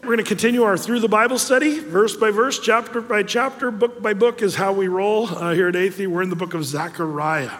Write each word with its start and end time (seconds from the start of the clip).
We're 0.00 0.14
going 0.14 0.18
to 0.18 0.24
continue 0.24 0.62
our 0.62 0.78
Through 0.78 1.00
the 1.00 1.08
Bible 1.08 1.38
study, 1.38 1.80
verse 1.80 2.16
by 2.16 2.30
verse, 2.30 2.60
chapter 2.60 3.00
by 3.00 3.24
chapter, 3.24 3.72
book 3.72 4.00
by 4.00 4.14
book 4.14 4.42
is 4.42 4.54
how 4.54 4.72
we 4.72 4.86
roll 4.86 5.26
uh, 5.26 5.52
here 5.52 5.68
at 5.68 5.74
Athey. 5.74 6.06
We're 6.06 6.22
in 6.22 6.30
the 6.30 6.36
book 6.36 6.54
of 6.54 6.64
Zechariah. 6.64 7.50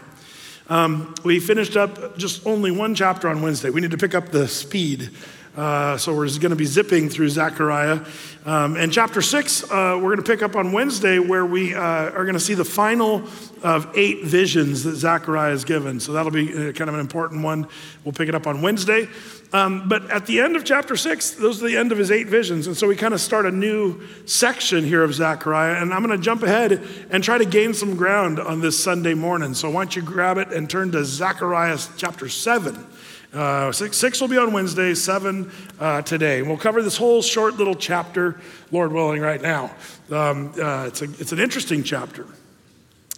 Um, 0.69 1.16
we 1.24 1.40
finished 1.40 1.77
up 1.77 2.16
just 2.16 2.46
only 2.46 2.71
one 2.71 2.95
chapter 2.95 3.29
on 3.29 3.43
Wednesday. 3.43 3.71
We 3.71 3.80
need 3.80 3.90
to 3.90 3.98
pick 3.98 4.14
up 4.14 4.29
the 4.29 4.46
speed. 4.46 5.11
Uh, 5.59 5.97
so 5.97 6.15
we're 6.15 6.29
going 6.39 6.51
to 6.51 6.57
be 6.57 6.65
zipping 6.65 7.09
through 7.09 7.29
Zechariah. 7.29 7.99
Um, 8.47 8.77
and 8.77 8.93
chapter 8.93 9.21
six, 9.21 9.65
uh, 9.65 9.99
we're 10.01 10.15
going 10.15 10.19
to 10.19 10.23
pick 10.23 10.41
up 10.41 10.54
on 10.54 10.71
Wednesday, 10.71 11.19
where 11.19 11.45
we 11.45 11.74
uh, 11.74 11.81
are 11.81 12.24
going 12.24 12.35
to 12.35 12.41
see 12.41 12.54
the 12.54 12.65
final 12.65 13.24
of 13.65 13.91
eight 13.97 14.24
visions 14.24 14.85
that 14.85 14.95
Zechariah 14.95 15.51
has 15.51 15.65
given. 15.65 15.99
So 15.99 16.12
that'll 16.12 16.30
be 16.30 16.52
uh, 16.52 16.73
kind 16.74 16.88
of 16.88 16.95
an 16.95 17.01
important 17.01 17.42
one. 17.42 17.66
We'll 18.05 18.12
pick 18.12 18.29
it 18.29 18.37
up 18.37 18.47
on 18.47 18.62
Wednesday. 18.62 19.09
Um, 19.52 19.88
but 19.88 20.09
at 20.12 20.27
the 20.27 20.41
end 20.41 20.55
of 20.55 20.65
chapter 20.65 20.95
six, 20.95 21.33
those 21.33 21.61
are 21.61 21.66
the 21.66 21.77
end 21.77 21.91
of 21.91 21.98
his 21.98 22.12
eight 22.12 22.29
visions. 22.29 22.69
And 22.69 22.77
so 22.77 22.87
we 22.87 22.95
kind 22.95 23.12
of 23.12 23.20
start 23.20 23.45
a 23.45 23.51
new 23.51 24.01
section 24.27 24.84
here 24.84 25.02
of 25.02 25.12
Zechariah. 25.12 25.82
And 25.82 25.93
I'm 25.93 26.04
going 26.04 26.16
to 26.16 26.23
jump 26.23 26.45
ahead 26.45 26.87
and 27.10 27.24
try 27.24 27.37
to 27.37 27.45
gain 27.45 27.74
some 27.74 27.96
ground 27.96 28.38
on 28.38 28.60
this 28.60 28.79
Sunday 28.80 29.15
morning. 29.15 29.54
So 29.54 29.70
why 29.70 29.82
don't 29.82 29.96
you 29.96 30.02
grab 30.02 30.38
it 30.38 30.52
and 30.52 30.70
turn 30.70 30.93
to 30.93 31.04
Zechariah 31.04 31.79
chapter 31.96 32.29
seven. 32.29 32.87
Uh, 33.32 33.70
six, 33.73 33.98
six, 33.98 34.20
will 34.20 34.28
be 34.28 34.38
on 34.38 34.52
Wednesday, 34.52 34.95
seven 34.95 35.52
uh, 35.78 36.00
today. 36.00 36.38
And 36.38 36.48
we'll 36.48 36.56
cover 36.56 36.82
this 36.82 36.96
whole 36.96 37.20
short 37.20 37.56
little 37.56 37.74
chapter, 37.74 38.41
Lord 38.73 38.92
willing, 38.92 39.20
right 39.20 39.41
now. 39.41 39.70
Um, 40.10 40.54
uh, 40.59 40.87
it's, 40.87 41.02
a, 41.02 41.04
it's 41.04 41.32
an 41.32 41.38
interesting 41.38 41.82
chapter. 41.82 42.27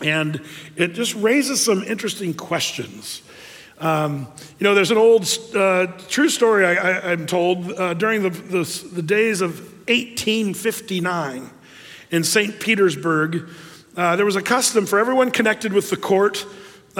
And 0.02 0.42
it 0.74 0.94
just 0.94 1.14
raises 1.14 1.64
some 1.64 1.84
interesting 1.84 2.34
questions. 2.34 3.22
Um, 3.78 4.26
you 4.58 4.64
know, 4.64 4.74
there's 4.74 4.90
an 4.90 4.98
old 4.98 5.28
uh, 5.54 5.86
true 6.08 6.28
story 6.28 6.66
I, 6.66 7.12
am 7.12 7.26
told 7.26 7.72
uh, 7.72 7.94
during 7.94 8.22
the, 8.22 8.30
the, 8.30 8.88
the, 8.92 9.02
days 9.02 9.40
of 9.40 9.60
1859 9.88 11.50
in 12.10 12.24
St. 12.24 12.60
Petersburg. 12.60 13.48
Uh, 13.96 14.16
there 14.16 14.26
was 14.26 14.36
a 14.36 14.42
custom 14.42 14.86
for 14.86 14.98
everyone 14.98 15.30
connected 15.30 15.72
with 15.72 15.88
the 15.88 15.96
court. 15.96 16.44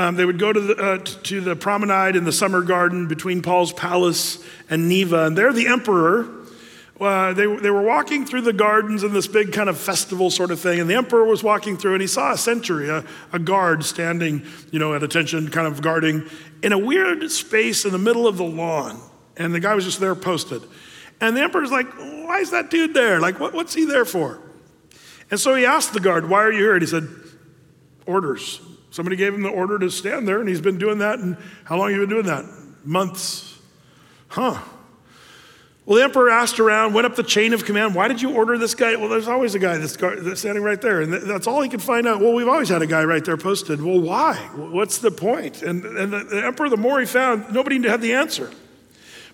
Um, 0.00 0.16
they 0.16 0.24
would 0.24 0.38
go 0.38 0.50
to 0.50 0.60
the, 0.60 0.76
uh, 0.76 0.98
to 1.24 1.40
the 1.42 1.54
promenade 1.54 2.16
in 2.16 2.24
the 2.24 2.32
summer 2.32 2.62
garden 2.62 3.06
between 3.06 3.42
Paul's 3.42 3.72
Palace 3.72 4.42
and 4.70 4.88
Neva, 4.88 5.26
and 5.26 5.36
there 5.36 5.52
the 5.52 5.66
emperor 5.66 6.40
uh, 7.00 7.32
they, 7.32 7.46
they 7.46 7.70
were 7.70 7.82
walking 7.82 8.26
through 8.26 8.42
the 8.42 8.52
gardens 8.52 9.02
in 9.02 9.14
this 9.14 9.26
big 9.26 9.52
kind 9.52 9.70
of 9.70 9.78
festival 9.78 10.30
sort 10.30 10.50
of 10.50 10.60
thing, 10.60 10.80
and 10.80 10.88
the 10.88 10.94
emperor 10.94 11.24
was 11.24 11.42
walking 11.42 11.78
through, 11.78 11.94
and 11.94 12.02
he 12.02 12.06
saw 12.06 12.32
a 12.32 12.36
sentry, 12.36 12.90
a, 12.90 13.02
a 13.32 13.38
guard 13.38 13.84
standing, 13.84 14.46
you 14.70 14.78
know, 14.78 14.94
at 14.94 15.02
attention, 15.02 15.50
kind 15.50 15.66
of 15.66 15.80
guarding 15.80 16.28
in 16.62 16.72
a 16.72 16.78
weird 16.78 17.30
space 17.30 17.86
in 17.86 17.92
the 17.92 17.98
middle 17.98 18.26
of 18.26 18.36
the 18.36 18.44
lawn. 18.44 19.00
And 19.38 19.54
the 19.54 19.60
guy 19.60 19.74
was 19.74 19.86
just 19.86 19.98
there 19.98 20.14
posted. 20.14 20.62
And 21.22 21.34
the 21.34 21.40
emperor's 21.40 21.70
like, 21.70 21.90
Why 21.96 22.40
is 22.40 22.50
that 22.50 22.68
dude 22.70 22.92
there? 22.92 23.18
Like, 23.18 23.40
what, 23.40 23.54
what's 23.54 23.72
he 23.72 23.86
there 23.86 24.04
for? 24.04 24.38
And 25.30 25.40
so 25.40 25.54
he 25.54 25.64
asked 25.64 25.94
the 25.94 26.00
guard, 26.00 26.28
Why 26.28 26.42
are 26.42 26.52
you 26.52 26.58
here? 26.58 26.74
And 26.74 26.82
he 26.82 26.86
said, 26.86 27.08
Orders. 28.04 28.60
Somebody 28.90 29.16
gave 29.16 29.34
him 29.34 29.42
the 29.42 29.48
order 29.48 29.78
to 29.78 29.90
stand 29.90 30.26
there, 30.26 30.40
and 30.40 30.48
he's 30.48 30.60
been 30.60 30.78
doing 30.78 30.98
that. 30.98 31.18
And 31.18 31.36
how 31.64 31.78
long 31.78 31.90
have 31.90 32.00
you 32.00 32.06
been 32.06 32.16
doing 32.16 32.26
that? 32.26 32.44
Months. 32.84 33.58
Huh. 34.28 34.60
Well, 35.86 35.98
the 35.98 36.04
emperor 36.04 36.30
asked 36.30 36.60
around, 36.60 36.94
went 36.94 37.06
up 37.06 37.16
the 37.16 37.22
chain 37.22 37.52
of 37.52 37.64
command. 37.64 37.94
Why 37.94 38.06
did 38.06 38.22
you 38.22 38.32
order 38.32 38.58
this 38.58 38.74
guy? 38.74 38.94
Well, 38.96 39.08
there's 39.08 39.28
always 39.28 39.54
a 39.54 39.58
guy 39.58 39.76
that's, 39.78 39.94
standing 40.38 40.62
right 40.62 40.80
there. 40.80 41.00
And 41.00 41.12
that's 41.12 41.46
all 41.46 41.62
he 41.62 41.68
could 41.68 41.82
find 41.82 42.06
out. 42.06 42.20
Well, 42.20 42.32
we've 42.32 42.48
always 42.48 42.68
had 42.68 42.82
a 42.82 42.86
guy 42.86 43.02
right 43.02 43.24
there 43.24 43.36
posted. 43.36 43.82
Well, 43.82 44.00
why? 44.00 44.36
What's 44.54 44.98
the 44.98 45.10
point? 45.10 45.62
And, 45.62 45.84
and 45.84 46.12
the, 46.12 46.24
the 46.24 46.44
emperor, 46.44 46.68
the 46.68 46.76
more 46.76 47.00
he 47.00 47.06
found, 47.06 47.52
nobody 47.52 47.82
had 47.88 48.00
the 48.00 48.12
answer. 48.12 48.50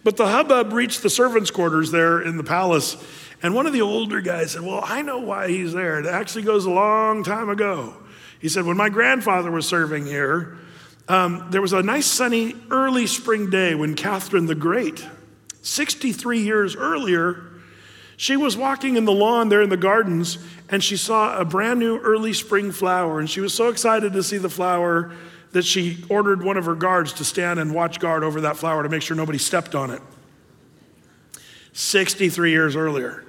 But 0.05 0.17
the 0.17 0.29
hubbub 0.29 0.73
reached 0.73 1.03
the 1.03 1.11
servants' 1.11 1.51
quarters 1.51 1.91
there 1.91 2.23
in 2.23 2.37
the 2.37 2.45
palace. 2.45 2.97
And 3.43 3.55
one 3.55 3.67
of 3.67 3.73
the 3.73 3.83
older 3.83 4.21
guys 4.21 4.53
said, 4.53 4.63
Well, 4.63 4.81
I 4.83 5.03
know 5.03 5.19
why 5.19 5.49
he's 5.49 5.73
there. 5.73 5.99
It 5.99 6.07
actually 6.07 6.45
goes 6.45 6.65
a 6.65 6.71
long 6.71 7.25
time 7.25 7.49
ago. 7.49 7.95
He 8.41 8.49
said, 8.49 8.65
When 8.65 8.77
my 8.77 8.89
grandfather 8.89 9.51
was 9.51 9.69
serving 9.69 10.07
here, 10.07 10.59
um, 11.09 11.49
there 11.51 11.63
was 11.63 11.73
a 11.73 11.83
nice 11.83 12.07
sunny 12.07 12.55
early 12.71 13.07
spring 13.07 13.51
day 13.51 13.75
when 13.75 13.95
Catherine 13.95 14.47
the 14.47 14.55
Great 14.55 15.07
63 15.63 16.41
years 16.41 16.77
earlier, 16.77 17.43
she 18.17 18.37
was 18.37 18.57
walking 18.57 18.97
in 18.97 19.05
the 19.05 19.13
lawn 19.13 19.49
there 19.49 19.63
in 19.63 19.69
the 19.69 19.77
gardens 19.77 20.39
and 20.69 20.83
she 20.83 20.97
saw 20.97 21.39
a 21.39 21.45
brand 21.45 21.81
new 21.81 21.99
early 21.99 22.33
spring 22.33 22.71
flower. 22.71 23.19
And 23.19 23.29
she 23.29 23.41
was 23.41 23.53
so 23.53 23.69
excited 23.69 24.13
to 24.13 24.23
see 24.23 24.39
the 24.39 24.49
flower 24.49 25.13
that 25.53 25.65
she 25.65 26.05
ordered 26.09 26.43
one 26.43 26.57
of 26.57 26.67
her 26.67 26.75
guards 26.75 27.13
to 27.15 27.25
stand 27.25 27.59
and 27.59 27.75
watch 27.75 27.99
guard 27.99 28.23
over 28.23 28.43
that 28.43 28.57
flower 28.57 28.83
to 28.85 28.89
make 28.89 29.03
sure 29.03 29.17
nobody 29.17 29.39
stepped 29.39 29.75
on 29.75 29.91
it. 29.91 30.01
63 31.73 32.51
years 32.51 32.77
earlier. 32.77 33.26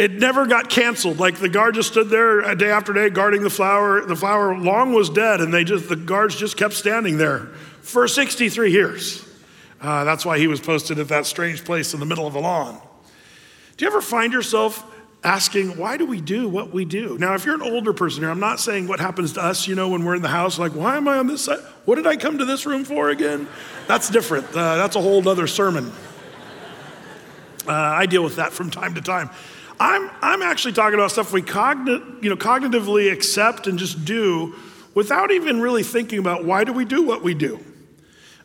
It 0.00 0.12
never 0.12 0.46
got 0.46 0.70
canceled. 0.70 1.18
Like 1.18 1.40
the 1.40 1.50
guard 1.50 1.74
just 1.74 1.90
stood 1.90 2.08
there 2.08 2.54
day 2.54 2.70
after 2.70 2.94
day 2.94 3.10
guarding 3.10 3.42
the 3.42 3.50
flower. 3.50 4.00
The 4.00 4.16
flower 4.16 4.56
long 4.56 4.94
was 4.94 5.10
dead, 5.10 5.42
and 5.42 5.52
they 5.52 5.62
just 5.62 5.90
the 5.90 5.96
guards 5.96 6.34
just 6.34 6.56
kept 6.56 6.72
standing 6.72 7.18
there 7.18 7.50
for 7.82 8.08
63 8.08 8.72
years. 8.72 9.28
Uh, 9.78 10.04
that's 10.04 10.24
why 10.24 10.38
he 10.38 10.46
was 10.46 10.58
posted 10.58 10.98
at 10.98 11.08
that 11.08 11.26
strange 11.26 11.66
place 11.66 11.92
in 11.92 12.00
the 12.00 12.06
middle 12.06 12.26
of 12.26 12.32
the 12.32 12.40
lawn. 12.40 12.80
Do 13.76 13.84
you 13.84 13.90
ever 13.90 14.00
find 14.00 14.32
yourself 14.32 14.82
asking, 15.22 15.76
why 15.76 15.98
do 15.98 16.06
we 16.06 16.22
do 16.22 16.48
what 16.48 16.72
we 16.72 16.86
do? 16.86 17.18
Now, 17.18 17.34
if 17.34 17.44
you're 17.44 17.54
an 17.54 17.60
older 17.60 17.92
person 17.92 18.22
here, 18.22 18.30
I'm 18.30 18.40
not 18.40 18.58
saying 18.58 18.88
what 18.88 19.00
happens 19.00 19.34
to 19.34 19.44
us, 19.44 19.68
you 19.68 19.74
know, 19.74 19.90
when 19.90 20.02
we're 20.06 20.14
in 20.14 20.22
the 20.22 20.28
house, 20.28 20.58
like, 20.58 20.72
why 20.72 20.96
am 20.96 21.08
I 21.08 21.18
on 21.18 21.26
this 21.26 21.44
side? 21.44 21.58
What 21.84 21.96
did 21.96 22.06
I 22.06 22.16
come 22.16 22.38
to 22.38 22.46
this 22.46 22.64
room 22.64 22.84
for 22.84 23.10
again? 23.10 23.46
That's 23.86 24.08
different. 24.08 24.46
Uh, 24.48 24.76
that's 24.76 24.96
a 24.96 25.00
whole 25.02 25.28
other 25.28 25.46
sermon. 25.46 25.92
Uh, 27.68 27.72
I 27.72 28.06
deal 28.06 28.24
with 28.24 28.36
that 28.36 28.54
from 28.54 28.70
time 28.70 28.94
to 28.94 29.02
time. 29.02 29.28
I'm, 29.80 30.10
I'm 30.20 30.42
actually 30.42 30.74
talking 30.74 30.94
about 30.94 31.10
stuff 31.10 31.32
we 31.32 31.40
cogn- 31.40 32.22
you 32.22 32.28
know, 32.28 32.36
cognitively 32.36 33.10
accept 33.10 33.66
and 33.66 33.78
just 33.78 34.04
do 34.04 34.54
without 34.94 35.30
even 35.30 35.60
really 35.60 35.82
thinking 35.82 36.18
about 36.18 36.44
why 36.44 36.64
do 36.64 36.72
we 36.74 36.84
do 36.84 37.02
what 37.02 37.22
we 37.22 37.32
do. 37.32 37.58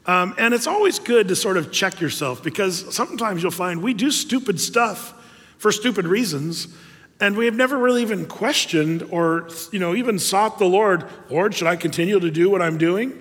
Um, 0.06 0.34
and 0.38 0.54
it's 0.54 0.66
always 0.66 0.98
good 0.98 1.28
to 1.28 1.36
sort 1.36 1.58
of 1.58 1.74
check 1.74 2.00
yourself 2.00 2.42
because 2.42 2.96
sometimes 2.96 3.42
you'll 3.42 3.52
find 3.52 3.84
we 3.84 3.94
do 3.94 4.12
stupid 4.12 4.62
stuff 4.62 5.14
for 5.58 5.72
stupid 5.72 6.08
reasons 6.08 6.68
and 7.20 7.36
we 7.36 7.46
have 7.46 7.56
never 7.56 7.78
really 7.78 8.02
even 8.02 8.26
questioned 8.26 9.04
or 9.10 9.50
you 9.72 9.80
know 9.80 9.96
even 9.96 10.20
sought 10.20 10.60
the 10.60 10.66
lord 10.66 11.06
lord 11.30 11.56
should 11.56 11.66
i 11.66 11.76
continue 11.76 12.20
to 12.20 12.30
do 12.30 12.50
what 12.52 12.62
i'm 12.62 12.78
doing? 12.78 13.20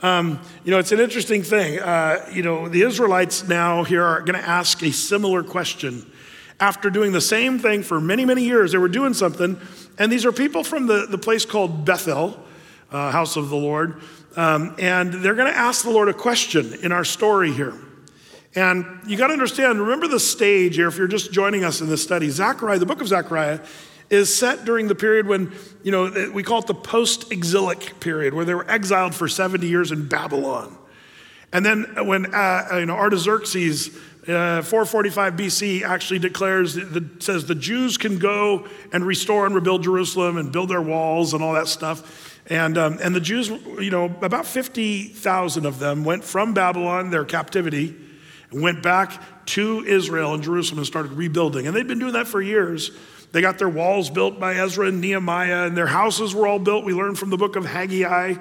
Um, 0.00 0.40
you 0.64 0.70
know 0.70 0.78
it's 0.78 0.92
an 0.92 1.00
interesting 1.00 1.42
thing. 1.42 1.80
Uh, 1.80 2.24
you 2.32 2.44
know 2.44 2.68
the 2.68 2.82
israelites 2.82 3.48
now 3.48 3.82
here 3.82 4.04
are 4.04 4.20
going 4.20 4.40
to 4.40 4.48
ask 4.48 4.80
a 4.84 4.92
similar 4.92 5.42
question 5.42 6.06
after 6.62 6.88
doing 6.88 7.12
the 7.12 7.20
same 7.20 7.58
thing 7.58 7.82
for 7.82 8.00
many 8.00 8.24
many 8.24 8.44
years 8.44 8.72
they 8.72 8.78
were 8.78 8.88
doing 8.88 9.12
something 9.12 9.58
and 9.98 10.10
these 10.10 10.24
are 10.24 10.32
people 10.32 10.64
from 10.64 10.86
the, 10.86 11.06
the 11.10 11.18
place 11.18 11.44
called 11.44 11.84
bethel 11.84 12.38
uh, 12.90 13.10
house 13.10 13.36
of 13.36 13.50
the 13.50 13.56
lord 13.56 14.00
um, 14.36 14.74
and 14.78 15.12
they're 15.12 15.34
going 15.34 15.52
to 15.52 15.58
ask 15.58 15.84
the 15.84 15.90
Lord 15.90 16.08
a 16.08 16.14
question 16.14 16.74
in 16.82 16.92
our 16.92 17.04
story 17.04 17.52
here. 17.52 17.74
And 18.54 19.00
you 19.06 19.16
got 19.16 19.28
to 19.28 19.32
understand, 19.32 19.80
remember 19.80 20.08
the 20.08 20.20
stage 20.20 20.76
here, 20.76 20.88
if 20.88 20.98
you're 20.98 21.06
just 21.06 21.32
joining 21.32 21.64
us 21.64 21.80
in 21.80 21.88
this 21.88 22.02
study. 22.02 22.28
Zechariah, 22.28 22.78
the 22.78 22.86
book 22.86 23.00
of 23.00 23.08
Zechariah, 23.08 23.60
is 24.10 24.34
set 24.34 24.64
during 24.64 24.88
the 24.88 24.94
period 24.94 25.26
when, 25.26 25.52
you 25.82 25.90
know, 25.90 26.30
we 26.34 26.42
call 26.42 26.58
it 26.60 26.66
the 26.66 26.74
post 26.74 27.32
exilic 27.32 27.98
period, 28.00 28.34
where 28.34 28.44
they 28.44 28.54
were 28.54 28.70
exiled 28.70 29.14
for 29.14 29.26
70 29.26 29.66
years 29.66 29.90
in 29.90 30.06
Babylon. 30.06 30.76
And 31.50 31.64
then 31.64 32.06
when, 32.06 32.34
uh, 32.34 32.68
you 32.74 32.86
know, 32.86 32.94
Artaxerxes, 32.94 33.98
uh, 34.28 34.62
445 34.62 35.34
BC, 35.34 35.82
actually 35.82 36.20
declares, 36.20 36.74
the, 36.74 37.08
says 37.18 37.46
the 37.46 37.56
Jews 37.56 37.98
can 37.98 38.18
go 38.18 38.68
and 38.92 39.04
restore 39.04 39.46
and 39.46 39.54
rebuild 39.54 39.82
Jerusalem 39.82 40.36
and 40.36 40.52
build 40.52 40.68
their 40.68 40.82
walls 40.82 41.34
and 41.34 41.42
all 41.42 41.54
that 41.54 41.66
stuff. 41.66 42.40
And, 42.46 42.78
um, 42.78 42.98
and 43.02 43.14
the 43.14 43.20
Jews, 43.20 43.48
you 43.48 43.90
know, 43.90 44.04
about 44.04 44.46
50,000 44.46 45.66
of 45.66 45.78
them 45.78 46.04
went 46.04 46.22
from 46.22 46.54
Babylon, 46.54 47.10
their 47.10 47.24
captivity, 47.24 47.96
and 48.50 48.62
went 48.62 48.82
back 48.82 49.20
to 49.46 49.84
Israel 49.84 50.34
and 50.34 50.42
Jerusalem 50.42 50.78
and 50.78 50.86
started 50.86 51.12
rebuilding. 51.12 51.66
And 51.66 51.74
they'd 51.74 51.88
been 51.88 51.98
doing 51.98 52.12
that 52.12 52.28
for 52.28 52.40
years. 52.40 52.92
They 53.32 53.40
got 53.40 53.58
their 53.58 53.68
walls 53.68 54.10
built 54.10 54.38
by 54.38 54.54
Ezra 54.54 54.88
and 54.88 55.00
Nehemiah, 55.00 55.66
and 55.66 55.76
their 55.76 55.86
houses 55.86 56.34
were 56.34 56.46
all 56.46 56.58
built. 56.58 56.84
We 56.84 56.92
learned 56.92 57.18
from 57.18 57.30
the 57.30 57.38
book 57.38 57.56
of 57.56 57.64
Haggai. 57.64 58.34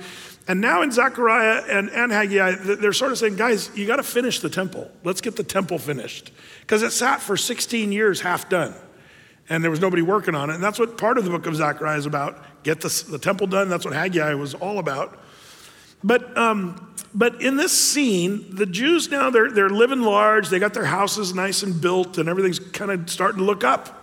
And 0.47 0.59
now 0.59 0.81
in 0.81 0.91
Zechariah 0.91 1.63
and, 1.69 1.89
and 1.89 2.11
Haggai, 2.11 2.55
they're 2.55 2.93
sort 2.93 3.11
of 3.11 3.17
saying, 3.17 3.35
guys, 3.35 3.69
you 3.75 3.85
got 3.85 3.97
to 3.97 4.03
finish 4.03 4.39
the 4.39 4.49
temple. 4.49 4.89
Let's 5.03 5.21
get 5.21 5.35
the 5.35 5.43
temple 5.43 5.77
finished. 5.77 6.31
Because 6.61 6.81
it 6.81 6.91
sat 6.91 7.21
for 7.21 7.37
16 7.37 7.91
years 7.91 8.21
half 8.21 8.49
done, 8.49 8.73
and 9.49 9.63
there 9.63 9.69
was 9.69 9.79
nobody 9.79 10.01
working 10.01 10.33
on 10.33 10.49
it. 10.49 10.55
And 10.55 10.63
that's 10.63 10.79
what 10.79 10.97
part 10.97 11.17
of 11.17 11.25
the 11.25 11.29
book 11.29 11.45
of 11.45 11.55
Zechariah 11.55 11.97
is 11.97 12.05
about 12.05 12.63
get 12.63 12.81
the, 12.81 13.05
the 13.09 13.19
temple 13.19 13.47
done. 13.47 13.69
That's 13.69 13.85
what 13.85 13.93
Haggai 13.93 14.33
was 14.33 14.53
all 14.55 14.79
about. 14.79 15.19
But, 16.03 16.35
um, 16.35 16.95
but 17.13 17.41
in 17.41 17.57
this 17.57 17.71
scene, 17.71 18.55
the 18.55 18.65
Jews 18.65 19.09
now, 19.11 19.29
they're, 19.29 19.51
they're 19.51 19.69
living 19.69 20.01
large. 20.01 20.49
They 20.49 20.57
got 20.57 20.73
their 20.73 20.85
houses 20.85 21.35
nice 21.35 21.61
and 21.61 21.79
built, 21.79 22.17
and 22.17 22.27
everything's 22.27 22.59
kind 22.59 22.89
of 22.89 23.09
starting 23.09 23.39
to 23.39 23.45
look 23.45 23.63
up. 23.63 23.97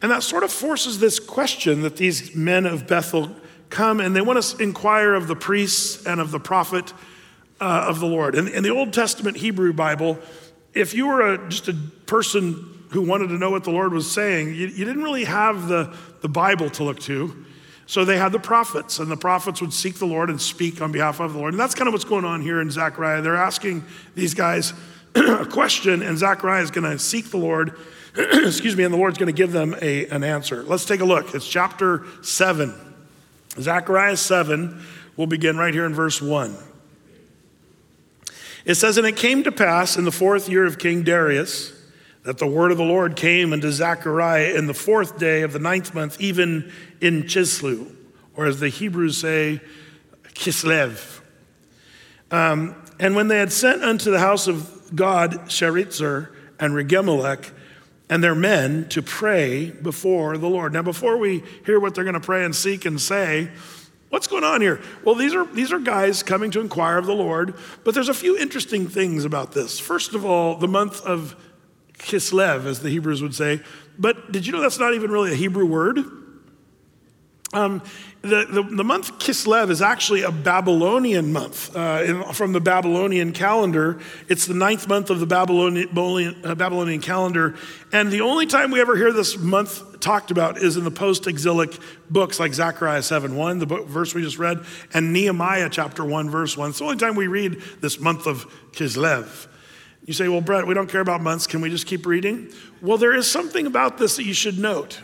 And 0.00 0.10
that 0.10 0.22
sort 0.22 0.42
of 0.42 0.52
forces 0.52 0.98
this 0.98 1.18
question 1.18 1.82
that 1.82 1.96
these 1.96 2.34
men 2.34 2.66
of 2.66 2.86
Bethel 2.86 3.34
come 3.74 4.00
and 4.00 4.16
they 4.16 4.22
want 4.22 4.42
to 4.42 4.62
inquire 4.62 5.14
of 5.14 5.26
the 5.26 5.36
priests 5.36 6.06
and 6.06 6.20
of 6.20 6.30
the 6.30 6.40
prophet 6.40 6.92
uh, 7.60 7.86
of 7.88 8.00
the 8.00 8.06
Lord. 8.06 8.34
In, 8.34 8.48
in 8.48 8.62
the 8.62 8.70
Old 8.70 8.92
Testament 8.92 9.36
Hebrew 9.36 9.72
Bible, 9.72 10.18
if 10.72 10.94
you 10.94 11.06
were 11.06 11.34
a, 11.34 11.48
just 11.48 11.68
a 11.68 11.74
person 12.06 12.86
who 12.90 13.02
wanted 13.02 13.28
to 13.28 13.34
know 13.34 13.50
what 13.50 13.64
the 13.64 13.70
Lord 13.70 13.92
was 13.92 14.10
saying, 14.10 14.48
you, 14.48 14.68
you 14.68 14.84
didn't 14.84 15.02
really 15.02 15.24
have 15.24 15.68
the, 15.68 15.94
the 16.20 16.28
Bible 16.28 16.70
to 16.70 16.84
look 16.84 17.00
to. 17.00 17.44
So 17.86 18.04
they 18.04 18.16
had 18.16 18.32
the 18.32 18.38
prophets, 18.38 18.98
and 18.98 19.10
the 19.10 19.16
prophets 19.16 19.60
would 19.60 19.72
seek 19.72 19.96
the 19.96 20.06
Lord 20.06 20.30
and 20.30 20.40
speak 20.40 20.80
on 20.80 20.90
behalf 20.90 21.20
of 21.20 21.34
the 21.34 21.38
Lord. 21.38 21.52
And 21.52 21.60
that's 21.60 21.74
kind 21.74 21.86
of 21.86 21.92
what's 21.92 22.04
going 22.04 22.24
on 22.24 22.40
here 22.40 22.60
in 22.60 22.70
Zechariah. 22.70 23.20
They're 23.20 23.36
asking 23.36 23.84
these 24.14 24.32
guys 24.32 24.72
a 25.14 25.44
question, 25.44 26.00
and 26.00 26.16
Zechariah 26.16 26.62
is 26.62 26.70
going 26.70 26.90
to 26.90 26.98
seek 26.98 27.30
the 27.30 27.36
Lord, 27.36 27.78
excuse 28.16 28.74
me, 28.74 28.84
and 28.84 28.94
the 28.94 28.98
Lord's 28.98 29.18
going 29.18 29.26
to 29.26 29.36
give 29.36 29.52
them 29.52 29.76
a, 29.82 30.06
an 30.06 30.24
answer. 30.24 30.62
Let's 30.62 30.86
take 30.86 31.00
a 31.00 31.04
look. 31.04 31.34
It's 31.34 31.46
chapter 31.46 32.06
7. 32.22 32.93
Zechariah 33.60 34.16
7, 34.16 34.84
we'll 35.16 35.26
begin 35.26 35.56
right 35.56 35.72
here 35.72 35.86
in 35.86 35.94
verse 35.94 36.20
1. 36.20 36.56
It 38.64 38.74
says, 38.74 38.96
And 38.96 39.06
it 39.06 39.16
came 39.16 39.44
to 39.44 39.52
pass 39.52 39.96
in 39.96 40.04
the 40.04 40.12
fourth 40.12 40.48
year 40.48 40.64
of 40.64 40.78
King 40.78 41.02
Darius 41.02 41.72
that 42.24 42.38
the 42.38 42.46
word 42.46 42.72
of 42.72 42.78
the 42.78 42.84
Lord 42.84 43.16
came 43.16 43.52
unto 43.52 43.70
Zechariah 43.70 44.54
in 44.54 44.66
the 44.66 44.74
fourth 44.74 45.18
day 45.18 45.42
of 45.42 45.52
the 45.52 45.58
ninth 45.58 45.94
month, 45.94 46.20
even 46.20 46.72
in 47.00 47.24
Chisleu, 47.24 47.94
or 48.34 48.46
as 48.46 48.60
the 48.60 48.70
Hebrews 48.70 49.18
say, 49.18 49.60
Kislev. 50.32 51.20
Um, 52.30 52.74
and 52.98 53.14
when 53.14 53.28
they 53.28 53.38
had 53.38 53.52
sent 53.52 53.84
unto 53.84 54.10
the 54.10 54.18
house 54.18 54.48
of 54.48 54.90
God 54.94 55.32
Sherezer 55.48 56.30
and 56.58 56.72
Regemmelech 56.74 57.50
and 58.14 58.22
their 58.22 58.36
men 58.36 58.88
to 58.90 59.02
pray 59.02 59.70
before 59.70 60.38
the 60.38 60.48
Lord. 60.48 60.72
Now, 60.72 60.82
before 60.82 61.16
we 61.16 61.42
hear 61.66 61.80
what 61.80 61.96
they're 61.96 62.04
going 62.04 62.14
to 62.14 62.20
pray 62.20 62.44
and 62.44 62.54
seek 62.54 62.84
and 62.84 63.00
say, 63.00 63.50
What's 64.10 64.28
going 64.28 64.44
on 64.44 64.60
here? 64.60 64.80
Well, 65.02 65.16
these 65.16 65.34
are, 65.34 65.44
these 65.44 65.72
are 65.72 65.80
guys 65.80 66.22
coming 66.22 66.52
to 66.52 66.60
inquire 66.60 66.98
of 66.98 67.06
the 67.06 67.14
Lord, 67.14 67.56
but 67.82 67.92
there's 67.92 68.08
a 68.08 68.14
few 68.14 68.38
interesting 68.38 68.86
things 68.86 69.24
about 69.24 69.50
this. 69.50 69.80
First 69.80 70.14
of 70.14 70.24
all, 70.24 70.54
the 70.54 70.68
month 70.68 71.04
of 71.04 71.34
Kislev, 71.98 72.66
as 72.66 72.78
the 72.78 72.90
Hebrews 72.90 73.20
would 73.20 73.34
say. 73.34 73.60
But 73.98 74.30
did 74.30 74.46
you 74.46 74.52
know 74.52 74.60
that's 74.60 74.78
not 74.78 74.94
even 74.94 75.10
really 75.10 75.32
a 75.32 75.36
Hebrew 75.36 75.66
word? 75.66 75.98
Um, 77.54 77.82
the, 78.22 78.46
the, 78.50 78.62
the, 78.62 78.84
month 78.84 79.18
Kislev 79.18 79.70
is 79.70 79.80
actually 79.80 80.22
a 80.22 80.32
Babylonian 80.32 81.32
month 81.32 81.74
uh, 81.76 82.02
in, 82.04 82.22
from 82.32 82.52
the 82.52 82.60
Babylonian 82.60 83.32
calendar. 83.32 84.00
It's 84.28 84.46
the 84.46 84.54
ninth 84.54 84.88
month 84.88 85.10
of 85.10 85.20
the 85.20 85.26
Babylonian, 85.26 86.40
uh, 86.44 86.54
Babylonian 86.56 87.00
calendar. 87.00 87.54
And 87.92 88.10
the 88.10 88.22
only 88.22 88.46
time 88.46 88.72
we 88.72 88.80
ever 88.80 88.96
hear 88.96 89.12
this 89.12 89.38
month 89.38 90.00
talked 90.00 90.30
about 90.30 90.58
is 90.58 90.76
in 90.76 90.82
the 90.82 90.90
post 90.90 91.28
exilic 91.28 91.78
books 92.10 92.40
like 92.40 92.54
Zechariah 92.54 93.02
7 93.02 93.36
1, 93.36 93.58
the 93.60 93.66
book, 93.66 93.86
verse 93.86 94.14
we 94.14 94.22
just 94.22 94.38
read, 94.38 94.64
and 94.92 95.12
Nehemiah 95.12 95.68
chapter 95.70 96.04
1, 96.04 96.28
verse 96.28 96.56
1. 96.56 96.70
It's 96.70 96.78
the 96.78 96.84
only 96.84 96.96
time 96.96 97.14
we 97.14 97.28
read 97.28 97.60
this 97.80 98.00
month 98.00 98.26
of 98.26 98.46
Kislev. 98.72 99.46
You 100.06 100.12
say, 100.12 100.28
well, 100.28 100.40
Brett, 100.40 100.66
we 100.66 100.74
don't 100.74 100.90
care 100.90 101.00
about 101.00 101.22
months. 101.22 101.46
Can 101.46 101.60
we 101.60 101.70
just 101.70 101.86
keep 101.86 102.04
reading? 102.04 102.52
Well, 102.82 102.98
there 102.98 103.14
is 103.14 103.30
something 103.30 103.66
about 103.66 103.96
this 103.98 104.16
that 104.16 104.24
you 104.24 104.34
should 104.34 104.58
note. 104.58 105.00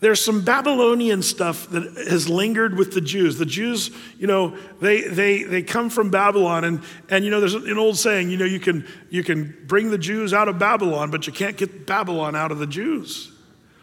There's 0.00 0.24
some 0.24 0.42
Babylonian 0.42 1.22
stuff 1.22 1.68
that 1.70 1.82
has 2.08 2.28
lingered 2.28 2.76
with 2.76 2.92
the 2.92 3.00
Jews. 3.00 3.36
The 3.36 3.46
Jews, 3.46 3.90
you 4.16 4.28
know, 4.28 4.56
they, 4.80 5.02
they, 5.02 5.42
they 5.42 5.62
come 5.62 5.90
from 5.90 6.10
Babylon. 6.10 6.62
And, 6.62 6.82
and, 7.10 7.24
you 7.24 7.32
know, 7.32 7.40
there's 7.40 7.54
an 7.54 7.78
old 7.78 7.98
saying, 7.98 8.30
you 8.30 8.36
know, 8.36 8.44
you 8.44 8.60
can, 8.60 8.86
you 9.10 9.24
can 9.24 9.56
bring 9.66 9.90
the 9.90 9.98
Jews 9.98 10.32
out 10.32 10.46
of 10.46 10.56
Babylon, 10.56 11.10
but 11.10 11.26
you 11.26 11.32
can't 11.32 11.56
get 11.56 11.84
Babylon 11.84 12.36
out 12.36 12.52
of 12.52 12.58
the 12.58 12.66
Jews. 12.66 13.32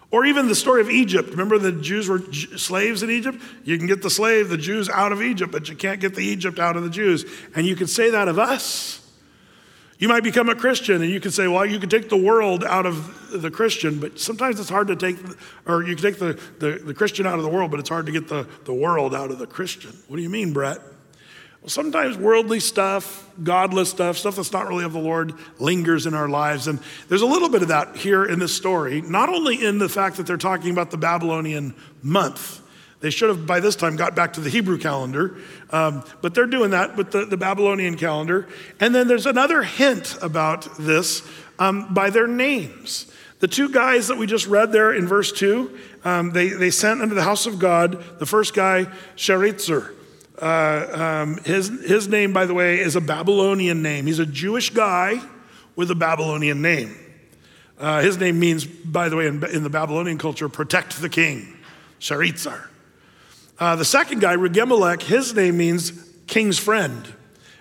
Or 0.10 0.24
even 0.26 0.48
the 0.48 0.56
story 0.56 0.80
of 0.80 0.90
Egypt. 0.90 1.32
Remember 1.32 1.58
the 1.58 1.74
Jews 1.74 2.08
were 2.08 2.22
slaves 2.32 3.04
in 3.04 3.10
Egypt? 3.10 3.42
You 3.66 3.78
can 3.78 3.88
get 3.88 4.02
the 4.02 4.10
slave, 4.10 4.48
the 4.48 4.58
Jews 4.58 4.88
out 4.88 5.12
of 5.12 5.22
Egypt, 5.22 5.52
but 5.52 5.68
you 5.68 5.76
can't 5.76 6.00
get 6.00 6.16
the 6.16 6.24
Egypt 6.24 6.60
out 6.60 6.78
of 6.78 6.84
the 6.84 6.90
Jews. 6.90 7.26
And 7.56 7.66
you 7.66 7.76
can 7.76 7.88
say 7.88 8.12
that 8.12 8.30
of 8.30 8.40
us. 8.40 9.05
You 9.98 10.10
might 10.10 10.24
become 10.24 10.50
a 10.50 10.56
Christian 10.56 11.02
and 11.02 11.10
you 11.10 11.20
can 11.20 11.32
say, 11.32 11.48
well, 11.48 11.66
you 11.66 11.80
can 11.80 11.90
take 11.90 12.10
the 12.10 12.18
world 12.18 12.64
out 12.64 12.86
of 12.86 13.42
the 13.42 13.50
Christian, 13.50 14.00
but 14.00 14.20
sometimes 14.20 14.60
it's 14.60 14.70
hard 14.70 14.88
to 14.88 14.96
take, 14.96 15.18
or 15.66 15.84
you 15.84 15.96
can 15.96 16.04
take 16.04 16.20
the, 16.20 16.40
the, 16.60 16.80
the, 16.84 16.94
Christian 16.94 17.26
out 17.26 17.36
of 17.36 17.44
the 17.44 17.50
world, 17.50 17.72
but 17.72 17.80
it's 17.80 17.90
hard 17.90 18.06
to 18.08 18.12
get 18.12 18.28
the, 18.28 18.48
the 18.66 18.74
world 18.74 19.16
out 19.16 19.32
of 19.32 19.40
the 19.40 19.48
Christian. 19.48 19.92
What 20.08 20.18
do 20.18 20.24
you 20.24 20.30
mean, 20.30 20.52
Brett? 20.52 20.80
Well, 21.62 21.70
sometimes 21.70 22.18
worldly 22.18 22.60
stuff, 22.60 23.28
godless 23.42 23.90
stuff, 23.90 24.18
stuff 24.18 24.36
that's 24.36 24.52
not 24.52 24.68
really 24.68 24.84
of 24.84 24.94
the 24.94 25.00
Lord, 25.00 25.34
lingers 25.60 26.06
in 26.06 26.14
our 26.14 26.30
lives. 26.30 26.68
And 26.68 26.80
there's 27.08 27.24
a 27.24 27.26
little 27.26 27.50
bit 27.50 27.62
of 27.62 27.70
that 27.70 27.96
here 27.96 28.26
in 28.26 28.38
this 28.38 28.54
story, 28.54 29.02
not 29.02 29.30
only 29.30 29.66
in 29.66 29.80
the 29.80 29.90
fact 29.90 30.18
that 30.18 30.28
they're 30.28 30.38
talking 30.38 30.72
about 30.72 30.92
the 30.92 30.98
Babylonian 30.98 31.74
month, 32.04 32.62
they 33.02 33.10
should 33.10 33.30
have 33.30 33.46
by 33.46 33.60
this 33.60 33.76
time 33.76 33.96
got 33.96 34.16
back 34.16 34.34
to 34.34 34.42
the 34.42 34.50
Hebrew 34.50 34.78
calendar, 34.78 35.38
um, 35.70 36.04
but 36.22 36.34
they're 36.34 36.46
doing 36.46 36.72
that 36.72 36.96
with 36.96 37.12
the, 37.12 37.26
the, 37.26 37.38
Babylonian 37.38 37.98
calendar. 37.98 38.48
And 38.80 38.96
then 38.96 39.08
there's 39.08 39.26
another 39.26 39.64
hint 39.64 40.18
about 40.22 40.68
this 40.78 41.28
um, 41.60 41.94
by 41.94 42.10
their 42.10 42.28
names. 42.28 43.12
The 43.40 43.48
two 43.48 43.70
guys 43.70 44.08
that 44.08 44.18
we 44.18 44.28
just 44.28 44.48
read 44.48 44.72
there 44.72 44.94
in 44.94 45.08
verse 45.08 45.32
2, 45.34 45.78
um, 46.06 46.32
they, 46.32 46.50
they 46.50 46.72
sent 46.72 47.02
unto 47.02 47.14
the 47.14 47.24
house 47.24 47.46
of 47.46 47.60
God, 47.60 48.20
the 48.20 48.26
first 48.26 48.54
guy, 48.54 48.86
Sherezer. 49.18 49.94
Uh, 50.42 51.24
um, 51.24 51.38
his, 51.44 51.68
his 51.86 52.08
name, 52.08 52.34
by 52.34 52.46
the 52.46 52.54
way, 52.54 52.80
is 52.80 52.96
a 52.96 53.02
Babylonian 53.02 53.82
name. 53.82 54.06
He's 54.06 54.20
a 54.20 54.26
Jewish 54.26 54.70
guy 54.70 55.22
with 55.76 55.92
a 55.92 55.96
Babylonian 55.96 56.62
name. 56.62 56.96
Uh, 57.78 58.02
his 58.02 58.18
name 58.18 58.40
means, 58.40 58.66
by 58.66 59.10
the 59.10 59.16
way, 59.16 59.28
in, 59.28 59.44
in, 59.46 59.64
the 59.64 59.70
Babylonian 59.70 60.18
culture, 60.18 60.48
protect 60.48 61.02
the 61.02 61.10
king, 61.10 61.58
Sherezer. 62.00 62.68
Uh, 63.58 63.76
the 63.76 63.86
second 63.86 64.20
guy, 64.20 64.36
Regemmelech, 64.36 65.02
his 65.02 65.34
name 65.34 65.58
means 65.58 65.92
king's 66.28 66.60
friend. 66.60 67.08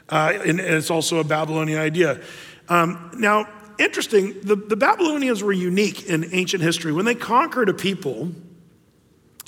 Uh, 0.09 0.33
and, 0.45 0.61
it's 0.61 0.91
also 0.91 1.19
a 1.19 1.25
Babylonian 1.25 1.79
idea. 1.79 2.21
Um, 2.69 3.11
now, 3.17 3.49
interesting, 3.79 4.35
the, 4.43 4.57
the 4.57 4.77
Babylonians 4.77 5.43
were 5.43 5.53
unique 5.53 6.07
in 6.07 6.27
ancient 6.33 6.63
history. 6.63 6.93
When 6.93 7.05
they 7.05 7.15
conquered 7.15 7.69
a 7.69 7.75
people, 7.75 8.33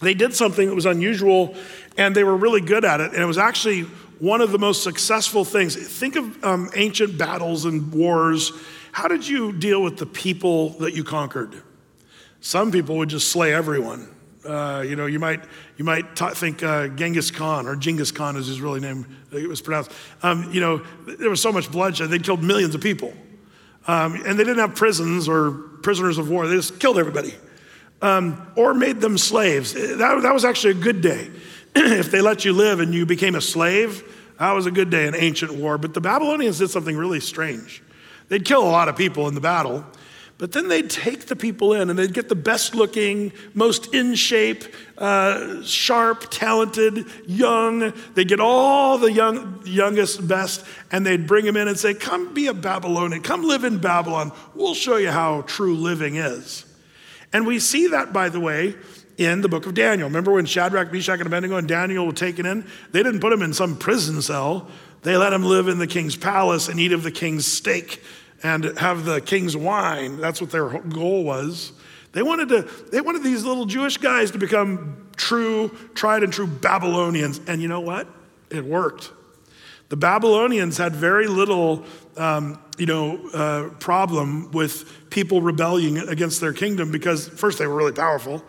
they 0.00 0.14
did 0.14 0.34
something 0.34 0.68
that 0.68 0.74
was 0.74 0.86
unusual 0.86 1.54
and 1.96 2.14
they 2.14 2.24
were 2.24 2.36
really 2.36 2.60
good 2.60 2.84
at 2.84 3.00
it. 3.00 3.12
And 3.12 3.22
it 3.22 3.26
was 3.26 3.38
actually 3.38 3.82
one 4.18 4.40
of 4.40 4.52
the 4.52 4.58
most 4.58 4.82
successful 4.82 5.44
things. 5.44 5.74
Think 5.74 6.16
of 6.16 6.44
um, 6.44 6.70
ancient 6.74 7.18
battles 7.18 7.64
and 7.64 7.92
wars. 7.92 8.52
How 8.92 9.08
did 9.08 9.26
you 9.26 9.52
deal 9.52 9.82
with 9.82 9.98
the 9.98 10.06
people 10.06 10.70
that 10.78 10.94
you 10.94 11.04
conquered? 11.04 11.62
Some 12.40 12.70
people 12.70 12.96
would 12.98 13.08
just 13.08 13.28
slay 13.28 13.52
everyone. 13.52 14.08
Uh, 14.46 14.82
you 14.82 14.96
know, 14.96 15.06
you 15.06 15.18
might, 15.18 15.44
you 15.76 15.84
might 15.84 16.16
think 16.16 16.62
uh, 16.62 16.88
Genghis 16.88 17.30
Khan 17.30 17.66
or 17.66 17.76
Genghis 17.76 18.12
Khan 18.12 18.36
is 18.36 18.46
his 18.46 18.60
really 18.60 18.80
name, 18.80 19.06
it 19.32 19.48
was 19.48 19.60
pronounced. 19.60 19.90
Um, 20.22 20.50
you 20.52 20.60
know, 20.60 20.82
there 21.06 21.30
was 21.30 21.42
so 21.42 21.52
much 21.52 21.70
bloodshed, 21.70 22.10
they 22.10 22.18
killed 22.18 22.42
millions 22.42 22.74
of 22.74 22.80
people. 22.80 23.12
Um, 23.86 24.14
and 24.26 24.38
they 24.38 24.44
didn't 24.44 24.58
have 24.58 24.74
prisons 24.74 25.28
or 25.28 25.52
prisoners 25.82 26.18
of 26.18 26.28
war, 26.28 26.46
they 26.46 26.56
just 26.56 26.80
killed 26.80 26.98
everybody. 26.98 27.34
Um, 28.02 28.52
or 28.56 28.74
made 28.74 29.00
them 29.00 29.16
slaves. 29.16 29.72
That, 29.72 30.20
that 30.22 30.34
was 30.34 30.44
actually 30.44 30.72
a 30.72 30.82
good 30.82 31.00
day. 31.00 31.30
if 31.74 32.10
they 32.10 32.20
let 32.20 32.44
you 32.44 32.52
live 32.52 32.80
and 32.80 32.94
you 32.94 33.06
became 33.06 33.34
a 33.34 33.40
slave, 33.40 34.02
that 34.38 34.52
was 34.52 34.66
a 34.66 34.70
good 34.70 34.90
day 34.90 35.06
in 35.06 35.14
ancient 35.14 35.54
war. 35.54 35.78
But 35.78 35.94
the 35.94 36.00
Babylonians 36.00 36.58
did 36.58 36.68
something 36.68 36.96
really 36.96 37.20
strange. 37.20 37.82
They'd 38.28 38.44
kill 38.44 38.62
a 38.62 38.68
lot 38.68 38.88
of 38.88 38.96
people 38.96 39.28
in 39.28 39.34
the 39.34 39.40
battle, 39.40 39.84
but 40.38 40.52
then 40.52 40.68
they'd 40.68 40.90
take 40.90 41.26
the 41.26 41.36
people 41.36 41.72
in 41.72 41.88
and 41.88 41.98
they'd 41.98 42.12
get 42.12 42.28
the 42.28 42.34
best 42.34 42.74
looking, 42.74 43.32
most 43.54 43.94
in 43.94 44.14
shape, 44.14 44.64
uh, 44.98 45.62
sharp, 45.62 46.26
talented, 46.30 47.06
young. 47.26 47.94
They'd 48.14 48.28
get 48.28 48.40
all 48.40 48.98
the 48.98 49.10
young, 49.10 49.62
youngest, 49.64 50.28
best, 50.28 50.64
and 50.92 51.06
they'd 51.06 51.26
bring 51.26 51.46
them 51.46 51.56
in 51.56 51.68
and 51.68 51.78
say, 51.78 51.94
Come 51.94 52.34
be 52.34 52.48
a 52.48 52.54
Babylonian. 52.54 53.22
Come 53.22 53.44
live 53.44 53.64
in 53.64 53.78
Babylon. 53.78 54.30
We'll 54.54 54.74
show 54.74 54.96
you 54.96 55.10
how 55.10 55.42
true 55.42 55.74
living 55.74 56.16
is. 56.16 56.66
And 57.32 57.46
we 57.46 57.58
see 57.58 57.88
that, 57.88 58.12
by 58.12 58.28
the 58.28 58.40
way, 58.40 58.74
in 59.16 59.40
the 59.40 59.48
book 59.48 59.64
of 59.64 59.72
Daniel. 59.72 60.06
Remember 60.06 60.32
when 60.32 60.44
Shadrach, 60.44 60.92
Meshach, 60.92 61.18
and 61.18 61.26
Abednego 61.26 61.56
and 61.56 61.66
Daniel 61.66 62.04
were 62.04 62.12
taken 62.12 62.44
in? 62.44 62.66
They 62.92 63.02
didn't 63.02 63.20
put 63.20 63.30
them 63.30 63.40
in 63.40 63.54
some 63.54 63.78
prison 63.78 64.20
cell. 64.20 64.68
They 65.00 65.16
let 65.16 65.30
them 65.30 65.44
live 65.44 65.68
in 65.68 65.78
the 65.78 65.86
king's 65.86 66.16
palace 66.16 66.68
and 66.68 66.78
eat 66.78 66.92
of 66.92 67.02
the 67.02 67.10
king's 67.10 67.46
steak 67.46 68.02
and 68.46 68.78
have 68.78 69.04
the 69.04 69.20
king's 69.20 69.56
wine. 69.56 70.18
That's 70.18 70.40
what 70.40 70.50
their 70.50 70.78
goal 70.78 71.24
was. 71.24 71.72
They 72.12 72.22
wanted, 72.22 72.48
to, 72.50 72.62
they 72.92 73.00
wanted 73.00 73.24
these 73.24 73.44
little 73.44 73.66
Jewish 73.66 73.96
guys 73.98 74.30
to 74.30 74.38
become 74.38 75.08
true, 75.16 75.76
tried 75.94 76.22
and 76.22 76.32
true 76.32 76.46
Babylonians. 76.46 77.40
And 77.48 77.60
you 77.60 77.66
know 77.66 77.80
what? 77.80 78.06
It 78.48 78.64
worked. 78.64 79.10
The 79.88 79.96
Babylonians 79.96 80.78
had 80.78 80.94
very 80.94 81.26
little, 81.26 81.84
um, 82.16 82.62
you 82.78 82.86
know, 82.86 83.28
uh, 83.30 83.68
problem 83.80 84.52
with 84.52 85.10
people 85.10 85.42
rebelling 85.42 85.98
against 85.98 86.40
their 86.40 86.52
kingdom 86.52 86.92
because 86.92 87.28
first 87.28 87.58
they 87.58 87.66
were 87.66 87.74
really 87.74 87.92
powerful, 87.92 88.44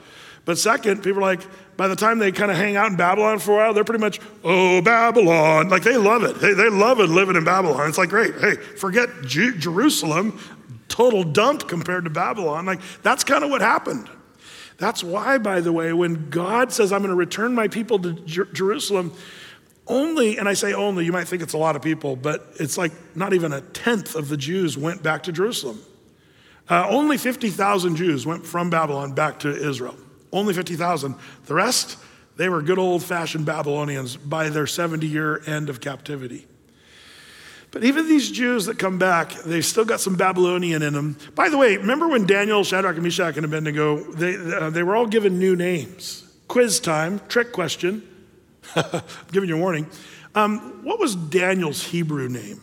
but 0.48 0.58
second, 0.58 1.04
people 1.04 1.20
are 1.20 1.24
like, 1.24 1.42
by 1.76 1.90
the 1.90 1.96
time 1.98 2.20
they 2.20 2.32
kind 2.32 2.50
of 2.50 2.56
hang 2.56 2.78
out 2.78 2.90
in 2.90 2.96
Babylon 2.96 3.38
for 3.40 3.52
a 3.52 3.56
while, 3.58 3.74
they're 3.74 3.84
pretty 3.84 4.00
much, 4.00 4.22
oh, 4.46 4.82
Babylon. 4.82 5.68
Like 5.68 5.84
they 5.84 5.98
love 5.98 6.24
it. 6.24 6.40
They, 6.40 6.54
they 6.54 6.70
love 6.70 7.02
it 7.02 7.10
living 7.10 7.36
in 7.36 7.44
Babylon. 7.44 7.90
It's 7.90 7.98
like, 7.98 8.08
great. 8.08 8.34
Hey, 8.40 8.56
forget 8.56 9.10
Jerusalem, 9.26 10.40
total 10.88 11.26
dump 11.26 11.68
compared 11.68 12.06
to 12.06 12.10
Babylon. 12.10 12.66
Like 12.66 12.80
that's 13.04 13.26
kind 13.26 13.44
of 13.44 13.50
what 13.50 13.60
happened. 13.60 14.10
That's 14.78 15.04
why, 15.04 15.38
by 15.38 15.60
the 15.60 15.74
way, 15.74 15.92
when 15.92 16.30
God 16.30 16.72
says, 16.72 16.94
I'm 16.94 17.02
going 17.02 17.10
to 17.10 17.16
return 17.16 17.54
my 17.54 17.68
people 17.68 18.00
to 18.00 18.14
Jer- 18.14 18.46
Jerusalem, 18.46 19.12
Only, 19.86 20.38
and 20.38 20.48
I 20.48 20.54
say 20.54 20.72
only, 20.72 21.04
you 21.04 21.12
might 21.12 21.28
think 21.28 21.42
it's 21.42 21.56
a 21.56 21.58
lot 21.58 21.76
of 21.76 21.82
people, 21.82 22.16
but 22.16 22.54
it's 22.58 22.78
like 22.78 22.94
not 23.18 23.34
even 23.34 23.52
a 23.52 23.60
tenth 23.60 24.16
of 24.16 24.30
the 24.30 24.38
Jews 24.38 24.78
went 24.78 25.04
back 25.04 25.24
to 25.24 25.34
Jerusalem. 25.34 25.82
Uh, 26.70 26.88
only 26.90 27.18
50,000 27.18 27.98
Jews 27.98 28.26
went 28.26 28.46
from 28.46 28.70
Babylon 28.70 29.12
back 29.12 29.40
to 29.40 29.50
Israel. 29.54 29.98
Only 30.32 30.54
50,000. 30.54 31.16
The 31.46 31.54
rest, 31.54 31.98
they 32.36 32.50
were 32.50 32.62
good 32.62 32.80
old 32.80 33.04
fashioned 33.04 33.46
Babylonians 33.46 34.18
by 34.18 34.50
their 34.50 34.68
70 34.68 35.08
year 35.08 35.42
end 35.48 35.70
of 35.70 35.82
captivity. 35.82 36.48
But 37.72 37.84
even 37.84 38.08
these 38.08 38.32
Jews 38.32 38.66
that 38.66 38.80
come 38.80 38.98
back, 38.98 39.34
they've 39.44 39.66
still 39.66 39.86
got 39.86 40.00
some 40.00 40.16
Babylonian 40.16 40.82
in 40.82 40.94
them. 40.94 41.18
By 41.36 41.50
the 41.50 41.58
way, 41.58 41.78
remember 41.78 42.08
when 42.08 42.26
Daniel, 42.26 42.64
Shadrach, 42.64 42.96
and 42.96 43.04
Meshach, 43.04 43.36
and 43.36 43.46
Abednego, 43.46 43.98
they, 44.14 44.36
uh, 44.36 44.70
they 44.70 44.84
were 44.84 44.96
all 44.96 45.06
given 45.06 45.38
new 45.38 45.56
names. 45.56 46.24
Quiz 46.48 46.80
time, 46.80 47.20
trick 47.28 47.52
question. 47.52 48.08
I'm 48.76 49.02
giving 49.32 49.50
you 49.50 49.58
a 49.58 49.60
warning. 49.60 49.88
Um, 50.34 50.84
what 50.84 51.00
was 51.00 51.16
Daniel's 51.16 51.84
Hebrew 51.84 52.30
name? 52.30 52.62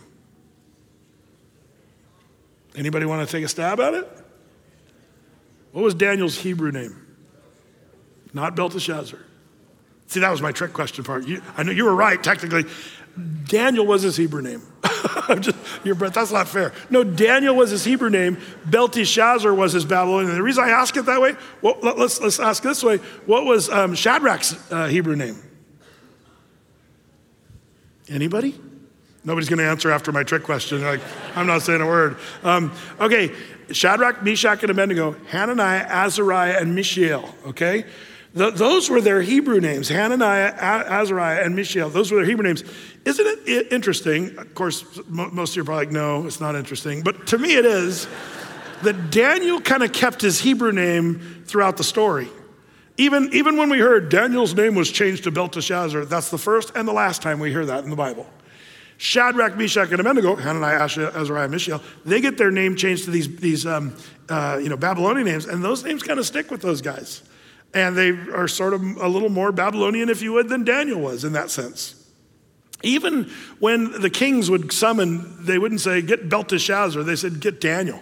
Anybody 2.77 3.07
want 3.07 3.27
to 3.29 3.31
take 3.31 3.45
a 3.45 3.49
stab 3.49 3.81
at 3.81 3.95
it? 3.95 4.09
What 5.73 5.83
was 5.85 5.95
Daniel's 5.95 6.39
Hebrew 6.39 6.73
name? 6.73 7.04
Not 8.35 8.57
Belteshazzar. 8.57 9.21
See, 10.07 10.21
that 10.21 10.31
was 10.31 10.43
my 10.43 10.53
trick 10.53 10.73
question 10.73 11.05
part. 11.05 11.27
You, 11.27 11.41
I 11.57 11.63
know 11.63 11.73
you 11.73 11.85
were 11.85 11.95
right, 11.95 12.23
technically. 12.23 12.65
Daniel 13.45 13.87
was 13.87 14.03
his 14.03 14.17
Hebrew 14.17 14.43
name. 14.43 14.61
just, 15.41 15.57
your 15.85 15.95
breath, 15.95 16.15
that's 16.15 16.33
not 16.33 16.49
fair. 16.49 16.73
No, 16.91 17.05
Daniel 17.05 17.55
was 17.55 17.71
his 17.71 17.85
Hebrew 17.85 18.11
name. 18.11 18.39
Belteshazzar 18.67 19.55
was 19.55 19.73
his 19.73 19.85
Babylonian. 19.85 20.35
The 20.35 20.43
reason 20.43 20.65
I 20.65 20.71
ask 20.71 20.97
it 20.97 21.07
that 21.07 21.21
way, 21.21 21.37
well, 21.63 21.79
let's, 21.81 22.21
let's 22.21 22.41
ask 22.41 22.63
this 22.63 22.83
way. 22.83 22.97
What 23.27 23.45
was 23.45 23.71
um, 23.71 23.95
Shadrach's 23.95 24.57
uh, 24.71 24.89
Hebrew 24.89 25.15
name? 25.15 25.37
Anybody? 28.09 28.61
Nobody's 29.25 29.49
going 29.49 29.59
to 29.59 29.65
answer 29.65 29.91
after 29.91 30.13
my 30.13 30.25
trick 30.25 30.43
question. 30.43 30.83
Like, 30.83 31.01
I'm 31.35 31.47
not 31.47 31.63
saying 31.63 31.81
a 31.81 31.87
word. 31.87 32.19
Um, 32.43 32.73
okay, 33.01 33.33
Shadrach, 33.71 34.23
Meshach, 34.23 34.63
and 34.63 34.71
Abednego, 34.71 35.13
Hananiah, 35.29 35.87
Azariah, 35.89 36.59
and 36.61 36.75
Mishael, 36.75 37.35
okay? 37.47 37.87
The, 38.35 38.51
those 38.51 38.91
were 38.91 39.01
their 39.01 39.23
Hebrew 39.23 39.61
names 39.61 39.89
Hananiah, 39.89 40.53
Azariah, 40.59 41.45
and 41.45 41.55
Mishael. 41.55 41.89
Those 41.89 42.11
were 42.11 42.19
their 42.19 42.27
Hebrew 42.27 42.45
names. 42.45 42.65
Isn't 43.05 43.27
it 43.47 43.73
interesting? 43.73 44.37
Of 44.39 44.55
course, 44.55 44.85
most 45.09 45.51
of 45.51 45.57
you 45.57 45.63
are 45.63 45.65
probably 45.65 45.87
like, 45.87 45.93
no, 45.93 46.27
it's 46.27 46.41
not 46.41 46.57
interesting. 46.57 47.03
But 47.03 47.29
to 47.29 47.39
me, 47.39 47.55
it 47.55 47.65
is 47.65 48.09
that 48.83 49.11
Daniel 49.11 49.61
kind 49.61 49.83
of 49.83 49.93
kept 49.93 50.21
his 50.21 50.41
Hebrew 50.41 50.73
name 50.73 51.45
throughout 51.47 51.77
the 51.77 51.85
story. 51.85 52.29
Even, 52.97 53.31
even 53.33 53.57
when 53.57 53.71
we 53.71 53.79
heard 53.79 54.09
Daniel's 54.09 54.55
name 54.55 54.75
was 54.75 54.91
changed 54.91 55.25
to 55.25 55.31
Belteshazzar, 55.31 56.05
that's 56.05 56.31
the 56.31 56.39
first 56.39 56.73
and 56.77 56.87
the 56.87 56.93
last 56.93 57.23
time 57.23 57.39
we 57.39 57.51
hear 57.51 57.67
that 57.67 57.85
in 57.85 57.91
the 57.91 57.97
Bible. 57.97 58.27
Shadrach, 58.97 59.57
Meshach, 59.57 59.91
and 59.91 60.01
Abednego, 60.01 60.37
Hananiah, 60.37 60.83
Azariah, 60.83 61.49
Mishael, 61.49 61.83
they 62.05 62.21
get 62.21 62.39
their 62.39 62.53
name 62.53 62.77
changed 62.77 63.05
to 63.05 63.11
these, 63.11 63.37
these 63.37 63.67
um, 63.67 63.97
uh, 64.29 64.59
you 64.63 64.69
know, 64.69 64.77
Babylonian 64.77 65.27
names, 65.27 65.47
and 65.47 65.65
those 65.65 65.85
names 65.85 66.03
kind 66.03 66.21
of 66.21 66.27
stick 66.27 66.51
with 66.51 66.63
those 66.63 66.81
guys. 66.81 67.23
And 67.75 67.97
they 67.97 68.11
are 68.11 68.47
sort 68.47 68.73
of 68.73 68.83
a 68.83 69.09
little 69.09 69.29
more 69.29 69.51
Babylonian, 69.53 70.09
if 70.09 70.23
you 70.23 70.33
would, 70.33 70.49
than 70.49 70.65
Daniel 70.65 71.01
was 71.01 71.25
in 71.25 71.33
that 71.33 71.51
sense. 71.51 72.01
Even 72.83 73.31
when 73.59 74.01
the 74.01 74.11
kings 74.11 74.51
would 74.51 74.73
summon, 74.73 75.45
they 75.45 75.59
wouldn't 75.59 75.81
say, 75.81 76.03
Get 76.03 76.29
Belteshazzar, 76.29 77.03
they 77.03 77.17
said, 77.17 77.41
Get 77.41 77.61
Daniel. 77.61 78.01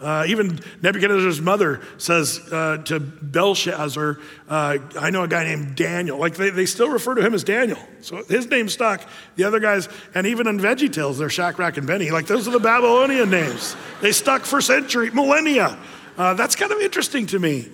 Uh, 0.00 0.24
even 0.26 0.58
Nebuchadnezzar's 0.82 1.40
mother 1.40 1.80
says 1.98 2.40
uh, 2.52 2.78
to 2.84 2.98
Belshazzar, 2.98 4.18
uh, 4.48 4.78
I 4.98 5.10
know 5.10 5.22
a 5.22 5.28
guy 5.28 5.44
named 5.44 5.76
Daniel. 5.76 6.18
Like 6.18 6.34
they, 6.34 6.50
they 6.50 6.66
still 6.66 6.90
refer 6.90 7.14
to 7.14 7.24
him 7.24 7.32
as 7.32 7.44
Daniel. 7.44 7.78
So 8.00 8.22
his 8.24 8.50
name 8.50 8.68
stuck. 8.68 9.08
The 9.36 9.44
other 9.44 9.60
guys, 9.60 9.88
and 10.14 10.26
even 10.26 10.48
in 10.48 10.58
Veggie 10.58 10.92
Tales, 10.92 11.16
they're 11.18 11.30
Shadrach 11.30 11.76
and 11.76 11.86
Benny. 11.86 12.10
Like 12.10 12.26
those 12.26 12.48
are 12.48 12.50
the 12.50 12.58
Babylonian 12.58 13.30
names. 13.30 13.76
They 14.02 14.12
stuck 14.12 14.42
for 14.42 14.60
century, 14.60 15.10
millennia. 15.10 15.78
Uh, 16.18 16.34
that's 16.34 16.56
kind 16.56 16.72
of 16.72 16.80
interesting 16.80 17.26
to 17.28 17.38
me. 17.38 17.70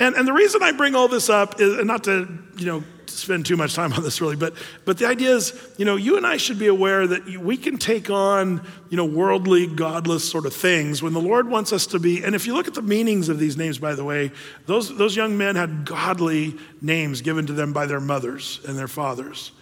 And, 0.00 0.16
and 0.16 0.26
the 0.26 0.32
reason 0.32 0.62
I 0.62 0.72
bring 0.72 0.94
all 0.94 1.08
this 1.08 1.28
up 1.28 1.60
is 1.60 1.84
not 1.84 2.04
to, 2.04 2.26
you 2.56 2.66
know, 2.66 2.82
spend 3.06 3.44
too 3.44 3.56
much 3.56 3.74
time 3.74 3.92
on 3.92 4.02
this 4.02 4.20
really, 4.20 4.36
but, 4.36 4.54
but 4.84 4.96
the 4.96 5.06
idea 5.06 5.34
is, 5.34 5.52
you 5.76 5.84
know, 5.84 5.96
you 5.96 6.16
and 6.16 6.26
I 6.26 6.36
should 6.36 6.58
be 6.58 6.68
aware 6.68 7.06
that 7.06 7.26
we 7.38 7.56
can 7.56 7.76
take 7.76 8.08
on, 8.08 8.66
you 8.88 8.96
know, 8.96 9.04
worldly, 9.04 9.66
godless 9.66 10.28
sort 10.28 10.46
of 10.46 10.54
things 10.54 11.02
when 11.02 11.12
the 11.12 11.20
Lord 11.20 11.48
wants 11.48 11.72
us 11.72 11.86
to 11.88 11.98
be. 11.98 12.24
And 12.24 12.34
if 12.34 12.46
you 12.46 12.54
look 12.54 12.66
at 12.66 12.74
the 12.74 12.82
meanings 12.82 13.28
of 13.28 13.38
these 13.38 13.56
names, 13.56 13.78
by 13.78 13.94
the 13.94 14.04
way, 14.04 14.30
those, 14.66 14.96
those 14.96 15.14
young 15.16 15.36
men 15.36 15.56
had 15.56 15.84
godly 15.84 16.56
names 16.80 17.20
given 17.20 17.46
to 17.46 17.52
them 17.52 17.72
by 17.72 17.86
their 17.86 18.00
mothers 18.00 18.60
and 18.66 18.78
their 18.78 18.88
fathers. 18.88 19.52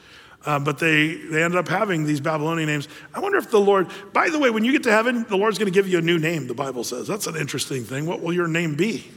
Uh, 0.46 0.58
but 0.58 0.78
they, 0.78 1.14
they 1.14 1.42
ended 1.42 1.58
up 1.58 1.66
having 1.66 2.04
these 2.04 2.20
Babylonian 2.20 2.68
names. 2.68 2.86
I 3.12 3.18
wonder 3.18 3.38
if 3.38 3.50
the 3.50 3.58
Lord, 3.58 3.88
by 4.12 4.28
the 4.28 4.38
way, 4.38 4.50
when 4.50 4.64
you 4.64 4.70
get 4.70 4.84
to 4.84 4.92
heaven, 4.92 5.26
the 5.28 5.36
Lord's 5.36 5.58
going 5.58 5.70
to 5.70 5.74
give 5.74 5.88
you 5.88 5.98
a 5.98 6.02
new 6.02 6.18
name, 6.18 6.46
the 6.46 6.54
Bible 6.54 6.84
says. 6.84 7.08
That's 7.08 7.26
an 7.26 7.34
interesting 7.34 7.82
thing. 7.82 8.06
What 8.06 8.20
will 8.20 8.32
your 8.32 8.46
name 8.46 8.76
be? 8.76 9.10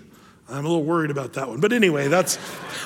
I'm 0.51 0.65
a 0.65 0.67
little 0.67 0.83
worried 0.83 1.11
about 1.11 1.33
that 1.33 1.47
one. 1.47 1.59
But 1.59 1.71
anyway, 1.71 2.07
that's, 2.07 2.37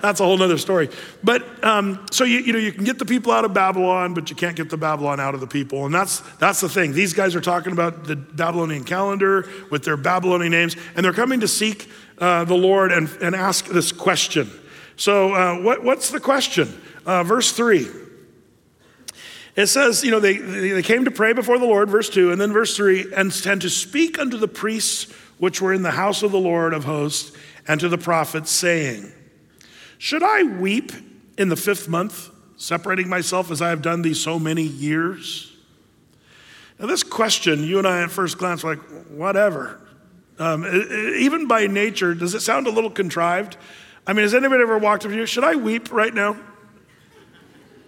that's 0.00 0.20
a 0.20 0.24
whole 0.24 0.42
other 0.42 0.58
story. 0.58 0.88
But 1.22 1.64
um, 1.64 2.04
so 2.10 2.24
you, 2.24 2.40
you 2.40 2.52
know, 2.52 2.58
you 2.58 2.72
can 2.72 2.84
get 2.84 2.98
the 2.98 3.04
people 3.04 3.32
out 3.32 3.44
of 3.44 3.54
Babylon, 3.54 4.14
but 4.14 4.30
you 4.30 4.36
can't 4.36 4.56
get 4.56 4.70
the 4.70 4.76
Babylon 4.76 5.20
out 5.20 5.34
of 5.34 5.40
the 5.40 5.46
people. 5.46 5.86
And 5.86 5.94
that's, 5.94 6.20
that's 6.38 6.60
the 6.60 6.68
thing. 6.68 6.92
These 6.92 7.12
guys 7.12 7.34
are 7.34 7.40
talking 7.40 7.72
about 7.72 8.04
the 8.04 8.16
Babylonian 8.16 8.84
calendar 8.84 9.48
with 9.70 9.84
their 9.84 9.96
Babylonian 9.96 10.52
names, 10.52 10.76
and 10.96 11.04
they're 11.04 11.12
coming 11.12 11.40
to 11.40 11.48
seek 11.48 11.88
uh, 12.18 12.44
the 12.44 12.54
Lord 12.54 12.92
and, 12.92 13.08
and 13.22 13.34
ask 13.34 13.66
this 13.66 13.92
question. 13.92 14.50
So, 14.96 15.34
uh, 15.34 15.60
what, 15.60 15.82
what's 15.82 16.10
the 16.10 16.20
question? 16.20 16.80
Uh, 17.06 17.22
verse 17.24 17.52
3. 17.52 17.88
It 19.56 19.66
says, 19.66 20.02
you 20.02 20.10
know, 20.10 20.18
they, 20.18 20.36
they 20.36 20.82
came 20.82 21.04
to 21.04 21.12
pray 21.12 21.32
before 21.32 21.58
the 21.58 21.66
Lord, 21.66 21.88
verse 21.88 22.10
2, 22.10 22.32
and 22.32 22.40
then 22.40 22.52
verse 22.52 22.76
3, 22.76 23.12
and, 23.14 23.46
and 23.46 23.60
to 23.60 23.70
speak 23.70 24.18
unto 24.18 24.36
the 24.36 24.48
priests 24.48 25.12
which 25.38 25.60
were 25.60 25.72
in 25.72 25.82
the 25.82 25.90
house 25.92 26.22
of 26.22 26.32
the 26.32 26.38
Lord 26.38 26.72
of 26.72 26.84
hosts, 26.84 27.32
and 27.66 27.80
to 27.80 27.88
the 27.88 27.98
prophets, 27.98 28.50
saying, 28.50 29.12
Should 29.98 30.22
I 30.22 30.42
weep 30.42 30.92
in 31.38 31.48
the 31.48 31.56
fifth 31.56 31.88
month, 31.88 32.30
separating 32.56 33.08
myself 33.08 33.50
as 33.50 33.60
I 33.60 33.70
have 33.70 33.82
done 33.82 34.02
these 34.02 34.20
so 34.20 34.38
many 34.38 34.62
years? 34.62 35.52
Now, 36.78 36.86
this 36.86 37.02
question, 37.02 37.62
you 37.64 37.78
and 37.78 37.86
I 37.86 38.02
at 38.02 38.10
first 38.10 38.38
glance 38.38 38.64
are 38.64 38.74
like, 38.74 38.82
whatever. 39.10 39.80
Um, 40.38 40.66
even 40.66 41.46
by 41.46 41.66
nature, 41.68 42.14
does 42.14 42.34
it 42.34 42.40
sound 42.40 42.66
a 42.66 42.70
little 42.70 42.90
contrived? 42.90 43.56
I 44.06 44.12
mean, 44.12 44.24
has 44.24 44.34
anybody 44.34 44.62
ever 44.62 44.78
walked 44.78 45.04
up 45.04 45.12
to 45.12 45.16
you? 45.16 45.26
Should 45.26 45.44
I 45.44 45.54
weep 45.54 45.92
right 45.92 46.12
now? 46.12 46.36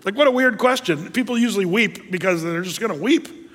Like, 0.05 0.15
what 0.15 0.29
a 0.29 0.31
weird 0.31 0.59
question. 0.59 1.11
People 1.11 1.37
usually 1.37 1.65
weep 1.65 2.13
because 2.13 2.43
they're 2.43 2.63
just 2.63 2.79
going 2.79 2.97
to 2.97 3.03
weep. 3.03 3.46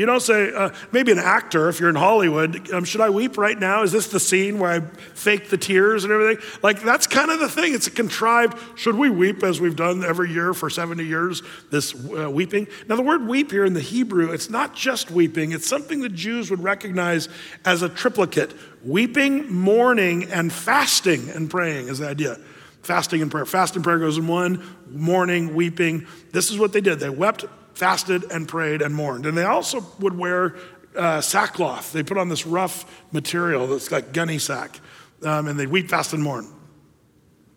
You 0.00 0.06
don't 0.06 0.22
say, 0.22 0.50
uh, 0.50 0.70
maybe 0.92 1.12
an 1.12 1.18
actor, 1.18 1.68
if 1.68 1.78
you're 1.78 1.90
in 1.90 1.94
Hollywood, 1.94 2.72
um, 2.72 2.84
should 2.84 3.02
I 3.02 3.10
weep 3.10 3.36
right 3.36 3.58
now? 3.58 3.82
Is 3.82 3.92
this 3.92 4.06
the 4.06 4.18
scene 4.18 4.58
where 4.58 4.72
I 4.72 4.80
fake 4.80 5.50
the 5.50 5.58
tears 5.58 6.04
and 6.04 6.12
everything? 6.14 6.42
Like, 6.62 6.80
that's 6.80 7.06
kind 7.06 7.30
of 7.30 7.38
the 7.38 7.50
thing. 7.50 7.74
It's 7.74 7.86
a 7.86 7.90
contrived, 7.90 8.56
should 8.78 8.94
we 8.96 9.10
weep 9.10 9.42
as 9.42 9.60
we've 9.60 9.76
done 9.76 10.02
every 10.02 10.32
year 10.32 10.54
for 10.54 10.70
70 10.70 11.04
years, 11.04 11.42
this 11.70 11.94
uh, 11.94 12.30
weeping? 12.30 12.66
Now, 12.88 12.96
the 12.96 13.02
word 13.02 13.28
weep 13.28 13.50
here 13.50 13.66
in 13.66 13.74
the 13.74 13.82
Hebrew, 13.82 14.32
it's 14.32 14.48
not 14.48 14.74
just 14.74 15.10
weeping, 15.10 15.52
it's 15.52 15.66
something 15.66 16.00
the 16.00 16.08
Jews 16.08 16.50
would 16.50 16.62
recognize 16.62 17.28
as 17.66 17.82
a 17.82 17.88
triplicate 17.90 18.54
weeping, 18.82 19.52
mourning, 19.52 20.24
and 20.30 20.50
fasting 20.50 21.28
and 21.28 21.50
praying 21.50 21.88
is 21.88 21.98
the 21.98 22.08
idea. 22.08 22.38
Fasting 22.80 23.20
and 23.20 23.30
prayer. 23.30 23.44
Fast 23.44 23.74
and 23.74 23.84
prayer 23.84 23.98
goes 23.98 24.16
in 24.16 24.26
one, 24.26 24.64
mourning, 24.88 25.54
weeping. 25.54 26.06
This 26.32 26.50
is 26.50 26.58
what 26.58 26.72
they 26.72 26.80
did. 26.80 27.00
They 27.00 27.10
wept, 27.10 27.44
fasted 27.80 28.30
and 28.30 28.46
prayed 28.46 28.82
and 28.82 28.94
mourned. 28.94 29.24
And 29.24 29.36
they 29.36 29.44
also 29.44 29.84
would 30.00 30.16
wear 30.16 30.54
uh, 30.94 31.22
sackcloth. 31.22 31.92
They 31.94 32.02
put 32.02 32.18
on 32.18 32.28
this 32.28 32.46
rough 32.46 32.84
material 33.10 33.66
that's 33.66 33.90
like 33.90 34.12
gunny 34.12 34.38
sack, 34.38 34.78
um, 35.24 35.48
and 35.48 35.58
they 35.58 35.66
weep, 35.66 35.88
fast, 35.88 36.12
and 36.12 36.22
mourn. 36.22 36.46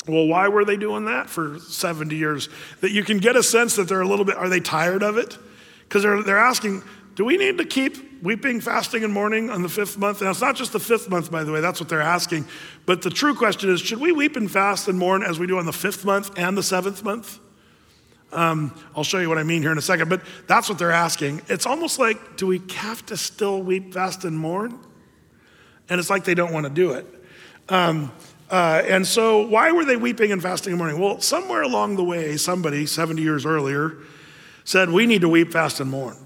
Well, 0.08 0.28
why 0.28 0.48
were 0.48 0.64
they 0.64 0.78
doing 0.78 1.06
that 1.06 1.30
for 1.30 1.60
70 1.60 2.16
years? 2.16 2.48
That 2.80 2.92
you 2.92 3.04
can 3.04 3.18
get 3.18 3.36
a 3.36 3.44
sense 3.44 3.76
that 3.76 3.90
they're 3.90 4.02
a 4.02 4.08
little 4.08 4.26
bit, 4.26 4.38
are 4.38 4.48
they 4.48 4.62
tired 4.62 5.04
of 5.04 5.18
it? 5.18 5.38
Because 5.84 6.04
they're, 6.04 6.24
they're 6.24 6.40
asking, 6.40 6.84
do 7.16 7.26
we 7.26 7.38
need 7.38 7.58
to 7.58 7.66
keep 7.66 8.24
weeping, 8.24 8.62
fasting, 8.62 9.04
and 9.04 9.14
mourning 9.14 9.50
on 9.50 9.62
the 9.62 9.70
fifth 9.70 9.98
month? 9.98 10.22
And 10.22 10.30
it's 10.30 10.42
not 10.42 10.56
just 10.56 10.72
the 10.72 10.80
fifth 10.80 11.10
month, 11.10 11.32
by 11.32 11.44
the 11.44 11.52
way, 11.52 11.60
that's 11.60 11.82
what 11.82 11.90
they're 11.90 12.02
asking. 12.02 12.46
But 12.86 13.02
the 13.02 13.10
true 13.10 13.36
question 13.36 13.70
is, 13.70 13.82
should 13.82 14.00
we 14.00 14.14
weep 14.14 14.38
and 14.38 14.50
fast 14.50 14.88
and 14.88 14.98
mourn 14.98 15.22
as 15.22 15.38
we 15.38 15.48
do 15.48 15.58
on 15.58 15.66
the 15.66 15.74
fifth 15.74 16.06
month 16.06 16.32
and 16.38 16.58
the 16.58 16.64
seventh 16.64 17.04
month? 17.04 17.40
Um, 18.34 18.74
I'll 18.96 19.04
show 19.04 19.20
you 19.20 19.30
what 19.30 19.38
I 19.38 19.44
mean 19.44 19.62
here 19.62 19.72
in 19.72 19.78
a 19.78 19.82
second, 19.82 20.10
but 20.10 20.22
that's 20.48 20.70
what 20.70 20.78
they're 20.78 20.92
asking. 20.92 21.42
It's 21.48 21.66
almost 21.66 22.00
like, 22.00 22.38
do 22.38 22.48
we 22.48 22.62
have 22.76 23.06
to 23.08 23.18
still 23.18 23.62
weep, 23.62 23.94
fast, 23.94 24.26
and 24.26 24.38
mourn? 24.38 24.80
And 25.90 26.00
it's 26.00 26.10
like 26.10 26.24
they 26.24 26.34
don't 26.34 26.54
want 26.54 26.66
to 26.66 26.72
do 26.72 26.92
it. 26.94 27.06
Um, 27.70 28.12
uh, 28.50 28.84
and 28.86 29.08
so, 29.08 29.48
why 29.48 29.72
were 29.72 29.86
they 29.86 29.98
weeping 29.98 30.32
and 30.32 30.42
fasting 30.42 30.74
and 30.74 30.78
mourning? 30.78 31.00
Well, 31.00 31.20
somewhere 31.22 31.62
along 31.62 31.96
the 31.96 32.04
way, 32.04 32.38
somebody 32.38 32.86
70 32.86 33.22
years 33.22 33.46
earlier 33.46 33.98
said, 34.64 34.90
We 34.90 35.06
need 35.06 35.22
to 35.22 35.30
weep, 35.30 35.52
fast, 35.52 35.80
and 35.80 35.90
mourn. 35.90 36.18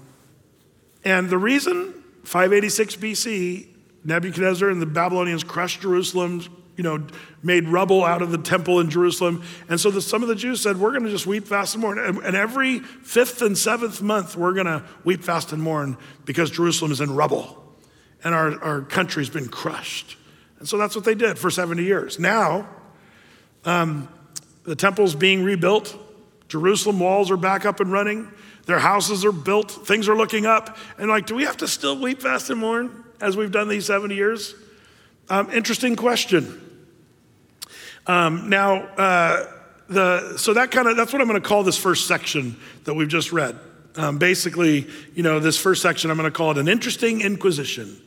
And 1.04 1.30
the 1.30 1.38
reason 1.38 1.94
586 2.24 2.96
BC, 2.96 3.66
Nebuchadnezzar 4.04 4.68
and 4.68 4.82
the 4.82 4.86
Babylonians 4.86 5.44
crushed 5.44 5.80
Jerusalem, 5.80 6.42
you 6.78 6.84
know, 6.84 7.04
made 7.42 7.68
rubble 7.68 8.04
out 8.04 8.22
of 8.22 8.30
the 8.30 8.38
temple 8.38 8.78
in 8.78 8.88
Jerusalem. 8.88 9.42
And 9.68 9.80
so 9.80 9.90
the, 9.90 10.00
some 10.00 10.22
of 10.22 10.28
the 10.28 10.36
Jews 10.36 10.62
said, 10.62 10.78
We're 10.78 10.92
going 10.92 11.02
to 11.02 11.10
just 11.10 11.26
weep, 11.26 11.44
fast, 11.44 11.74
and 11.74 11.82
mourn. 11.82 11.98
And, 11.98 12.18
and 12.18 12.36
every 12.36 12.78
fifth 12.78 13.42
and 13.42 13.58
seventh 13.58 14.00
month, 14.00 14.36
we're 14.36 14.54
going 14.54 14.66
to 14.66 14.84
weep, 15.04 15.24
fast, 15.24 15.52
and 15.52 15.60
mourn 15.60 15.98
because 16.24 16.52
Jerusalem 16.52 16.92
is 16.92 17.00
in 17.00 17.14
rubble 17.14 17.58
and 18.22 18.32
our, 18.32 18.62
our 18.62 18.82
country's 18.82 19.28
been 19.28 19.48
crushed. 19.48 20.16
And 20.60 20.68
so 20.68 20.78
that's 20.78 20.94
what 20.94 21.04
they 21.04 21.16
did 21.16 21.36
for 21.36 21.50
70 21.50 21.82
years. 21.82 22.20
Now, 22.20 22.68
um, 23.64 24.08
the 24.62 24.76
temple's 24.76 25.16
being 25.16 25.42
rebuilt, 25.42 25.96
Jerusalem 26.46 27.00
walls 27.00 27.30
are 27.30 27.36
back 27.36 27.66
up 27.66 27.80
and 27.80 27.90
running, 27.90 28.30
their 28.66 28.78
houses 28.78 29.24
are 29.24 29.32
built, 29.32 29.70
things 29.70 30.08
are 30.08 30.16
looking 30.16 30.46
up. 30.46 30.76
And 30.96 31.08
like, 31.08 31.26
do 31.26 31.34
we 31.34 31.42
have 31.42 31.56
to 31.58 31.68
still 31.68 31.98
weep, 31.98 32.22
fast, 32.22 32.50
and 32.50 32.60
mourn 32.60 33.04
as 33.20 33.36
we've 33.36 33.50
done 33.50 33.68
these 33.68 33.86
70 33.86 34.14
years? 34.14 34.54
Um, 35.28 35.50
interesting 35.50 35.96
question. 35.96 36.67
Um, 38.08 38.48
now, 38.48 38.84
uh, 38.96 39.52
the, 39.88 40.38
so 40.38 40.54
that 40.54 40.70
kind 40.70 40.88
of 40.88 40.96
that's 40.96 41.12
what 41.12 41.20
I'm 41.20 41.28
going 41.28 41.40
to 41.40 41.46
call 41.46 41.62
this 41.62 41.78
first 41.78 42.08
section 42.08 42.56
that 42.84 42.94
we've 42.94 43.08
just 43.08 43.32
read. 43.32 43.58
Um, 43.96 44.18
basically, 44.18 44.86
you 45.14 45.22
know, 45.22 45.40
this 45.40 45.58
first 45.58 45.82
section 45.82 46.10
I'm 46.10 46.16
going 46.16 46.30
to 46.30 46.36
call 46.36 46.50
it 46.52 46.58
an 46.58 46.68
interesting 46.68 47.20
inquisition. 47.20 48.00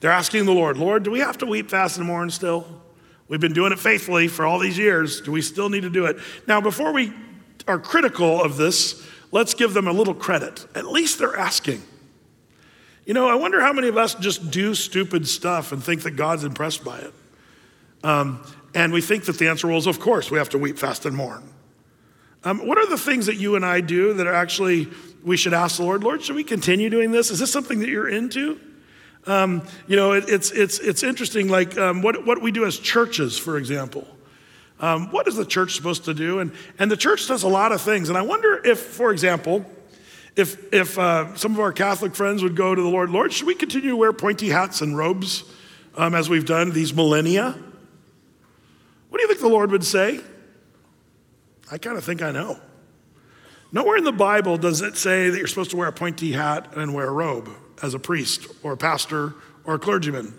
They're 0.00 0.10
asking 0.10 0.44
the 0.44 0.52
Lord, 0.52 0.76
Lord, 0.76 1.04
do 1.04 1.10
we 1.10 1.20
have 1.20 1.38
to 1.38 1.46
weep, 1.46 1.70
fast, 1.70 1.96
and 1.96 2.06
mourn 2.06 2.30
still? 2.30 2.66
We've 3.28 3.40
been 3.40 3.54
doing 3.54 3.72
it 3.72 3.78
faithfully 3.78 4.28
for 4.28 4.44
all 4.44 4.58
these 4.58 4.76
years. 4.76 5.20
Do 5.20 5.32
we 5.32 5.40
still 5.40 5.68
need 5.68 5.82
to 5.82 5.90
do 5.90 6.04
it? 6.06 6.18
Now, 6.46 6.60
before 6.60 6.92
we 6.92 7.12
are 7.66 7.78
critical 7.78 8.42
of 8.42 8.56
this, 8.56 9.04
let's 9.32 9.54
give 9.54 9.72
them 9.72 9.88
a 9.88 9.92
little 9.92 10.14
credit. 10.14 10.66
At 10.74 10.86
least 10.86 11.18
they're 11.18 11.36
asking. 11.36 11.82
You 13.04 13.14
know, 13.14 13.28
I 13.28 13.34
wonder 13.36 13.60
how 13.60 13.72
many 13.72 13.88
of 13.88 13.96
us 13.96 14.14
just 14.14 14.50
do 14.50 14.74
stupid 14.74 15.26
stuff 15.26 15.72
and 15.72 15.82
think 15.82 16.02
that 16.02 16.12
God's 16.12 16.44
impressed 16.44 16.84
by 16.84 16.98
it. 16.98 17.14
Um, 18.04 18.44
and 18.76 18.92
we 18.92 19.00
think 19.00 19.24
that 19.24 19.38
the 19.38 19.48
answer 19.48 19.66
was, 19.68 19.86
of 19.86 19.98
course, 19.98 20.30
we 20.30 20.36
have 20.36 20.50
to 20.50 20.58
weep, 20.58 20.76
fast, 20.76 21.06
and 21.06 21.16
mourn. 21.16 21.42
Um, 22.44 22.66
what 22.66 22.76
are 22.76 22.86
the 22.86 22.98
things 22.98 23.24
that 23.24 23.36
you 23.36 23.56
and 23.56 23.64
I 23.64 23.80
do 23.80 24.12
that 24.12 24.26
are 24.26 24.34
actually, 24.34 24.88
we 25.24 25.38
should 25.38 25.54
ask 25.54 25.78
the 25.78 25.82
Lord, 25.82 26.04
Lord, 26.04 26.22
should 26.22 26.36
we 26.36 26.44
continue 26.44 26.90
doing 26.90 27.10
this? 27.10 27.30
Is 27.30 27.38
this 27.38 27.50
something 27.50 27.78
that 27.78 27.88
you're 27.88 28.06
into? 28.06 28.60
Um, 29.26 29.62
you 29.86 29.96
know, 29.96 30.12
it, 30.12 30.28
it's, 30.28 30.50
it's, 30.50 30.78
it's 30.78 31.02
interesting, 31.02 31.48
like 31.48 31.78
um, 31.78 32.02
what, 32.02 32.26
what 32.26 32.42
we 32.42 32.52
do 32.52 32.66
as 32.66 32.78
churches, 32.78 33.38
for 33.38 33.56
example. 33.56 34.06
Um, 34.78 35.10
what 35.10 35.26
is 35.26 35.36
the 35.36 35.46
church 35.46 35.74
supposed 35.74 36.04
to 36.04 36.12
do? 36.12 36.40
And, 36.40 36.52
and 36.78 36.90
the 36.90 36.98
church 36.98 37.26
does 37.26 37.44
a 37.44 37.48
lot 37.48 37.72
of 37.72 37.80
things. 37.80 38.10
And 38.10 38.18
I 38.18 38.22
wonder 38.22 38.60
if, 38.62 38.78
for 38.78 39.10
example, 39.10 39.64
if, 40.36 40.70
if 40.74 40.98
uh, 40.98 41.34
some 41.34 41.54
of 41.54 41.60
our 41.60 41.72
Catholic 41.72 42.14
friends 42.14 42.42
would 42.42 42.54
go 42.54 42.74
to 42.74 42.82
the 42.82 42.90
Lord, 42.90 43.08
Lord, 43.08 43.32
should 43.32 43.46
we 43.46 43.54
continue 43.54 43.88
to 43.88 43.96
wear 43.96 44.12
pointy 44.12 44.50
hats 44.50 44.82
and 44.82 44.98
robes 44.98 45.44
um, 45.96 46.14
as 46.14 46.28
we've 46.28 46.44
done 46.44 46.72
these 46.72 46.92
millennia? 46.92 47.58
What 49.08 49.18
do 49.18 49.22
you 49.22 49.28
think 49.28 49.40
the 49.40 49.48
Lord 49.48 49.70
would 49.70 49.84
say? 49.84 50.20
I 51.70 51.78
kind 51.78 51.96
of 51.96 52.04
think 52.04 52.22
I 52.22 52.32
know. 52.32 52.60
Nowhere 53.72 53.96
in 53.96 54.04
the 54.04 54.12
Bible 54.12 54.56
does 54.56 54.80
it 54.80 54.96
say 54.96 55.28
that 55.28 55.36
you're 55.36 55.46
supposed 55.46 55.70
to 55.70 55.76
wear 55.76 55.88
a 55.88 55.92
pointy 55.92 56.32
hat 56.32 56.76
and 56.76 56.94
wear 56.94 57.08
a 57.08 57.12
robe 57.12 57.50
as 57.82 57.94
a 57.94 57.98
priest 57.98 58.46
or 58.62 58.72
a 58.72 58.76
pastor 58.76 59.34
or 59.64 59.74
a 59.74 59.78
clergyman. 59.78 60.34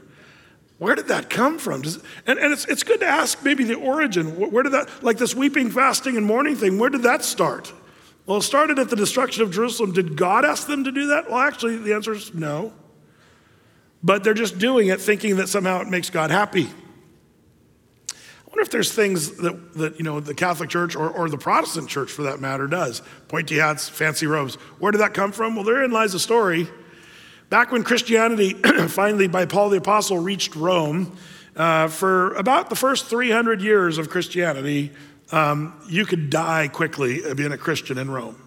Where 0.79 0.95
did 0.95 1.07
that 1.07 1.29
come 1.29 1.57
from? 1.57 1.81
Does, 1.81 2.01
and 2.25 2.37
and 2.39 2.53
it's, 2.53 2.65
it's 2.65 2.83
good 2.83 2.99
to 2.99 3.05
ask 3.05 3.43
maybe 3.43 3.63
the 3.63 3.75
origin. 3.75 4.37
Where 4.37 4.63
did 4.63 4.73
that, 4.73 5.03
like 5.03 5.17
this 5.17 5.35
weeping, 5.35 5.71
fasting, 5.71 6.17
and 6.17 6.25
mourning 6.25 6.55
thing, 6.55 6.77
where 6.77 6.89
did 6.89 7.03
that 7.03 7.23
start? 7.23 7.73
Well, 8.25 8.37
it 8.37 8.43
started 8.43 8.77
at 8.77 8.89
the 8.89 8.95
destruction 8.95 9.43
of 9.43 9.51
Jerusalem. 9.51 9.93
Did 9.93 10.15
God 10.15 10.45
ask 10.45 10.67
them 10.67 10.83
to 10.83 10.91
do 10.91 11.07
that? 11.07 11.29
Well, 11.29 11.39
actually, 11.39 11.77
the 11.77 11.93
answer 11.93 12.13
is 12.13 12.33
no. 12.33 12.73
But 14.03 14.23
they're 14.23 14.33
just 14.33 14.59
doing 14.59 14.87
it 14.87 15.01
thinking 15.01 15.37
that 15.37 15.49
somehow 15.49 15.81
it 15.81 15.87
makes 15.87 16.09
God 16.09 16.29
happy. 16.29 16.69
Wonder 18.57 18.65
if 18.65 18.71
there's 18.71 18.91
things 18.91 19.37
that, 19.37 19.73
that 19.75 19.99
you 19.99 20.03
know, 20.03 20.19
the 20.19 20.33
Catholic 20.33 20.71
Church 20.71 20.95
or, 20.95 21.11
or 21.11 21.29
the 21.29 21.37
Protestant 21.37 21.89
Church, 21.89 22.11
for 22.11 22.23
that 22.23 22.39
matter, 22.39 22.65
does. 22.65 23.03
Pointy 23.27 23.57
hats, 23.57 23.87
fancy 23.87 24.25
robes. 24.25 24.55
Where 24.79 24.91
did 24.91 24.97
that 24.97 25.13
come 25.13 25.31
from? 25.31 25.55
Well, 25.55 25.63
therein 25.63 25.91
lies 25.91 26.13
the 26.13 26.19
story. 26.19 26.67
Back 27.51 27.71
when 27.71 27.83
Christianity 27.83 28.53
finally, 28.87 29.27
by 29.27 29.45
Paul 29.45 29.69
the 29.69 29.77
Apostle, 29.77 30.17
reached 30.17 30.55
Rome, 30.55 31.15
uh, 31.55 31.87
for 31.89 32.33
about 32.33 32.71
the 32.71 32.75
first 32.75 33.05
300 33.05 33.61
years 33.61 33.99
of 33.99 34.09
Christianity, 34.09 34.91
um, 35.31 35.79
you 35.87 36.07
could 36.07 36.31
die 36.31 36.67
quickly 36.67 37.21
being 37.35 37.51
a 37.51 37.59
Christian 37.59 37.99
in 37.99 38.09
Rome. 38.09 38.41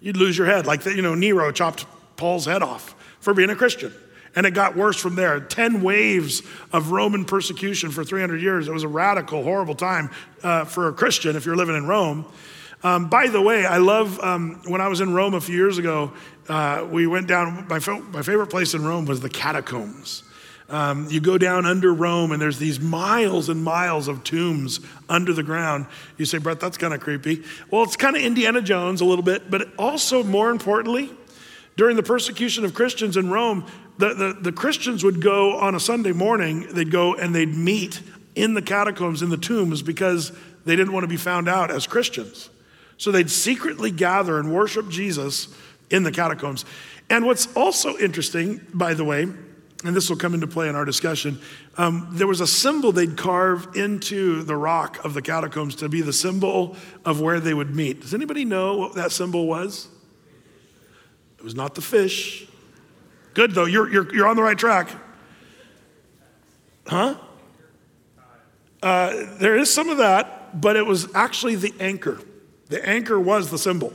You'd 0.00 0.16
lose 0.16 0.36
your 0.36 0.48
head, 0.48 0.66
like 0.66 0.82
the, 0.82 0.92
you 0.92 1.02
know 1.02 1.14
Nero 1.14 1.52
chopped 1.52 1.86
Paul's 2.16 2.46
head 2.46 2.64
off 2.64 2.96
for 3.20 3.32
being 3.32 3.50
a 3.50 3.54
Christian, 3.54 3.92
and 4.34 4.46
it 4.46 4.52
got 4.52 4.76
worse 4.76 4.98
from 4.98 5.14
there. 5.14 5.40
Ten 5.40 5.82
waves 5.82 6.42
of 6.72 6.90
Roman 6.90 7.24
persecution 7.24 7.90
for 7.90 8.04
300 8.04 8.40
years. 8.40 8.68
It 8.68 8.72
was 8.72 8.82
a 8.82 8.88
radical, 8.88 9.42
horrible 9.42 9.74
time 9.74 10.10
uh, 10.42 10.64
for 10.64 10.88
a 10.88 10.92
Christian 10.92 11.36
if 11.36 11.46
you're 11.46 11.56
living 11.56 11.76
in 11.76 11.86
Rome. 11.86 12.24
Um, 12.84 13.08
by 13.08 13.28
the 13.28 13.40
way, 13.40 13.64
I 13.64 13.76
love 13.76 14.18
um, 14.20 14.60
when 14.66 14.80
I 14.80 14.88
was 14.88 15.00
in 15.00 15.14
Rome 15.14 15.34
a 15.34 15.40
few 15.40 15.54
years 15.54 15.78
ago, 15.78 16.12
uh, 16.48 16.86
we 16.90 17.06
went 17.06 17.28
down, 17.28 17.66
my, 17.68 17.78
my 17.78 18.22
favorite 18.22 18.48
place 18.48 18.74
in 18.74 18.84
Rome 18.84 19.06
was 19.06 19.20
the 19.20 19.30
catacombs. 19.30 20.24
Um, 20.68 21.06
you 21.10 21.20
go 21.20 21.36
down 21.36 21.66
under 21.66 21.92
Rome, 21.92 22.32
and 22.32 22.40
there's 22.40 22.58
these 22.58 22.80
miles 22.80 23.50
and 23.50 23.62
miles 23.62 24.08
of 24.08 24.24
tombs 24.24 24.80
under 25.08 25.32
the 25.32 25.42
ground. 25.42 25.86
You 26.16 26.24
say, 26.24 26.38
Brett, 26.38 26.60
that's 26.60 26.78
kind 26.78 26.94
of 26.94 27.00
creepy. 27.00 27.44
Well, 27.70 27.82
it's 27.82 27.94
kind 27.94 28.16
of 28.16 28.22
Indiana 28.22 28.62
Jones 28.62 29.00
a 29.00 29.04
little 29.04 29.24
bit, 29.24 29.50
but 29.50 29.68
also, 29.78 30.24
more 30.24 30.50
importantly, 30.50 31.10
during 31.76 31.96
the 31.96 32.02
persecution 32.02 32.64
of 32.64 32.74
Christians 32.74 33.16
in 33.16 33.30
Rome, 33.30 33.66
the, 33.98 34.14
the, 34.14 34.32
the 34.40 34.52
Christians 34.52 35.04
would 35.04 35.20
go 35.20 35.58
on 35.58 35.74
a 35.74 35.80
Sunday 35.80 36.12
morning, 36.12 36.66
they'd 36.72 36.90
go 36.90 37.14
and 37.14 37.34
they'd 37.34 37.54
meet 37.54 38.02
in 38.34 38.54
the 38.54 38.62
catacombs, 38.62 39.22
in 39.22 39.28
the 39.28 39.36
tombs, 39.36 39.82
because 39.82 40.32
they 40.64 40.76
didn't 40.76 40.92
want 40.92 41.04
to 41.04 41.08
be 41.08 41.16
found 41.16 41.48
out 41.48 41.70
as 41.70 41.86
Christians. 41.86 42.48
So 42.96 43.10
they'd 43.10 43.30
secretly 43.30 43.90
gather 43.90 44.38
and 44.38 44.52
worship 44.52 44.88
Jesus 44.88 45.54
in 45.90 46.02
the 46.02 46.12
catacombs. 46.12 46.64
And 47.10 47.26
what's 47.26 47.54
also 47.54 47.98
interesting, 47.98 48.60
by 48.72 48.94
the 48.94 49.04
way, 49.04 49.22
and 49.84 49.96
this 49.96 50.08
will 50.08 50.16
come 50.16 50.34
into 50.34 50.46
play 50.46 50.68
in 50.68 50.76
our 50.76 50.84
discussion, 50.84 51.40
um, 51.76 52.08
there 52.12 52.26
was 52.26 52.40
a 52.40 52.46
symbol 52.46 52.92
they'd 52.92 53.16
carve 53.16 53.74
into 53.74 54.42
the 54.44 54.56
rock 54.56 55.04
of 55.04 55.14
the 55.14 55.22
catacombs 55.22 55.74
to 55.76 55.88
be 55.88 56.00
the 56.00 56.12
symbol 56.12 56.76
of 57.04 57.20
where 57.20 57.40
they 57.40 57.52
would 57.52 57.74
meet. 57.74 58.00
Does 58.00 58.14
anybody 58.14 58.44
know 58.44 58.76
what 58.76 58.94
that 58.94 59.10
symbol 59.10 59.46
was? 59.46 59.88
It 61.38 61.44
was 61.44 61.54
not 61.54 61.74
the 61.74 61.80
fish. 61.80 62.46
Good, 63.34 63.52
though, 63.52 63.64
you're, 63.64 63.90
you're, 63.90 64.14
you're 64.14 64.26
on 64.26 64.36
the 64.36 64.42
right 64.42 64.58
track. 64.58 64.88
Huh? 66.86 67.16
Uh, 68.82 69.36
there 69.38 69.56
is 69.56 69.72
some 69.72 69.88
of 69.88 69.98
that, 69.98 70.60
but 70.60 70.76
it 70.76 70.84
was 70.84 71.14
actually 71.14 71.54
the 71.54 71.72
anchor. 71.80 72.20
The 72.68 72.86
anchor 72.86 73.18
was 73.18 73.50
the 73.50 73.58
symbol. 73.58 73.92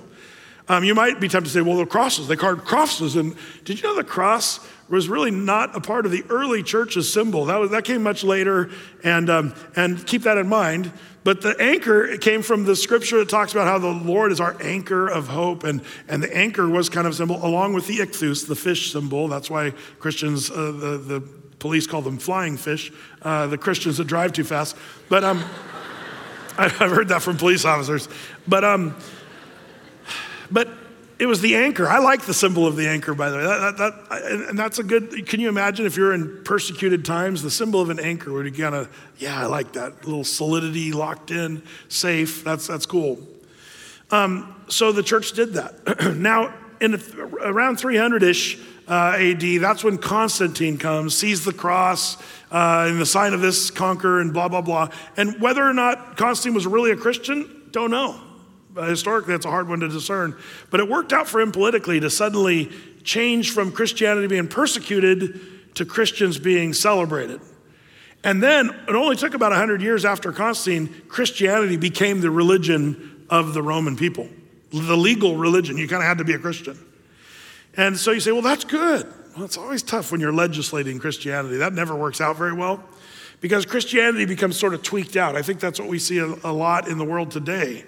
Um, 0.69 0.83
you 0.83 0.93
might 0.93 1.19
be 1.19 1.29
tempted 1.29 1.49
to 1.49 1.53
say, 1.53 1.61
well, 1.61 1.77
the 1.77 1.85
crosses, 1.85 2.27
they 2.27 2.35
carved 2.35 2.65
crosses. 2.65 3.15
And 3.15 3.35
did 3.63 3.81
you 3.81 3.87
know 3.87 3.95
the 3.95 4.03
cross 4.03 4.59
was 4.89 5.07
really 5.07 5.31
not 5.31 5.75
a 5.75 5.79
part 5.79 6.05
of 6.05 6.11
the 6.11 6.23
early 6.29 6.61
church's 6.61 7.11
symbol? 7.11 7.45
That, 7.45 7.57
was, 7.57 7.71
that 7.71 7.85
came 7.85 8.03
much 8.03 8.23
later, 8.23 8.69
and, 9.03 9.29
um, 9.29 9.55
and 9.75 10.05
keep 10.05 10.23
that 10.23 10.37
in 10.37 10.47
mind. 10.47 10.91
But 11.23 11.41
the 11.41 11.55
anchor 11.59 12.17
came 12.17 12.41
from 12.41 12.65
the 12.65 12.75
scripture 12.75 13.17
that 13.19 13.29
talks 13.29 13.53
about 13.53 13.67
how 13.67 13.79
the 13.79 13.87
Lord 13.87 14.31
is 14.31 14.39
our 14.39 14.55
anchor 14.61 15.07
of 15.07 15.27
hope. 15.27 15.63
And, 15.63 15.81
and 16.07 16.21
the 16.21 16.35
anchor 16.35 16.67
was 16.67 16.89
kind 16.89 17.07
of 17.07 17.13
a 17.13 17.15
symbol, 17.15 17.45
along 17.45 17.73
with 17.73 17.87
the 17.87 17.97
ichthus, 17.99 18.47
the 18.47 18.55
fish 18.55 18.91
symbol. 18.91 19.27
That's 19.27 19.49
why 19.49 19.71
Christians, 19.99 20.51
uh, 20.51 20.55
the, 20.55 20.97
the 20.97 21.21
police 21.59 21.87
call 21.87 22.01
them 22.01 22.17
flying 22.17 22.57
fish, 22.57 22.91
uh, 23.21 23.47
the 23.47 23.57
Christians 23.57 23.97
that 23.97 24.07
drive 24.07 24.33
too 24.33 24.43
fast. 24.43 24.75
But 25.07 25.23
um, 25.23 25.43
I've 26.57 26.71
heard 26.71 27.09
that 27.09 27.21
from 27.21 27.37
police 27.37 27.63
officers. 27.63 28.09
But, 28.47 28.63
um, 28.63 28.95
but 30.51 30.69
it 31.19 31.25
was 31.25 31.41
the 31.41 31.55
anchor. 31.55 31.87
I 31.87 31.97
like 31.97 32.23
the 32.23 32.33
symbol 32.33 32.67
of 32.67 32.75
the 32.75 32.87
anchor, 32.87 33.15
by 33.15 33.29
the 33.29 33.37
way. 33.37 33.43
That, 33.43 33.77
that, 33.77 34.09
that, 34.09 34.31
and 34.49 34.59
that's 34.59 34.77
a 34.77 34.83
good, 34.83 35.27
can 35.27 35.39
you 35.39 35.49
imagine 35.49 35.85
if 35.85 35.97
you're 35.97 36.13
in 36.13 36.43
persecuted 36.43 37.05
times, 37.05 37.41
the 37.41 37.49
symbol 37.49 37.81
of 37.81 37.89
an 37.89 37.99
anchor 37.99 38.31
would 38.31 38.43
be 38.45 38.51
kind 38.51 38.75
of, 38.75 38.89
yeah, 39.17 39.41
I 39.41 39.45
like 39.45 39.73
that. 39.73 40.05
little 40.05 40.23
solidity, 40.23 40.91
locked 40.91 41.31
in, 41.31 41.63
safe. 41.89 42.43
That's, 42.43 42.67
that's 42.67 42.85
cool. 42.85 43.19
Um, 44.11 44.55
so 44.67 44.91
the 44.91 45.03
church 45.03 45.31
did 45.31 45.53
that. 45.53 46.15
now, 46.17 46.53
in 46.79 47.01
around 47.41 47.77
300 47.77 48.21
ish 48.21 48.59
uh, 48.87 49.17
AD, 49.17 49.41
that's 49.59 49.83
when 49.83 49.97
Constantine 49.97 50.77
comes, 50.77 51.17
sees 51.17 51.43
the 51.43 51.53
cross, 51.53 52.21
uh, 52.51 52.85
and 52.87 53.01
the 53.01 53.05
sign 53.07 53.33
of 53.33 53.41
this 53.41 53.71
conquer, 53.71 54.21
and 54.21 54.33
blah, 54.33 54.47
blah, 54.47 54.61
blah. 54.61 54.89
And 55.17 55.41
whether 55.41 55.67
or 55.67 55.73
not 55.73 56.15
Constantine 56.15 56.53
was 56.53 56.67
really 56.67 56.91
a 56.91 56.95
Christian, 56.95 57.63
don't 57.71 57.89
know. 57.89 58.21
Historically, 58.85 59.33
that's 59.33 59.45
a 59.45 59.49
hard 59.49 59.67
one 59.67 59.79
to 59.79 59.87
discern. 59.87 60.35
But 60.69 60.79
it 60.79 60.89
worked 60.89 61.13
out 61.13 61.27
for 61.27 61.39
him 61.41 61.51
politically 61.51 61.99
to 61.99 62.09
suddenly 62.09 62.71
change 63.03 63.51
from 63.51 63.71
Christianity 63.71 64.27
being 64.27 64.47
persecuted 64.47 65.75
to 65.75 65.85
Christians 65.85 66.37
being 66.37 66.73
celebrated. 66.73 67.39
And 68.23 68.41
then 68.41 68.69
it 68.87 68.95
only 68.95 69.15
took 69.15 69.33
about 69.33 69.51
100 69.51 69.81
years 69.81 70.03
after 70.03 70.31
Constantine, 70.31 70.93
Christianity 71.07 71.77
became 71.77 72.19
the 72.19 72.31
religion 72.31 73.25
of 73.29 73.53
the 73.53 73.61
Roman 73.61 73.95
people, 73.95 74.27
the 74.71 74.97
legal 74.97 75.37
religion. 75.37 75.77
You 75.77 75.87
kind 75.87 76.01
of 76.01 76.07
had 76.07 76.17
to 76.17 76.23
be 76.23 76.33
a 76.33 76.39
Christian. 76.39 76.77
And 77.75 77.97
so 77.97 78.11
you 78.11 78.19
say, 78.19 78.31
well, 78.31 78.41
that's 78.41 78.63
good. 78.63 79.05
Well, 79.35 79.45
it's 79.45 79.57
always 79.57 79.83
tough 79.83 80.11
when 80.11 80.19
you're 80.19 80.33
legislating 80.33 80.99
Christianity. 80.99 81.57
That 81.57 81.73
never 81.73 81.95
works 81.95 82.19
out 82.19 82.37
very 82.37 82.53
well 82.53 82.83
because 83.39 83.65
Christianity 83.65 84.25
becomes 84.25 84.57
sort 84.57 84.73
of 84.73 84.81
tweaked 84.81 85.15
out. 85.15 85.35
I 85.35 85.43
think 85.43 85.59
that's 85.59 85.79
what 85.79 85.87
we 85.87 85.99
see 85.99 86.17
a, 86.17 86.25
a 86.43 86.51
lot 86.51 86.87
in 86.87 86.97
the 86.97 87.05
world 87.05 87.29
today. 87.29 87.85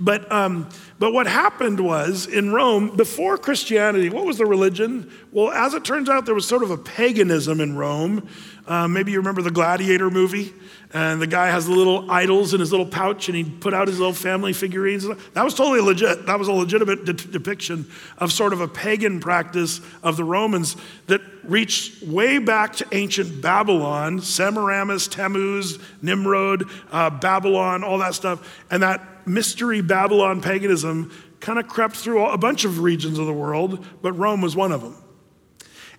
But, 0.00 0.30
um, 0.30 0.68
but 0.98 1.12
what 1.12 1.26
happened 1.26 1.80
was 1.80 2.26
in 2.26 2.52
Rome, 2.52 2.96
before 2.96 3.36
Christianity, 3.36 4.10
what 4.10 4.24
was 4.24 4.38
the 4.38 4.46
religion? 4.46 5.10
Well, 5.32 5.50
as 5.50 5.74
it 5.74 5.84
turns 5.84 6.08
out, 6.08 6.24
there 6.24 6.34
was 6.34 6.46
sort 6.46 6.62
of 6.62 6.70
a 6.70 6.76
paganism 6.76 7.60
in 7.60 7.76
Rome. 7.76 8.28
Um, 8.68 8.92
maybe 8.92 9.12
you 9.12 9.18
remember 9.18 9.42
the 9.42 9.50
Gladiator 9.50 10.10
movie, 10.10 10.52
and 10.92 11.20
the 11.20 11.26
guy 11.26 11.48
has 11.48 11.66
the 11.66 11.72
little 11.72 12.10
idols 12.10 12.54
in 12.54 12.60
his 12.60 12.70
little 12.70 12.86
pouch, 12.86 13.28
and 13.28 13.36
he 13.36 13.42
put 13.42 13.74
out 13.74 13.88
his 13.88 13.98
little 13.98 14.14
family 14.14 14.52
figurines. 14.52 15.06
That 15.32 15.44
was 15.44 15.54
totally 15.54 15.80
legit. 15.80 16.26
That 16.26 16.38
was 16.38 16.48
a 16.48 16.52
legitimate 16.52 17.04
de- 17.04 17.14
depiction 17.14 17.90
of 18.18 18.30
sort 18.30 18.52
of 18.52 18.60
a 18.60 18.68
pagan 18.68 19.20
practice 19.20 19.80
of 20.02 20.16
the 20.16 20.24
Romans 20.24 20.76
that 21.06 21.22
reached 21.44 22.02
way 22.02 22.38
back 22.38 22.76
to 22.76 22.86
ancient 22.92 23.40
Babylon, 23.40 24.20
Semiramis, 24.20 25.08
Tammuz, 25.08 25.78
Nimrod, 26.02 26.64
uh, 26.92 27.10
Babylon, 27.10 27.82
all 27.82 27.98
that 27.98 28.14
stuff, 28.14 28.62
and 28.70 28.82
that 28.82 29.00
mystery 29.28 29.80
Babylon 29.80 30.40
paganism 30.40 31.12
kind 31.40 31.58
of 31.58 31.68
crept 31.68 31.96
through 31.96 32.24
a 32.26 32.38
bunch 32.38 32.64
of 32.64 32.80
regions 32.80 33.18
of 33.18 33.26
the 33.26 33.32
world, 33.32 33.84
but 34.02 34.12
Rome 34.12 34.40
was 34.40 34.56
one 34.56 34.72
of 34.72 34.82
them. 34.82 34.96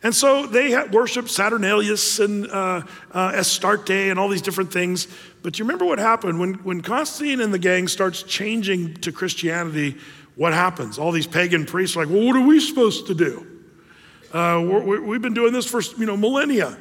And 0.02 0.16
so 0.16 0.46
they 0.46 0.82
worshiped 0.88 1.30
Saturnalia 1.30 1.96
and 2.20 2.50
uh, 2.50 2.84
uh, 3.12 3.32
Astarte 3.36 3.90
and 3.90 4.18
all 4.18 4.30
these 4.30 4.42
different 4.42 4.72
things. 4.72 5.08
But 5.44 5.60
you 5.60 5.66
remember 5.66 5.86
what 5.86 6.00
happened 6.00 6.40
when, 6.40 6.54
when 6.56 6.82
Constantine 6.82 7.42
and 7.42 7.54
the 7.54 7.60
gang 7.60 7.88
starts 7.88 8.24
changing 8.24 8.96
to 8.96 9.12
Christianity? 9.12 9.98
What 10.36 10.54
happens? 10.54 10.98
All 10.98 11.12
these 11.12 11.28
pagan 11.28 11.66
priests 11.66 11.98
are 11.98 12.06
like, 12.06 12.14
well, 12.14 12.26
what 12.26 12.36
are 12.38 12.46
we 12.46 12.62
supposed 12.62 13.08
to 13.08 13.14
do? 13.14 13.46
Uh, 14.34 14.62
we 14.64 15.16
have 15.16 15.22
been 15.22 15.34
doing 15.34 15.52
this 15.52 15.66
for 15.66 15.82
you 15.98 16.06
know 16.06 16.16
millennia, 16.16 16.78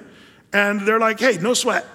and 0.53 0.83
they're 0.83 1.01
like, 1.01 1.19
hey, 1.19 1.39
no 1.39 1.55
sweat. 1.55 1.87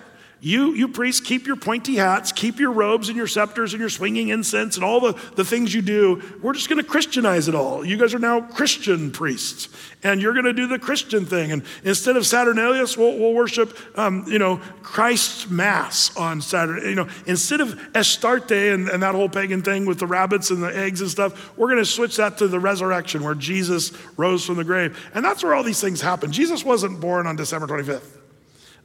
You, 0.45 0.73
you 0.73 0.89
priests, 0.89 1.25
keep 1.25 1.47
your 1.47 1.55
pointy 1.55 1.95
hats, 1.95 2.33
keep 2.33 2.59
your 2.59 2.73
robes 2.73 3.07
and 3.07 3.15
your 3.15 3.27
scepters 3.27 3.71
and 3.71 3.79
your 3.79 3.89
swinging 3.89 4.27
incense 4.27 4.75
and 4.75 4.83
all 4.83 4.99
the, 4.99 5.13
the 5.35 5.45
things 5.45 5.73
you 5.73 5.81
do. 5.81 6.21
We're 6.41 6.51
just 6.51 6.67
going 6.67 6.83
to 6.83 6.83
Christianize 6.83 7.47
it 7.47 7.55
all. 7.55 7.85
You 7.85 7.95
guys 7.95 8.13
are 8.13 8.19
now 8.19 8.41
Christian 8.41 9.09
priests, 9.09 9.69
and 10.03 10.21
you're 10.21 10.33
going 10.33 10.43
to 10.43 10.51
do 10.51 10.67
the 10.67 10.77
Christian 10.77 11.25
thing. 11.25 11.53
And 11.53 11.63
instead 11.85 12.17
of 12.17 12.27
Saturnalia, 12.27 12.83
we'll, 12.97 13.17
we'll 13.17 13.33
worship, 13.33 13.77
um, 13.97 14.25
you 14.27 14.37
know, 14.37 14.57
Christ's 14.81 15.49
Mass 15.49 16.13
on 16.17 16.41
Saturday. 16.41 16.89
You 16.89 16.95
know, 16.95 17.07
instead 17.25 17.61
of 17.61 17.79
Astarte 17.95 18.51
and, 18.51 18.89
and 18.89 19.01
that 19.01 19.15
whole 19.15 19.29
pagan 19.29 19.61
thing 19.61 19.85
with 19.85 19.99
the 19.99 20.07
rabbits 20.07 20.49
and 20.49 20.61
the 20.61 20.77
eggs 20.77 20.99
and 20.99 21.09
stuff, 21.09 21.57
we're 21.57 21.69
going 21.69 21.79
to 21.79 21.85
switch 21.85 22.17
that 22.17 22.39
to 22.39 22.49
the 22.49 22.59
resurrection 22.59 23.23
where 23.23 23.33
Jesus 23.33 23.93
rose 24.17 24.45
from 24.45 24.57
the 24.57 24.65
grave. 24.65 25.09
And 25.13 25.23
that's 25.23 25.41
where 25.41 25.53
all 25.53 25.63
these 25.63 25.79
things 25.79 26.01
happen. 26.01 26.33
Jesus 26.33 26.65
wasn't 26.65 26.99
born 26.99 27.27
on 27.27 27.37
December 27.37 27.65
25th. 27.65 28.22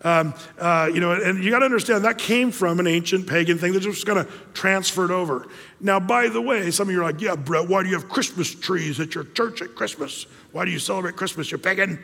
Um, 0.02 0.32
uh, 0.58 0.88
you 0.92 1.00
know, 1.00 1.12
and 1.12 1.42
you 1.42 1.50
got 1.50 1.58
to 1.58 1.64
understand 1.64 2.04
that 2.04 2.18
came 2.18 2.52
from 2.52 2.78
an 2.78 2.86
ancient 2.86 3.26
pagan 3.26 3.58
thing 3.58 3.72
that 3.72 3.80
just 3.80 4.06
kind 4.06 4.18
of 4.18 4.52
transferred 4.54 5.10
over. 5.10 5.48
Now, 5.80 5.98
by 5.98 6.28
the 6.28 6.40
way, 6.40 6.70
some 6.70 6.88
of 6.88 6.94
you 6.94 7.00
are 7.00 7.04
like, 7.04 7.20
yeah, 7.20 7.34
Brett, 7.34 7.68
why 7.68 7.82
do 7.82 7.88
you 7.88 7.96
have 7.96 8.08
Christmas 8.08 8.54
trees 8.54 9.00
at 9.00 9.14
your 9.14 9.24
church 9.24 9.60
at 9.60 9.74
Christmas? 9.74 10.26
Why 10.52 10.64
do 10.64 10.70
you 10.70 10.78
celebrate 10.78 11.16
Christmas? 11.16 11.50
You're 11.50 11.58
pagan. 11.58 12.02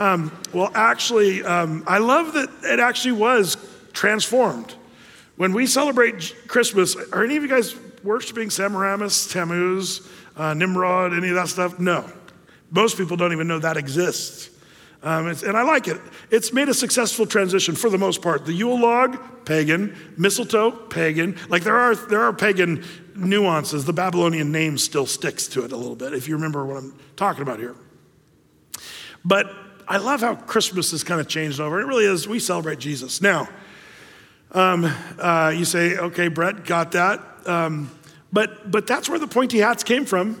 Um, 0.00 0.36
well, 0.52 0.72
actually, 0.74 1.44
um, 1.44 1.84
I 1.86 1.98
love 1.98 2.32
that 2.32 2.48
it 2.64 2.80
actually 2.80 3.12
was 3.12 3.56
transformed. 3.92 4.74
When 5.36 5.52
we 5.52 5.66
celebrate 5.66 6.34
Christmas, 6.48 6.96
are 7.12 7.24
any 7.24 7.36
of 7.36 7.42
you 7.42 7.48
guys 7.48 7.76
worshiping 8.02 8.50
Semiramis, 8.50 9.28
Tammuz, 9.32 10.08
uh, 10.36 10.54
Nimrod, 10.54 11.12
any 11.12 11.28
of 11.28 11.36
that 11.36 11.48
stuff? 11.48 11.78
No. 11.78 12.10
Most 12.72 12.96
people 12.96 13.16
don't 13.16 13.32
even 13.32 13.46
know 13.46 13.60
that 13.60 13.76
exists. 13.76 14.50
Um, 15.04 15.26
and 15.26 15.56
I 15.56 15.62
like 15.62 15.88
it. 15.88 16.00
It's 16.30 16.52
made 16.52 16.68
a 16.68 16.74
successful 16.74 17.26
transition 17.26 17.74
for 17.74 17.90
the 17.90 17.98
most 17.98 18.22
part. 18.22 18.46
The 18.46 18.52
Yule 18.52 18.80
log, 18.80 19.44
pagan. 19.44 19.96
Mistletoe, 20.16 20.70
pagan. 20.70 21.36
Like 21.48 21.64
there 21.64 21.76
are, 21.76 21.96
there 21.96 22.22
are 22.22 22.32
pagan 22.32 22.84
nuances. 23.16 23.84
The 23.84 23.92
Babylonian 23.92 24.52
name 24.52 24.78
still 24.78 25.06
sticks 25.06 25.48
to 25.48 25.64
it 25.64 25.72
a 25.72 25.76
little 25.76 25.96
bit, 25.96 26.14
if 26.14 26.28
you 26.28 26.36
remember 26.36 26.64
what 26.64 26.76
I'm 26.76 26.96
talking 27.16 27.42
about 27.42 27.58
here. 27.58 27.74
But 29.24 29.52
I 29.88 29.96
love 29.96 30.20
how 30.20 30.36
Christmas 30.36 30.92
has 30.92 31.02
kind 31.02 31.20
of 31.20 31.26
changed 31.26 31.58
over. 31.58 31.80
It 31.80 31.86
really 31.86 32.04
is. 32.04 32.28
We 32.28 32.38
celebrate 32.38 32.78
Jesus. 32.78 33.20
Now, 33.20 33.48
um, 34.52 34.84
uh, 35.18 35.52
you 35.54 35.64
say, 35.64 35.96
okay, 35.96 36.28
Brett, 36.28 36.64
got 36.64 36.92
that. 36.92 37.20
Um, 37.44 37.90
but, 38.32 38.70
but 38.70 38.86
that's 38.86 39.08
where 39.08 39.18
the 39.18 39.26
pointy 39.26 39.58
hats 39.58 39.82
came 39.82 40.04
from 40.04 40.40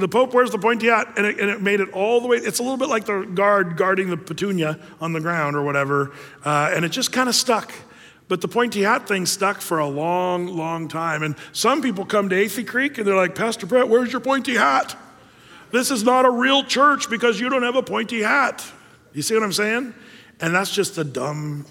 the 0.00 0.08
Pope 0.08 0.34
wears 0.34 0.50
the 0.50 0.58
pointy 0.58 0.88
hat, 0.88 1.14
and 1.16 1.26
it, 1.26 1.38
and 1.38 1.50
it, 1.50 1.62
made 1.62 1.80
it 1.80 1.90
all 1.92 2.20
the 2.20 2.28
way. 2.28 2.38
It's 2.38 2.58
a 2.58 2.62
little 2.62 2.76
bit 2.76 2.88
like 2.88 3.04
the 3.04 3.22
guard 3.22 3.76
guarding 3.76 4.10
the 4.10 4.16
petunia 4.16 4.78
on 5.00 5.12
the 5.12 5.20
ground 5.20 5.56
or 5.56 5.62
whatever, 5.62 6.12
uh, 6.44 6.72
and 6.74 6.84
it 6.84 6.90
just 6.90 7.12
kind 7.12 7.28
of 7.28 7.34
stuck. 7.34 7.72
But 8.30 8.40
the 8.40 8.48
pointy 8.48 8.82
hat 8.82 9.08
thing 9.08 9.26
stuck 9.26 9.60
for 9.60 9.80
a 9.80 9.88
long, 9.88 10.46
long 10.46 10.86
time. 10.86 11.24
And 11.24 11.34
some 11.52 11.82
people 11.82 12.04
come 12.04 12.28
to 12.28 12.36
Athey 12.36 12.64
Creek 12.64 12.96
and 12.96 13.04
they're 13.04 13.16
like, 13.16 13.34
Pastor 13.34 13.66
Brett, 13.66 13.88
where's 13.88 14.12
your 14.12 14.20
pointy 14.20 14.54
hat? 14.54 14.96
This 15.72 15.90
is 15.90 16.04
not 16.04 16.24
a 16.24 16.30
real 16.30 16.62
church 16.62 17.10
because 17.10 17.40
you 17.40 17.48
don't 17.48 17.64
have 17.64 17.74
a 17.74 17.82
pointy 17.82 18.22
hat. 18.22 18.64
You 19.12 19.22
see 19.22 19.34
what 19.34 19.42
I'm 19.42 19.52
saying? 19.52 19.94
And 20.40 20.54
that's 20.54 20.72
just 20.72 20.96
a 20.96 21.02
dumb 21.02 21.66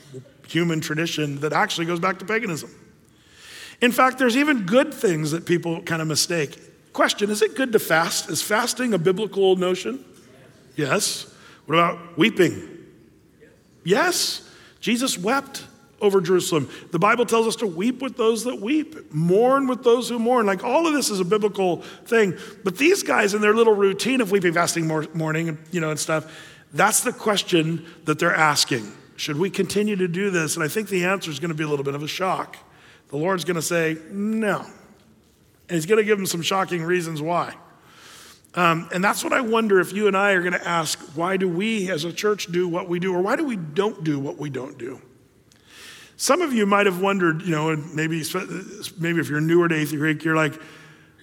human 0.50 0.82
tradition 0.82 1.39
that 1.39 1.54
actually 1.54 1.86
goes 1.86 2.02
back 2.02 2.20
to 2.20 2.26
paganism. 2.26 2.70
In 3.80 3.94
fact, 3.94 4.18
there's 4.18 4.36
even 4.36 4.65
good 4.65 4.94
things 4.94 5.32
that 5.32 5.46
people 5.46 5.82
kind 5.84 6.02
of 6.02 6.10
mistake. 6.10 6.60
Question 6.99 7.29
Is 7.29 7.41
it 7.41 7.55
good 7.55 7.71
to 7.71 7.79
fast? 7.79 8.29
Is 8.29 8.41
fasting 8.41 8.93
a 8.93 8.97
biblical 8.97 9.55
notion? 9.55 10.03
Yes. 10.75 11.33
What 11.65 11.75
about 11.75 12.17
weeping? 12.17 12.77
Yes. 13.85 14.45
Jesus 14.81 15.17
wept 15.17 15.65
over 16.01 16.19
Jerusalem. 16.19 16.69
The 16.91 16.99
Bible 16.99 17.25
tells 17.25 17.47
us 17.47 17.55
to 17.55 17.67
weep 17.67 18.01
with 18.01 18.17
those 18.17 18.43
that 18.43 18.59
weep, 18.59 19.13
mourn 19.13 19.67
with 19.67 19.81
those 19.81 20.09
who 20.09 20.19
mourn. 20.19 20.45
Like 20.45 20.65
all 20.65 20.88
of 20.88 20.91
this 20.91 21.09
is 21.09 21.21
a 21.21 21.23
biblical 21.23 21.83
thing. 22.03 22.38
But 22.65 22.77
these 22.77 23.01
guys 23.01 23.33
in 23.33 23.39
their 23.39 23.53
little 23.53 23.75
routine 23.75 24.19
of 24.19 24.31
weeping, 24.31 24.51
fasting, 24.51 24.85
mourning, 24.85 25.57
you 25.71 25.79
know, 25.79 25.91
and 25.91 25.99
stuff, 25.99 26.29
that's 26.73 26.99
the 26.99 27.13
question 27.13 27.85
that 28.03 28.19
they're 28.19 28.35
asking. 28.35 28.91
Should 29.15 29.38
we 29.38 29.49
continue 29.49 29.95
to 29.95 30.09
do 30.09 30.31
this? 30.31 30.57
And 30.57 30.65
I 30.65 30.67
think 30.67 30.89
the 30.89 31.05
answer 31.05 31.31
is 31.31 31.39
going 31.39 31.47
to 31.47 31.55
be 31.55 31.63
a 31.63 31.69
little 31.69 31.85
bit 31.85 31.95
of 31.95 32.03
a 32.03 32.09
shock. 32.09 32.57
The 33.07 33.15
Lord's 33.15 33.45
going 33.45 33.55
to 33.55 33.62
say, 33.62 33.95
no. 34.12 34.65
And 35.69 35.75
he's 35.75 35.86
going 35.86 35.99
to 35.99 36.03
give 36.03 36.17
them 36.17 36.25
some 36.25 36.41
shocking 36.41 36.84
reasons 36.84 37.21
why. 37.21 37.55
Um, 38.55 38.89
and 38.91 39.03
that's 39.03 39.23
what 39.23 39.32
I 39.32 39.41
wonder 39.41 39.79
if 39.79 39.93
you 39.93 40.08
and 40.08 40.17
I 40.17 40.32
are 40.32 40.41
going 40.41 40.53
to 40.53 40.67
ask 40.67 40.99
why 41.15 41.38
do 41.38 41.47
we 41.47 41.91
as 41.91 42.03
a 42.03 42.12
church 42.12 42.47
do 42.51 42.67
what 42.67 42.89
we 42.89 42.99
do, 42.99 43.13
or 43.13 43.21
why 43.21 43.36
do 43.36 43.45
we 43.45 43.55
don't 43.55 44.03
do 44.03 44.19
what 44.19 44.38
we 44.38 44.49
don't 44.49 44.77
do? 44.77 44.99
Some 46.17 46.41
of 46.41 46.51
you 46.51 46.65
might 46.65 46.88
have 46.88 46.99
wondered, 46.99 47.43
you 47.43 47.51
know, 47.51 47.69
and 47.69 47.95
maybe, 47.95 48.23
maybe 48.99 49.19
if 49.21 49.29
you're 49.29 49.39
newer 49.39 49.67
to 49.69 49.75
Athey 49.75 49.97
Creek, 49.97 50.23
you're 50.23 50.36
like, 50.36 50.60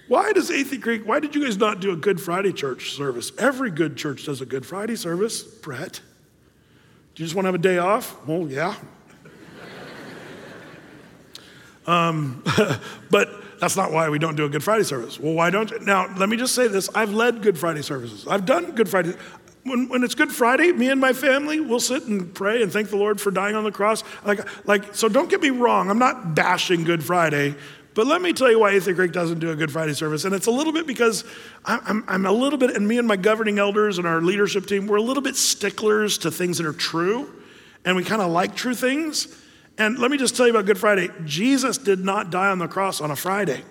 why 0.09 0.33
does 0.33 0.51
Athey 0.51 0.81
Creek, 0.81 1.03
why 1.05 1.19
did 1.19 1.35
you 1.35 1.45
guys 1.45 1.57
not 1.59 1.81
do 1.81 1.91
a 1.91 1.97
Good 1.97 2.21
Friday 2.21 2.53
church 2.53 2.93
service? 2.93 3.33
Every 3.39 3.71
good 3.71 3.97
church 3.97 4.25
does 4.25 4.41
a 4.41 4.47
Good 4.47 4.65
Friday 4.65 4.97
service. 4.97 5.43
Brett, 5.43 6.01
do 7.15 7.23
you 7.23 7.27
just 7.27 7.35
want 7.35 7.45
to 7.45 7.49
have 7.49 7.57
a 7.57 7.59
day 7.59 7.79
off? 7.79 8.25
Well, 8.27 8.49
yeah. 8.49 8.77
Um, 11.87 12.43
but 13.11 13.59
that's 13.61 13.77
not 13.77 13.93
why 13.93 14.09
we 14.09 14.19
don't 14.19 14.37
do 14.37 14.45
a 14.45 14.49
Good 14.49 14.65
Friday 14.65 14.85
service. 14.85 15.19
Well, 15.19 15.35
why 15.35 15.51
don't 15.51 15.71
you? 15.71 15.79
Now, 15.81 16.13
let 16.17 16.29
me 16.29 16.37
just 16.37 16.55
say 16.55 16.69
this 16.69 16.89
I've 16.95 17.13
led 17.13 17.43
Good 17.43 17.59
Friday 17.59 17.83
services, 17.83 18.27
I've 18.27 18.45
done 18.45 18.73
Good 18.73 18.89
Friday. 18.89 19.15
When, 19.63 19.89
when 19.89 20.05
it's 20.05 20.15
Good 20.15 20.31
Friday, 20.31 20.71
me 20.71 20.91
and 20.91 21.01
my 21.01 21.13
family 21.13 21.59
will 21.59 21.81
sit 21.81 22.05
and 22.05 22.33
pray 22.33 22.63
and 22.63 22.73
thank 22.73 22.89
the 22.91 22.97
Lord 22.97 23.21
for 23.21 23.33
dying 23.33 23.57
on 23.57 23.65
the 23.65 23.73
cross. 23.73 24.05
Like, 24.25 24.47
like, 24.65 24.95
so 24.95 25.09
don't 25.09 25.29
get 25.29 25.43
me 25.43 25.51
wrong, 25.51 25.91
I'm 25.91 25.99
not 25.99 26.37
bashing 26.37 26.85
Good 26.85 27.03
Friday, 27.03 27.57
but 27.97 28.07
let 28.07 28.21
me 28.23 28.35
tell 28.35 28.51
you 28.51 28.61
why 28.61 28.75
Athey 28.75 28.95
Creek 28.95 29.11
doesn't 29.11 29.41
do 29.41 29.51
a 29.51 29.57
Good 29.57 29.73
Friday 29.73 29.95
service. 29.95 30.27
And 30.27 30.35
it's 30.35 30.47
a 30.47 30.51
little 30.51 30.73
bit 30.73 30.87
because 30.87 31.25
I'm, 31.65 32.05
I'm, 32.07 32.27
a 32.27 32.31
little 32.31 32.59
bit, 32.59 32.77
and 32.77 32.87
me 32.87 32.99
and 32.99 33.09
my 33.09 33.17
governing 33.17 33.59
elders 33.59 33.97
and 33.97 34.07
our 34.07 34.21
leadership 34.21 34.67
team, 34.67 34.87
we're 34.87 34.99
a 34.99 35.03
little 35.03 35.23
bit 35.23 35.35
sticklers 35.35 36.19
to 36.19 36.31
things 36.31 36.59
that 36.59 36.67
are 36.67 36.75
true. 36.75 37.33
And 37.87 37.97
we 37.97 38.05
kind 38.05 38.21
of 38.21 38.31
like 38.31 38.55
true 38.55 38.75
things. 38.75 39.35
And 39.79 39.99
let 39.99 40.11
me 40.11 40.17
just 40.17 40.37
tell 40.37 40.47
you 40.47 40.53
about 40.53 40.67
Good 40.67 40.79
Friday. 40.79 41.11
Jesus 41.25 41.77
did 41.79 42.05
not 42.05 42.31
die 42.31 42.49
on 42.49 42.59
the 42.59 42.69
cross 42.69 43.01
on 43.01 43.11
a 43.11 43.17
Friday. 43.17 43.63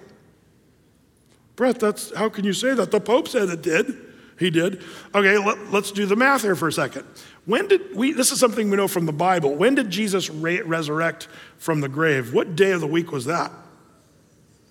Brett, 1.55 1.79
that's 1.79 2.13
how 2.15 2.29
can 2.29 2.45
you 2.45 2.53
say 2.53 2.73
that? 2.73 2.91
The 2.91 2.99
Pope 2.99 3.27
said 3.27 3.49
it 3.49 3.61
did. 3.61 3.95
He 4.37 4.49
did. 4.49 4.83
Okay, 5.13 5.37
let, 5.37 5.57
us 5.73 5.91
do 5.91 6.05
the 6.05 6.15
math 6.15 6.41
here 6.41 6.55
for 6.55 6.67
a 6.67 6.71
second. 6.71 7.05
When 7.45 7.67
did 7.67 7.95
we, 7.95 8.11
this 8.11 8.31
is 8.31 8.39
something 8.39 8.69
we 8.69 8.75
know 8.75 8.87
from 8.87 9.05
the 9.05 9.13
Bible. 9.13 9.55
When 9.55 9.75
did 9.75 9.89
Jesus 9.89 10.29
re- 10.29 10.61
resurrect 10.61 11.29
from 11.57 11.79
the 11.79 11.87
grave? 11.87 12.33
What 12.33 12.55
day 12.55 12.71
of 12.71 12.81
the 12.81 12.87
week 12.87 13.11
was 13.11 13.25
that? 13.25 13.51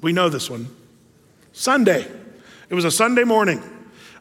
We 0.02 0.12
know 0.12 0.28
this 0.28 0.50
one. 0.50 0.68
Sunday. 1.52 2.06
It 2.68 2.74
was 2.74 2.84
a 2.84 2.90
Sunday 2.90 3.24
morning. 3.24 3.62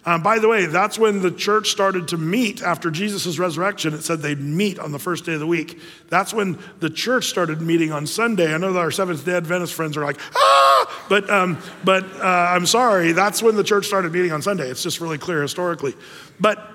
Um, 0.06 0.22
by 0.22 0.40
the 0.40 0.48
way, 0.48 0.66
that's 0.66 1.00
when 1.00 1.22
the 1.22 1.32
church 1.32 1.70
started 1.70 2.10
to 2.10 2.18
meet 2.18 2.62
after 2.62 2.92
Jesus' 2.92 3.40
resurrection. 3.40 3.94
It 3.94 4.04
said 4.04 4.22
they'd 4.22 4.40
meet 4.40 4.78
on 4.80 4.92
the 4.92 5.00
first 5.00 5.26
day 5.26 5.34
of 5.34 5.40
the 5.40 5.48
week. 5.48 5.80
That's 6.10 6.34
when 6.34 6.60
the 6.80 6.90
church 6.90 7.28
started 7.28 7.62
meeting 7.62 7.92
on 7.92 8.06
Sunday. 8.06 8.54
I 8.54 8.58
know 8.58 8.74
that 8.74 8.80
our 8.80 8.92
Seventh 8.92 9.24
day 9.24 9.36
Adventist 9.36 9.74
friends 9.74 9.96
are 9.96 10.04
like, 10.04 10.20
ah! 10.36 11.06
But, 11.08 11.30
um, 11.30 11.58
but 11.84 12.04
uh, 12.16 12.26
I'm 12.26 12.66
sorry, 12.66 13.14
that's 13.14 13.42
when 13.42 13.56
the 13.56 13.64
church 13.64 13.86
started 13.86 14.12
meeting 14.12 14.32
on 14.32 14.42
Sunday. 14.42 14.70
It's 14.70 14.84
just 14.84 15.00
really 15.00 15.18
clear 15.18 15.42
historically. 15.42 15.96
But 16.40 16.70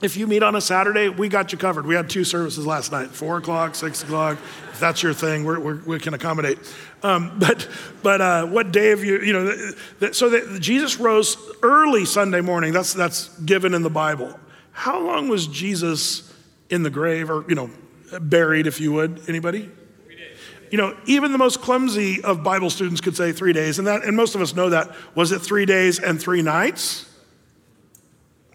If 0.00 0.16
you 0.16 0.28
meet 0.28 0.44
on 0.44 0.54
a 0.54 0.60
Saturday, 0.60 1.08
we 1.08 1.28
got 1.28 1.50
you 1.50 1.58
covered. 1.58 1.84
We 1.84 1.96
had 1.96 2.08
two 2.08 2.22
services 2.22 2.64
last 2.64 2.92
night, 2.92 3.10
four 3.10 3.38
o'clock, 3.38 3.74
six 3.74 4.04
o'clock. 4.04 4.38
If 4.70 4.78
that's 4.78 5.02
your 5.02 5.12
thing, 5.12 5.44
we're, 5.44 5.58
we're, 5.58 5.82
we 5.84 5.98
can 5.98 6.14
accommodate. 6.14 6.58
Um, 7.02 7.36
but 7.38 7.68
but 8.04 8.20
uh, 8.20 8.46
what 8.46 8.70
day 8.70 8.92
of 8.92 9.02
you, 9.02 9.18
you 9.20 9.32
know, 9.32 10.10
so 10.12 10.30
that 10.30 10.60
Jesus 10.60 10.98
rose 10.98 11.36
early 11.62 12.04
Sunday 12.04 12.40
morning. 12.40 12.72
That's, 12.72 12.92
that's 12.92 13.36
given 13.40 13.74
in 13.74 13.82
the 13.82 13.90
Bible. 13.90 14.38
How 14.70 15.00
long 15.00 15.28
was 15.28 15.48
Jesus 15.48 16.32
in 16.70 16.84
the 16.84 16.90
grave 16.90 17.28
or, 17.28 17.44
you 17.48 17.56
know, 17.56 17.68
buried, 18.20 18.68
if 18.68 18.80
you 18.80 18.92
would? 18.92 19.28
Anybody? 19.28 19.68
You 20.70 20.78
know, 20.78 20.96
even 21.06 21.32
the 21.32 21.38
most 21.38 21.60
clumsy 21.60 22.22
of 22.22 22.44
Bible 22.44 22.70
students 22.70 23.00
could 23.00 23.16
say 23.16 23.32
three 23.32 23.54
days, 23.54 23.78
and 23.78 23.88
that, 23.88 24.04
and 24.04 24.16
most 24.16 24.34
of 24.34 24.42
us 24.42 24.54
know 24.54 24.68
that. 24.70 24.94
Was 25.14 25.32
it 25.32 25.40
three 25.40 25.64
days 25.64 25.98
and 25.98 26.20
three 26.20 26.42
nights? 26.42 27.10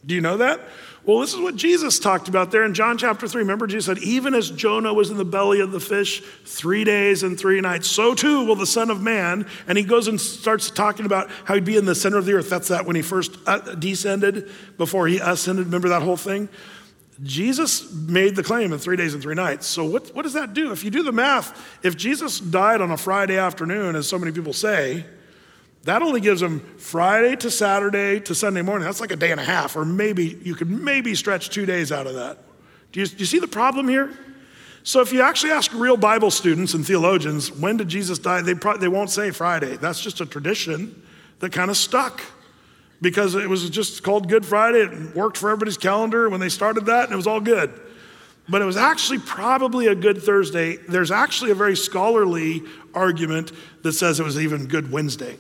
Do 0.06 0.14
you 0.14 0.22
know 0.22 0.38
that? 0.38 0.62
Well, 1.06 1.20
this 1.20 1.34
is 1.34 1.42
what 1.42 1.58
Jesus 1.58 2.00
talked 2.00 2.30
about 2.30 2.52
there 2.52 2.64
in 2.64 2.74
John 2.74 2.98
chapter 2.98 3.28
3. 3.28 3.42
Remember, 3.42 3.68
Jesus 3.68 3.86
said, 3.88 3.98
Even 3.98 4.34
as 4.34 4.50
Jonah 4.50 4.94
was 4.94 5.10
in 5.10 5.18
the 5.18 5.26
belly 5.26 5.60
of 5.60 5.74
the 5.74 5.80
fish 5.82 6.22
three 6.46 6.86
days 6.86 7.24
and 7.24 7.38
three 7.38 7.60
nights, 7.60 7.90
so 7.90 8.16
too 8.16 8.46
will 8.46 8.56
the 8.56 8.66
Son 8.66 8.90
of 8.90 9.02
Man. 9.02 9.46
And 9.68 9.78
he 9.78 9.84
goes 9.84 10.08
and 10.08 10.20
starts 10.20 10.70
talking 10.72 11.06
about 11.06 11.30
how 11.44 11.56
he'd 11.56 11.66
be 11.66 11.76
in 11.76 11.84
the 11.84 11.96
center 11.96 12.18
of 12.18 12.26
the 12.26 12.34
earth. 12.34 12.50
That's 12.50 12.70
that 12.70 12.86
when 12.86 12.96
he 12.96 13.02
first 13.02 13.38
uh, 13.46 13.76
descended 13.76 14.50
before 14.78 15.08
he 15.08 15.18
ascended. 15.18 15.66
Remember 15.66 15.90
that 15.90 16.04
whole 16.04 16.16
thing? 16.16 16.48
Jesus 17.22 17.92
made 17.92 18.38
the 18.38 18.44
claim 18.44 18.72
in 18.72 18.80
three 18.80 18.96
days 18.96 19.14
and 19.14 19.22
three 19.22 19.36
nights. 19.36 19.68
So, 19.68 19.84
what, 19.84 20.16
what 20.16 20.22
does 20.22 20.34
that 20.34 20.54
do? 20.54 20.72
If 20.72 20.86
you 20.86 20.90
do 20.90 21.04
the 21.04 21.12
math, 21.12 21.80
if 21.84 21.98
Jesus 21.98 22.40
died 22.40 22.80
on 22.80 22.92
a 22.92 22.98
Friday 22.98 23.38
afternoon, 23.38 23.98
as 23.98 24.08
so 24.08 24.18
many 24.18 24.32
people 24.32 24.54
say, 24.54 25.06
that 25.84 26.02
only 26.02 26.22
gives 26.22 26.40
them 26.40 26.62
Friday 26.78 27.36
to 27.38 27.52
Saturday 27.52 28.20
to 28.22 28.34
Sunday 28.34 28.62
morning. 28.62 28.86
That's 28.86 29.02
like 29.02 29.12
a 29.12 29.18
day 29.18 29.32
and 29.32 29.40
a 29.40 29.44
half, 29.44 29.76
or 29.76 29.84
maybe 29.84 30.40
you 30.44 30.56
could 30.56 30.70
maybe 30.70 31.14
stretch 31.14 31.50
two 31.50 31.66
days 31.66 31.92
out 31.92 32.08
of 32.08 32.16
that. 32.16 32.38
Do 32.94 33.02
you, 33.02 33.08
do 33.08 33.18
you 33.18 33.26
see 33.26 33.40
the 33.40 33.48
problem 33.48 33.90
here? 33.90 34.18
So 34.84 35.02
if 35.02 35.12
you 35.12 35.22
actually 35.22 35.52
ask 35.52 35.74
real 35.74 35.98
Bible 35.98 36.32
students 36.32 36.74
and 36.74 36.86
theologians, 36.86 37.52
when 37.52 37.78
did 37.78 37.90
Jesus 37.90 38.20
die? 38.20 38.42
They, 38.42 38.54
pro- 38.54 38.78
they 38.78 38.88
won't 38.88 39.10
say 39.10 39.32
Friday. 39.32 39.78
That's 39.78 40.00
just 40.00 40.22
a 40.22 40.26
tradition 40.26 41.02
that 41.40 41.52
kind 41.52 41.70
of 41.70 41.78
stuck 41.78 42.22
because 43.02 43.36
it 43.36 43.50
was 43.50 43.70
just 43.70 44.04
called 44.04 44.30
Good 44.30 44.46
Friday. 44.46 44.80
It 44.80 45.16
worked 45.16 45.38
for 45.38 45.50
everybody's 45.50 45.78
calendar 45.78 46.30
when 46.30 46.40
they 46.40 46.50
started 46.50 46.86
that, 46.86 47.06
and 47.06 47.14
it 47.14 47.18
was 47.18 47.28
all 47.28 47.42
good. 47.42 47.74
But 48.48 48.62
it 48.62 48.66
was 48.66 48.78
actually 48.78 49.20
probably 49.20 49.88
a 49.88 49.96
good 49.96 50.22
Thursday. 50.22 50.78
There's 50.78 51.12
actually 51.12 51.52
a 51.52 51.56
very 51.56 51.76
scholarly 51.76 52.64
argument 52.94 53.52
that 53.84 53.94
says 53.94 54.20
it 54.20 54.24
was 54.24 54.40
even 54.40 54.68
Good 54.68 54.92
Wednesday 54.92 55.38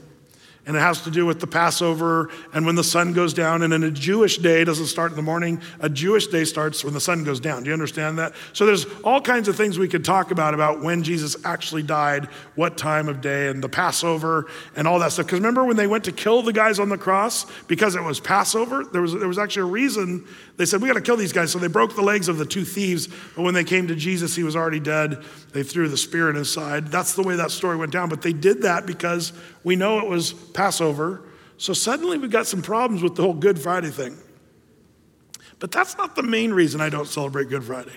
and 0.65 0.78
it 0.78 0.80
has 0.80 1.02
to 1.02 1.12
do 1.12 1.26
with 1.26 1.41
the 1.41 1.47
Passover 1.47 2.30
and 2.54 2.65
when 2.65 2.76
the 2.76 2.84
sun 2.84 3.12
goes 3.12 3.34
down. 3.34 3.63
And 3.63 3.73
in 3.73 3.84
a 3.84 3.91
Jewish 3.91 4.38
day, 4.38 4.63
doesn't 4.63 4.86
start 4.86 5.12
in 5.12 5.17
the 5.17 5.21
morning. 5.21 5.62
A 5.82 5.89
Jewish 5.89 6.28
day 6.28 6.45
starts 6.45 6.86
when 6.86 6.93
the 6.93 7.02
sun 7.02 7.26
goes 7.26 7.41
down. 7.41 7.63
Do 7.63 7.67
you 7.67 7.73
understand 7.73 8.17
that? 8.19 8.34
So 8.54 8.65
there's 8.65 8.86
all 9.04 9.19
kinds 9.19 9.49
of 9.49 9.58
things 9.58 9.78
we 9.78 9.89
could 9.89 10.06
talk 10.06 10.32
about 10.32 10.54
about 10.54 10.82
when 10.82 11.04
Jesus 11.04 11.36
actually 11.43 11.84
died, 11.84 12.28
what 12.56 12.78
time 12.78 13.10
of 13.10 13.19
day, 13.19 13.49
and 13.49 13.62
the 13.62 13.67
Passover 13.67 14.45
and 14.76 14.88
all 14.88 14.99
that 14.99 15.12
stuff. 15.12 15.26
Because 15.26 15.39
remember 15.39 15.65
when 15.65 15.76
they 15.76 15.88
went 15.88 16.06
to 16.06 16.13
kill 16.13 16.41
the 16.41 16.54
guys 16.54 16.80
on 16.80 16.88
the 16.88 16.97
cross 16.97 17.45
because 17.67 17.95
it 17.95 18.04
was 18.04 18.21
Passover? 18.21 18.86
There 18.86 19.02
was, 19.02 19.13
there 19.13 19.28
was 19.28 19.38
actually 19.39 19.63
a 19.63 19.73
reason 19.73 20.26
they 20.56 20.65
said, 20.65 20.82
We 20.82 20.88
got 20.88 20.93
to 20.93 21.02
kill 21.02 21.17
these 21.17 21.34
guys. 21.34 21.52
So 21.52 21.60
they 21.60 21.67
broke 21.67 21.95
the 21.95 22.04
legs 22.04 22.28
of 22.28 22.38
the 22.38 22.45
two 22.45 22.63
thieves. 22.63 23.08
But 23.08 23.41
when 23.41 23.54
they 23.54 23.63
came 23.63 23.88
to 23.88 23.95
Jesus, 23.95 24.36
he 24.36 24.43
was 24.43 24.56
already 24.56 24.80
dead. 24.80 25.23
They 25.52 25.63
threw 25.63 25.88
the 25.88 25.97
spear 25.97 26.30
in 26.30 26.36
his 26.36 26.52
side. 26.52 26.88
That's 26.88 27.13
the 27.13 27.23
way 27.23 27.36
that 27.36 27.52
story 27.52 27.76
went 27.76 27.91
down. 27.91 28.10
But 28.10 28.21
they 28.21 28.34
did 28.34 28.62
that 28.62 28.86
because 28.86 29.34
we 29.63 29.76
know 29.76 29.99
it 29.99 30.08
was 30.08 30.34
Passover. 30.34 31.23
So 31.58 31.73
suddenly 31.73 32.17
we've 32.17 32.32
got 32.32 32.47
some 32.47 32.62
problems 32.62 33.02
with 33.02 33.15
the 33.15 33.23
whole 33.23 33.34
Good 33.34 33.60
Friday 33.60 33.89
thing. 33.89 34.17
But 35.60 35.71
that's 35.71 35.97
not 35.97 36.15
the 36.15 36.23
main 36.23 36.52
reason 36.52 36.82
I 36.82 36.89
don't 36.89 37.08
celebrate 37.08 37.49
Good 37.49 37.63
Friday. 37.63 37.93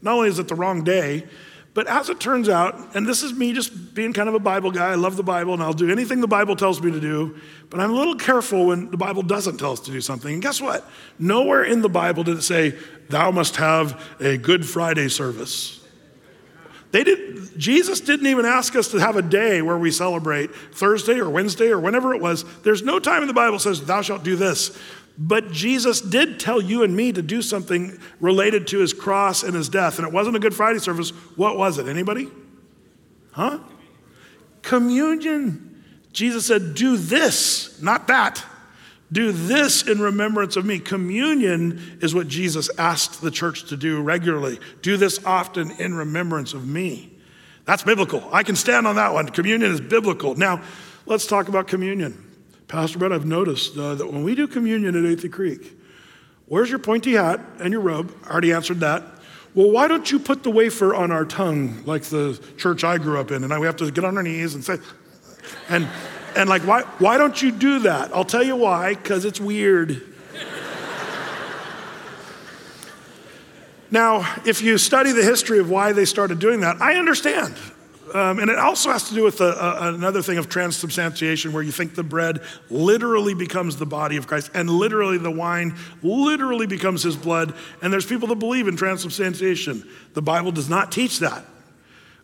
Not 0.00 0.14
only 0.14 0.28
is 0.28 0.38
it 0.38 0.48
the 0.48 0.54
wrong 0.54 0.82
day, 0.82 1.26
but 1.74 1.86
as 1.86 2.10
it 2.10 2.20
turns 2.20 2.48
out, 2.48 2.94
and 2.94 3.06
this 3.06 3.22
is 3.22 3.32
me 3.32 3.52
just 3.52 3.94
being 3.94 4.12
kind 4.12 4.28
of 4.28 4.34
a 4.34 4.38
Bible 4.38 4.70
guy, 4.70 4.90
I 4.90 4.94
love 4.94 5.16
the 5.16 5.22
Bible 5.22 5.54
and 5.54 5.62
I'll 5.62 5.72
do 5.72 5.90
anything 5.90 6.20
the 6.20 6.26
Bible 6.26 6.54
tells 6.54 6.82
me 6.82 6.90
to 6.90 7.00
do, 7.00 7.36
but 7.70 7.80
I'm 7.80 7.90
a 7.90 7.94
little 7.94 8.16
careful 8.16 8.66
when 8.66 8.90
the 8.90 8.98
Bible 8.98 9.22
doesn't 9.22 9.58
tell 9.58 9.72
us 9.72 9.80
to 9.80 9.90
do 9.90 10.00
something. 10.00 10.34
And 10.34 10.42
guess 10.42 10.60
what? 10.60 10.88
Nowhere 11.18 11.64
in 11.64 11.80
the 11.80 11.88
Bible 11.88 12.24
did 12.24 12.38
it 12.38 12.42
say, 12.42 12.76
Thou 13.08 13.30
must 13.30 13.56
have 13.56 14.02
a 14.20 14.36
Good 14.36 14.66
Friday 14.66 15.08
service. 15.08 15.81
They 16.92 17.04
did, 17.04 17.58
Jesus 17.58 18.00
didn't 18.00 18.26
even 18.26 18.44
ask 18.44 18.76
us 18.76 18.88
to 18.88 18.98
have 18.98 19.16
a 19.16 19.22
day 19.22 19.62
where 19.62 19.78
we 19.78 19.90
celebrate 19.90 20.54
Thursday 20.54 21.18
or 21.18 21.28
Wednesday 21.28 21.70
or 21.70 21.80
whenever 21.80 22.14
it 22.14 22.20
was. 22.20 22.44
There's 22.60 22.82
no 22.82 22.98
time 22.98 23.22
in 23.22 23.28
the 23.28 23.34
Bible 23.34 23.58
says, 23.58 23.84
Thou 23.84 24.02
shalt 24.02 24.22
do 24.22 24.36
this. 24.36 24.78
But 25.18 25.52
Jesus 25.52 26.00
did 26.00 26.38
tell 26.38 26.60
you 26.60 26.82
and 26.82 26.94
me 26.94 27.12
to 27.12 27.22
do 27.22 27.42
something 27.42 27.98
related 28.20 28.66
to 28.68 28.78
his 28.78 28.92
cross 28.92 29.42
and 29.42 29.54
his 29.54 29.68
death. 29.68 29.98
And 29.98 30.06
it 30.06 30.12
wasn't 30.12 30.36
a 30.36 30.40
Good 30.40 30.54
Friday 30.54 30.78
service. 30.78 31.10
What 31.36 31.56
was 31.56 31.78
it? 31.78 31.86
Anybody? 31.86 32.28
Huh? 33.32 33.58
Communion. 34.62 35.84
Jesus 36.12 36.46
said, 36.46 36.74
Do 36.74 36.96
this, 36.96 37.80
not 37.80 38.06
that. 38.08 38.44
Do 39.12 39.30
this 39.30 39.86
in 39.86 40.00
remembrance 40.00 40.56
of 40.56 40.64
me. 40.64 40.78
Communion 40.78 41.98
is 42.00 42.14
what 42.14 42.28
Jesus 42.28 42.70
asked 42.78 43.20
the 43.20 43.30
church 43.30 43.64
to 43.64 43.76
do 43.76 44.00
regularly. 44.00 44.58
Do 44.80 44.96
this 44.96 45.22
often 45.26 45.70
in 45.72 45.94
remembrance 45.94 46.54
of 46.54 46.66
me. 46.66 47.12
That's 47.66 47.82
biblical. 47.82 48.26
I 48.32 48.42
can 48.42 48.56
stand 48.56 48.86
on 48.86 48.96
that 48.96 49.12
one. 49.12 49.28
Communion 49.28 49.70
is 49.70 49.80
biblical. 49.80 50.34
Now, 50.34 50.62
let's 51.04 51.26
talk 51.26 51.48
about 51.48 51.68
communion. 51.68 52.30
Pastor 52.68 52.98
Brett, 52.98 53.12
I've 53.12 53.26
noticed 53.26 53.76
uh, 53.76 53.96
that 53.96 54.10
when 54.10 54.24
we 54.24 54.34
do 54.34 54.48
communion 54.48 54.96
at 54.96 55.18
Athey 55.18 55.30
Creek, 55.30 55.78
where's 56.46 56.70
your 56.70 56.78
pointy 56.78 57.12
hat 57.12 57.40
and 57.60 57.70
your 57.70 57.82
robe? 57.82 58.16
I 58.24 58.30
already 58.30 58.52
answered 58.52 58.80
that. 58.80 59.04
Well, 59.54 59.70
why 59.70 59.88
don't 59.88 60.10
you 60.10 60.18
put 60.18 60.42
the 60.42 60.50
wafer 60.50 60.94
on 60.94 61.12
our 61.12 61.26
tongue 61.26 61.84
like 61.84 62.04
the 62.04 62.42
church 62.56 62.82
I 62.82 62.96
grew 62.96 63.20
up 63.20 63.30
in? 63.30 63.44
And 63.44 63.60
we 63.60 63.66
have 63.66 63.76
to 63.76 63.90
get 63.90 64.04
on 64.04 64.16
our 64.16 64.22
knees 64.22 64.54
and 64.54 64.64
say, 64.64 64.78
and, 65.68 65.86
and 66.36 66.48
like, 66.48 66.62
why, 66.62 66.82
why 66.98 67.18
don't 67.18 67.40
you 67.40 67.50
do 67.50 67.80
that? 67.80 68.14
I'll 68.14 68.24
tell 68.24 68.42
you 68.42 68.56
why, 68.56 68.94
because 68.94 69.24
it's 69.24 69.40
weird. 69.40 70.02
now, 73.90 74.36
if 74.46 74.62
you 74.62 74.78
study 74.78 75.12
the 75.12 75.22
history 75.22 75.58
of 75.58 75.70
why 75.70 75.92
they 75.92 76.04
started 76.04 76.38
doing 76.38 76.60
that, 76.60 76.80
I 76.80 76.96
understand. 76.96 77.54
Um, 78.14 78.40
and 78.40 78.50
it 78.50 78.58
also 78.58 78.90
has 78.90 79.08
to 79.08 79.14
do 79.14 79.24
with 79.24 79.40
a, 79.40 79.52
a, 79.52 79.94
another 79.94 80.20
thing 80.20 80.36
of 80.36 80.48
transubstantiation, 80.48 81.52
where 81.52 81.62
you 81.62 81.72
think 81.72 81.94
the 81.94 82.02
bread 82.02 82.42
literally 82.68 83.34
becomes 83.34 83.76
the 83.76 83.86
body 83.86 84.16
of 84.16 84.26
Christ, 84.26 84.50
and 84.54 84.68
literally 84.68 85.18
the 85.18 85.30
wine 85.30 85.76
literally 86.02 86.66
becomes 86.66 87.02
his 87.02 87.16
blood. 87.16 87.54
And 87.80 87.92
there's 87.92 88.04
people 88.04 88.28
that 88.28 88.38
believe 88.38 88.68
in 88.68 88.76
transubstantiation. 88.76 89.88
The 90.12 90.22
Bible 90.22 90.52
does 90.52 90.68
not 90.68 90.92
teach 90.92 91.20
that. 91.20 91.44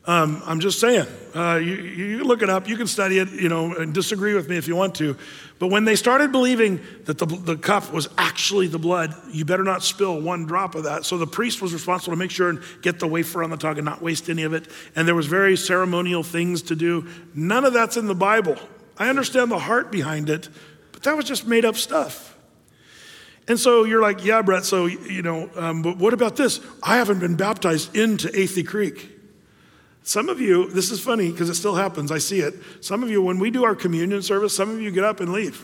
Um, 0.09 0.43
I'm 0.47 0.59
just 0.59 0.81
saying, 0.81 1.07
uh, 1.35 1.61
you, 1.63 1.75
you 1.75 2.25
look 2.25 2.41
it 2.41 2.49
up, 2.49 2.67
you 2.67 2.79
can 2.79 2.87
study 2.87 3.19
it, 3.19 3.31
you 3.31 3.51
know, 3.51 3.75
and 3.75 3.93
disagree 3.93 4.33
with 4.33 4.49
me 4.49 4.57
if 4.57 4.67
you 4.67 4.75
want 4.75 4.95
to. 4.95 5.19
But 5.59 5.67
when 5.67 5.85
they 5.85 5.97
started 5.97 6.33
believing 6.33 6.81
that 7.05 7.19
the, 7.19 7.27
the 7.27 7.59
cup 7.59 7.93
was 7.93 8.09
actually 8.17 8.69
the 8.69 8.79
blood, 8.79 9.15
you 9.31 9.45
better 9.45 9.65
not 9.65 9.83
spill 9.83 10.19
one 10.19 10.47
drop 10.47 10.75
of 10.75 10.85
that. 10.85 11.05
So 11.05 11.19
the 11.19 11.27
priest 11.27 11.61
was 11.61 11.75
responsible 11.75 12.15
to 12.15 12.19
make 12.19 12.31
sure 12.31 12.49
and 12.49 12.63
get 12.81 13.01
the 13.01 13.07
wafer 13.07 13.43
on 13.43 13.51
the 13.51 13.59
tongue 13.59 13.77
and 13.77 13.85
not 13.85 14.01
waste 14.01 14.31
any 14.31 14.45
of 14.45 14.55
it. 14.55 14.69
And 14.97 15.07
there 15.07 15.15
was 15.15 15.27
very 15.27 15.59
ceremonial 15.59 16.23
things 16.23 16.63
to 16.63 16.75
do. 16.75 17.07
None 17.35 17.67
of 17.67 17.75
that's 17.75 17.99
in 17.99 18.07
the 18.07 18.15
Bible. 18.15 18.57
I 18.97 19.11
understand 19.11 19.51
the 19.51 19.59
heart 19.59 19.93
behind 19.93 20.31
it, 20.31 20.49
but 20.93 21.03
that 21.03 21.19
was 21.19 21.27
just 21.27 21.47
made 21.47 21.67
up 21.67 21.77
stuff. 21.77 22.35
And 23.47 23.61
so 23.61 23.85
you're 23.85 24.01
like, 24.01 24.25
yeah, 24.25 24.41
Brett, 24.41 24.65
so, 24.65 24.87
you 24.87 25.21
know, 25.21 25.51
um, 25.55 25.83
but 25.83 25.99
what 25.99 26.15
about 26.15 26.37
this? 26.37 26.61
I 26.83 26.97
haven't 26.97 27.19
been 27.19 27.37
baptized 27.37 27.95
into 27.95 28.29
Athey 28.29 28.67
Creek. 28.67 29.17
Some 30.09 30.31
of 30.31 30.41
you, 30.41 30.71
this 30.71 30.91
is 30.91 31.01
funny 31.01 31.31
because 31.31 31.51
it 31.51 31.55
still 31.55 31.75
happens, 31.75 32.11
I 32.11 32.17
see 32.17 32.41
it. 32.41 32.55
Some 32.81 33.03
of 33.03 33.11
you, 33.11 33.21
when 33.21 33.39
we 33.39 33.51
do 33.51 33.67
our 33.67 33.75
communion 33.75 34.23
service, 34.23 34.57
some 34.57 34.71
of 34.71 34.81
you 34.81 34.91
get 34.91 35.05
up 35.05 35.21
and 35.21 35.35
leave. 35.35 35.63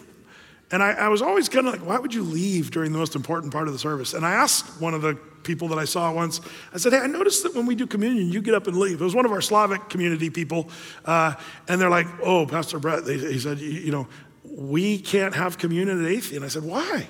And 0.70 0.83
I, 0.83 0.90
I 0.90 1.09
was 1.09 1.22
always 1.22 1.48
kind 1.48 1.66
of 1.66 1.72
like, 1.72 1.87
why 1.87 1.98
would 1.98 2.12
you 2.12 2.22
leave 2.22 2.70
during 2.70 2.92
the 2.92 2.98
most 2.98 3.16
important 3.16 3.54
part 3.54 3.68
of 3.68 3.72
the 3.72 3.78
service? 3.78 4.12
And 4.12 4.22
I 4.22 4.33
asked 4.33 4.83
one 4.83 4.92
of 4.92 5.00
the 5.00 5.14
people 5.44 5.68
that 5.68 5.78
I 5.78 5.87
saw 5.87 6.12
once, 6.12 6.42
I 6.74 6.76
said, 6.76 6.92
hey, 6.92 6.98
I 6.98 7.07
noticed 7.07 7.42
that 7.44 7.54
when 7.54 7.64
we 7.64 7.74
do 7.74 7.87
communion, 7.87 8.30
you 8.30 8.42
get 8.42 8.52
up 8.52 8.66
and 8.66 8.76
leave. 8.76 9.00
It 9.00 9.04
was 9.04 9.14
one 9.14 9.24
of 9.24 9.33
our 9.33 9.40
Slavic 9.40 9.88
community 9.88 10.28
people. 10.28 10.68
Uh, 11.07 11.37
and 11.66 11.80
they're 11.80 11.88
like, 11.88 12.09
oh, 12.22 12.44
Pastor 12.44 12.78
Brett, 12.78 13.07
he 13.07 13.38
said, 13.38 13.61
you, 13.61 13.92
know, 13.92 14.07
we 14.44 14.98
can't 14.98 15.35
have 15.35 15.57
communion 15.57 16.04
at 16.04 16.12
Athey. 16.12 16.37
And 16.37 16.44
I 16.44 16.48
said, 16.48 16.64
why? 16.64 17.07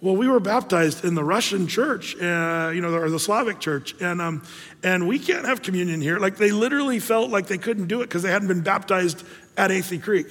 Well, 0.00 0.16
we 0.16 0.28
were 0.28 0.40
baptized 0.40 1.04
in 1.04 1.14
the 1.14 1.22
Russian 1.22 1.68
church, 1.68 2.16
uh, 2.16 2.72
you 2.74 2.80
know, 2.80 2.92
or 2.92 3.08
the 3.08 3.20
Slavic 3.20 3.60
church, 3.60 3.94
and, 4.00 4.20
um, 4.20 4.42
and 4.82 5.06
we 5.06 5.18
can't 5.18 5.46
have 5.46 5.62
communion 5.62 6.00
here. 6.00 6.18
Like 6.18 6.36
they 6.36 6.50
literally 6.50 6.98
felt 6.98 7.30
like 7.30 7.46
they 7.46 7.58
couldn't 7.58 7.86
do 7.86 8.00
it 8.00 8.04
because 8.04 8.22
they 8.22 8.30
hadn't 8.30 8.48
been 8.48 8.62
baptized 8.62 9.24
at 9.56 9.70
Athey 9.70 10.02
Creek. 10.02 10.26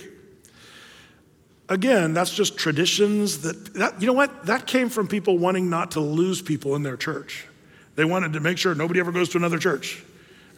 Again, 1.69 2.13
that's 2.13 2.33
just 2.33 2.57
traditions 2.57 3.43
that, 3.43 3.73
that, 3.75 4.01
you 4.01 4.07
know 4.07 4.13
what? 4.13 4.45
That 4.45 4.67
came 4.67 4.89
from 4.89 5.07
people 5.07 5.37
wanting 5.37 5.69
not 5.69 5.91
to 5.91 6.01
lose 6.01 6.41
people 6.41 6.75
in 6.75 6.83
their 6.83 6.97
church. 6.97 7.47
They 7.95 8.03
wanted 8.03 8.33
to 8.33 8.41
make 8.41 8.57
sure 8.57 8.75
nobody 8.75 8.99
ever 8.99 9.11
goes 9.11 9.29
to 9.29 9.37
another 9.37 9.57
church. 9.57 10.03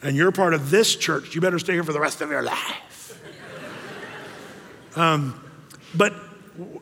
And 0.02 0.16
you're 0.16 0.32
part 0.32 0.54
of 0.54 0.70
this 0.70 0.96
church. 0.96 1.34
You 1.34 1.40
better 1.40 1.58
stay 1.58 1.74
here 1.74 1.84
for 1.84 1.92
the 1.92 2.00
rest 2.00 2.20
of 2.20 2.30
your 2.30 2.42
life. 2.42 3.20
um, 4.96 5.40
but 5.94 6.14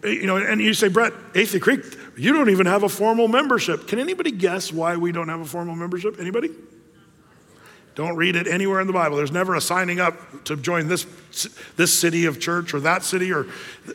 you 0.03 0.27
know, 0.27 0.37
and 0.37 0.61
you 0.61 0.75
say, 0.75 0.89
Brett, 0.89 1.13
Athey 1.35 1.61
Creek, 1.61 1.81
you 2.17 2.33
don't 2.33 2.51
even 2.51 2.67
have 2.67 2.83
a 2.83 2.89
formal 2.89 3.29
membership. 3.29 3.87
Can 3.87 3.99
anybody 3.99 4.31
guess 4.31 4.73
why 4.73 4.97
we 4.97 5.13
don't 5.13 5.29
have 5.29 5.41
a 5.41 5.47
formal 5.47 5.75
membership? 5.75 6.19
Anybody? 6.19 6.51
Don't 7.95 8.17
read 8.17 8.37
it 8.37 8.47
anywhere 8.47 8.81
in 8.81 8.87
the 8.87 8.93
Bible. 8.93 9.17
There's 9.19 9.33
never 9.33 9.55
a 9.55 9.61
signing 9.61 10.01
up 10.01 10.45
to 10.45 10.57
join 10.57 10.89
this, 10.89 11.07
this 11.77 11.93
city 11.93 12.25
of 12.25 12.41
church 12.41 12.73
or 12.73 12.81
that 12.81 13.03
city, 13.03 13.33
or 13.33 13.47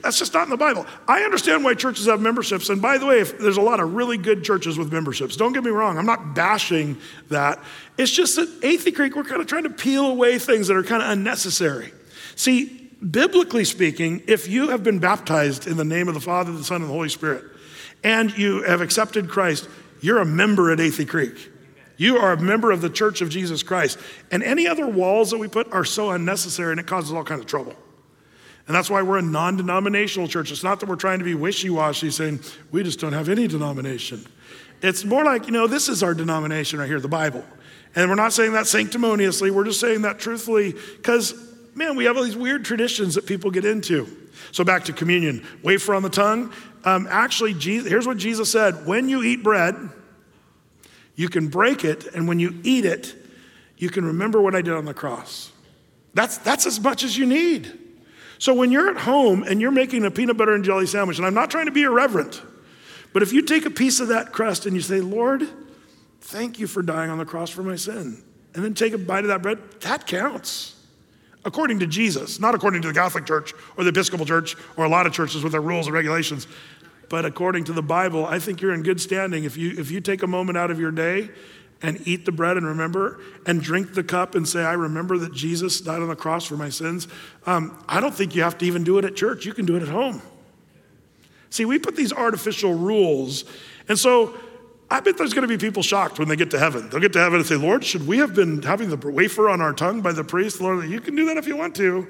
that's 0.04 0.20
just 0.20 0.34
not 0.34 0.44
in 0.44 0.50
the 0.52 0.58
Bible. 0.58 0.86
I 1.08 1.24
understand 1.24 1.64
why 1.64 1.74
churches 1.74 2.06
have 2.06 2.22
memberships. 2.22 2.70
And 2.70 2.80
by 2.80 3.00
the 3.00 3.08
way, 3.08 3.22
if, 3.22 3.40
there's 3.40 3.58
a 3.58 3.62
lot 3.62 3.80
of 3.80 3.96
really 3.96 4.18
good 4.18 4.44
churches 4.44 4.78
with 4.78 4.94
memberships. 4.94 5.36
Don't 5.36 5.54
get 5.54 5.64
me 5.64 5.72
wrong, 5.72 5.98
I'm 5.98 6.06
not 6.06 6.36
bashing 6.36 6.98
that. 7.30 7.60
It's 7.98 8.12
just 8.12 8.36
that 8.36 8.62
Athey 8.62 8.94
Creek, 8.94 9.16
we're 9.16 9.24
kind 9.24 9.42
of 9.42 9.48
trying 9.48 9.64
to 9.64 9.72
peel 9.72 10.06
away 10.06 10.38
things 10.38 10.68
that 10.68 10.78
are 10.78 10.84
kind 10.84 11.02
of 11.02 11.10
unnecessary. 11.10 11.92
See, 12.36 12.92
biblically 13.10 13.66
speaking, 13.66 14.22
if 14.28 14.48
you 14.48 14.70
have 14.70 14.84
been 14.84 15.00
baptized 15.00 15.66
in 15.66 15.78
the 15.78 15.86
name 15.86 16.08
of 16.08 16.14
the 16.14 16.20
Father, 16.20 16.52
the 16.52 16.64
Son, 16.64 16.82
and 16.82 16.90
the 16.90 16.94
Holy 16.94 17.10
Spirit, 17.10 17.44
and 18.04 18.36
you 18.38 18.62
have 18.62 18.82
accepted 18.82 19.28
Christ, 19.28 19.68
you're 20.02 20.20
a 20.20 20.26
member 20.26 20.72
at 20.72 20.78
Athey 20.78 21.08
Creek. 21.08 21.52
You 21.98 22.18
are 22.18 22.32
a 22.32 22.40
member 22.40 22.72
of 22.72 22.82
the 22.82 22.90
church 22.90 23.22
of 23.22 23.30
Jesus 23.30 23.64
Christ. 23.64 23.98
And 24.32 24.44
any 24.44 24.68
other 24.68 24.88
walls 24.88 25.32
that 25.32 25.40
we 25.40 25.48
put 25.48 25.72
are 25.74 25.84
so 25.84 26.12
unnecessary 26.12 26.72
and 26.72 26.80
it 26.80 26.86
causes 26.86 27.12
all 27.12 27.24
kinds 27.24 27.42
of 27.42 27.48
trouble. 27.48 27.76
And 28.68 28.76
that's 28.76 28.90
why 28.90 29.02
we're 29.02 29.18
a 29.18 29.24
non 29.24 29.58
denominational 29.58 30.28
church. 30.28 30.52
It's 30.52 30.64
not 30.64 30.80
that 30.82 30.90
we're 30.90 30.96
trying 30.96 31.20
to 31.20 31.26
be 31.26 31.34
wishy 31.34 31.70
washy 31.70 32.12
saying, 32.12 32.42
we 32.72 32.84
just 32.84 33.00
don't 33.00 33.14
have 33.14 33.30
any 33.30 33.48
denomination. 33.48 34.26
It's 34.82 35.06
more 35.06 35.24
like, 35.24 35.48
you 35.48 35.52
know, 35.52 35.68
this 35.68 35.90
is 35.90 36.04
our 36.04 36.14
denomination 36.14 36.80
right 36.80 36.88
here, 36.88 37.00
the 37.00 37.08
Bible. 37.08 37.44
And 37.96 38.10
we're 38.10 38.16
not 38.16 38.34
saying 38.34 38.52
that 38.52 38.68
sanctimoniously, 38.68 39.50
we're 39.50 39.64
just 39.64 39.80
saying 39.80 40.04
that 40.04 40.20
truthfully 40.20 40.74
because, 40.98 41.34
man, 41.74 41.96
we 41.96 42.06
have 42.06 42.18
all 42.18 42.24
these 42.24 42.38
weird 42.38 42.64
traditions 42.64 43.16
that 43.16 43.26
people 43.26 43.50
get 43.50 43.66
into. 43.66 44.08
So 44.52 44.64
back 44.64 44.86
to 44.86 44.94
communion, 44.94 45.46
wafer 45.64 45.96
on 45.96 46.04
the 46.04 46.10
tongue. 46.10 46.54
Um, 46.84 47.08
actually, 47.10 47.54
Jesus, 47.54 47.90
here's 47.90 48.06
what 48.06 48.18
Jesus 48.18 48.52
said 48.52 48.86
when 48.86 49.10
you 49.10 49.24
eat 49.24 49.44
bread, 49.44 49.76
you 51.18 51.28
can 51.28 51.50
break 51.50 51.84
it, 51.84 52.06
and 52.14 52.28
when 52.28 52.40
you 52.40 52.58
eat 52.64 52.86
it, 52.86 53.16
you 53.76 53.90
can 53.90 54.06
remember 54.06 54.40
what 54.40 54.56
I 54.56 54.62
did 54.62 54.74
on 54.74 54.86
the 54.86 54.94
cross. 54.94 55.52
That's, 56.14 56.38
that's 56.38 56.66
as 56.66 56.80
much 56.80 57.04
as 57.04 57.18
you 57.18 57.26
need. 57.26 57.78
So 58.40 58.54
when 58.54 58.72
you're 58.72 58.90
at 58.90 58.98
home 58.98 59.44
and 59.44 59.60
you're 59.60 59.72
making 59.72 60.06
a 60.06 60.12
peanut 60.12 60.38
butter 60.38 60.54
and 60.54 60.64
jelly 60.64 60.86
sandwich, 60.86 61.18
and 61.18 61.26
I'm 61.26 61.34
not 61.34 61.50
trying 61.50 61.66
to 61.66 61.72
be 61.72 61.84
irreverent, 61.84 62.42
but 63.14 63.24
if 63.24 63.34
you 63.34 63.42
take 63.42 63.66
a 63.66 63.72
piece 63.72 64.00
of 64.00 64.10
that 64.10 64.32
crust 64.32 64.68
and 64.68 64.76
you 64.76 64.82
say, 64.82 65.02
Lord, 65.02 65.48
thank 66.22 66.60
you 66.60 66.68
for 66.68 66.84
dying 66.84 67.10
on 67.10 67.18
the 67.18 67.26
cross 67.26 67.50
for 67.50 67.64
my 67.64 67.76
sin, 67.76 68.24
and 68.54 68.64
then 68.64 68.76
take 68.76 68.94
a 68.94 68.98
bite 68.98 69.24
of 69.24 69.30
that 69.30 69.42
bread, 69.42 69.58
that 69.82 70.06
counts. 70.06 70.76
According 71.46 71.80
to 71.80 71.88
Jesus, 71.88 72.40
not 72.40 72.54
according 72.54 72.82
to 72.84 72.90
the 72.90 72.94
Catholic 72.94 73.26
Church 73.26 73.54
or 73.78 73.84
the 73.84 73.90
Episcopal 73.90 74.26
Church 74.26 74.56
or 74.76 74.86
a 74.86 74.90
lot 74.90 75.08
of 75.08 75.14
churches 75.14 75.44
with 75.44 75.54
their 75.54 75.62
rules 75.62 75.88
and 75.88 75.96
regulations. 75.96 76.46
But 77.10 77.26
according 77.26 77.66
to 77.66 77.74
the 77.74 77.82
Bible, 77.82 78.26
I 78.26 78.40
think 78.40 78.62
you're 78.62 78.74
in 78.74 78.84
good 78.84 79.00
standing 79.00 79.44
if 79.44 79.58
you, 79.58 79.74
if 79.78 79.92
you 79.92 80.02
take 80.02 80.24
a 80.24 80.28
moment 80.28 80.58
out 80.58 80.72
of 80.72 80.80
your 80.80 80.92
day 80.92 81.30
and 81.82 82.06
eat 82.08 82.26
the 82.26 82.32
bread 82.32 82.58
and 82.58 82.66
remember 82.66 83.20
and 83.46 83.62
drink 83.62 83.94
the 83.94 84.04
cup 84.04 84.36
and 84.36 84.48
say, 84.48 84.64
I 84.64 84.74
remember 84.74 85.18
that 85.20 85.34
Jesus 85.34 85.80
died 85.80 86.02
on 86.02 86.08
the 86.08 86.16
cross 86.16 86.46
for 86.46 86.58
my 86.58 86.70
sins. 86.70 87.08
Um, 87.46 87.82
I 87.88 88.00
don't 88.00 88.14
think 88.14 88.36
you 88.36 88.44
have 88.44 88.58
to 88.60 88.66
even 88.66 88.84
do 88.84 88.98
it 88.98 89.06
at 89.06 89.16
church. 89.16 89.46
You 89.46 89.54
can 89.54 89.66
do 89.66 89.76
it 89.76 89.84
at 89.84 89.90
home. 89.90 90.22
See, 91.50 91.66
we 91.66 91.80
put 91.80 91.96
these 91.96 92.12
artificial 92.12 92.74
rules. 92.74 93.46
And 93.88 93.98
so 93.98 94.36
I 94.90 95.00
bet 95.00 95.18
there's 95.18 95.34
going 95.34 95.48
to 95.48 95.58
be 95.58 95.58
people 95.58 95.84
shocked 95.84 96.20
when 96.20 96.28
they 96.28 96.36
get 96.36 96.52
to 96.52 96.60
heaven. 96.60 96.90
They'll 96.90 97.00
get 97.00 97.14
to 97.14 97.20
heaven 97.20 97.40
and 97.40 97.48
say, 97.48 97.56
Lord, 97.56 97.86
should 97.86 98.08
we 98.08 98.18
have 98.18 98.34
been 98.34 98.62
having 98.64 98.90
the 98.90 98.98
wafer 98.98 99.50
on 99.50 99.62
our 99.62 99.74
tongue 99.74 100.02
by 100.02 100.14
the 100.14 100.24
priest? 100.24 100.60
Lord, 100.60 100.90
you 100.90 101.00
can 101.00 101.16
do 101.16 101.26
that 101.28 101.38
if 101.38 101.48
you 101.48 101.56
want 101.56 101.76
to. 101.76 102.08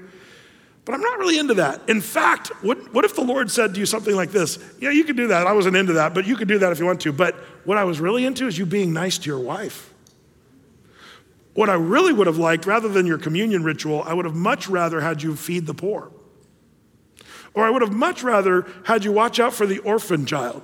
But 0.87 0.93
I'm 0.93 1.01
not 1.01 1.19
really 1.19 1.37
into 1.37 1.55
that. 1.55 1.81
In 1.89 1.99
fact, 1.99 2.47
what, 2.63 2.93
what 2.93 3.03
if 3.03 3.13
the 3.13 3.21
Lord 3.21 3.51
said 3.51 3.73
to 3.73 3.79
you 3.81 3.85
something 3.85 4.15
like 4.15 4.31
this? 4.31 4.57
Yeah, 4.79 4.91
you 4.91 5.03
could 5.03 5.17
do 5.17 5.27
that. 5.27 5.45
I 5.45 5.51
wasn't 5.51 5.75
into 5.75 5.91
that, 5.93 6.13
but 6.13 6.25
you 6.25 6.37
could 6.37 6.47
do 6.47 6.59
that 6.59 6.71
if 6.71 6.79
you 6.79 6.85
want 6.85 7.01
to. 7.01 7.11
But 7.11 7.35
what 7.65 7.77
I 7.77 7.83
was 7.83 7.99
really 7.99 8.23
into 8.23 8.47
is 8.47 8.57
you 8.57 8.65
being 8.65 8.93
nice 8.93 9.17
to 9.17 9.25
your 9.29 9.39
wife. 9.41 9.93
What 11.55 11.69
I 11.69 11.73
really 11.73 12.13
would 12.13 12.25
have 12.25 12.37
liked, 12.37 12.65
rather 12.65 12.87
than 12.87 13.05
your 13.05 13.17
communion 13.17 13.65
ritual, 13.65 14.01
I 14.03 14.13
would 14.13 14.23
have 14.23 14.33
much 14.33 14.69
rather 14.69 15.01
had 15.01 15.21
you 15.21 15.35
feed 15.35 15.67
the 15.67 15.73
poor. 15.73 16.09
Or 17.53 17.65
I 17.65 17.69
would 17.69 17.81
have 17.81 17.91
much 17.91 18.23
rather 18.23 18.65
had 18.85 19.03
you 19.03 19.11
watch 19.11 19.41
out 19.41 19.53
for 19.53 19.65
the 19.65 19.79
orphan 19.79 20.25
child. 20.25 20.63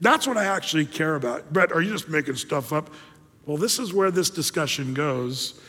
That's 0.00 0.26
what 0.26 0.38
I 0.38 0.46
actually 0.46 0.86
care 0.86 1.14
about. 1.14 1.52
Brett, 1.52 1.72
are 1.72 1.82
you 1.82 1.92
just 1.92 2.08
making 2.08 2.36
stuff 2.36 2.72
up? 2.72 2.88
Well, 3.44 3.58
this 3.58 3.78
is 3.78 3.92
where 3.92 4.10
this 4.10 4.30
discussion 4.30 4.94
goes. 4.94 5.60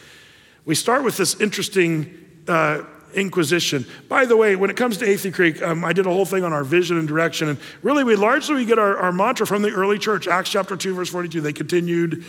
We 0.63 0.73
start 0.73 1.03
with 1.03 1.17
this 1.17 1.41
interesting 1.41 2.17
uh, 2.47 2.83
Inquisition. 3.13 3.85
By 4.07 4.25
the 4.25 4.37
way, 4.37 4.55
when 4.55 4.69
it 4.69 4.77
comes 4.77 4.97
to 4.97 5.05
Athey 5.05 5.33
Creek, 5.33 5.61
um, 5.61 5.83
I 5.83 5.93
did 5.93 6.05
a 6.05 6.09
whole 6.09 6.25
thing 6.25 6.43
on 6.43 6.53
our 6.53 6.63
vision 6.63 6.97
and 6.97 7.07
direction. 7.07 7.49
And 7.49 7.59
really, 7.81 8.03
we 8.03 8.15
largely 8.15 8.55
we 8.55 8.65
get 8.65 8.79
our, 8.79 8.97
our 8.97 9.11
mantra 9.11 9.45
from 9.45 9.61
the 9.61 9.71
early 9.71 9.97
church, 9.97 10.27
Acts 10.27 10.49
chapter 10.49 10.75
2, 10.75 10.93
verse 10.95 11.09
42. 11.09 11.41
They 11.41 11.53
continued 11.53 12.23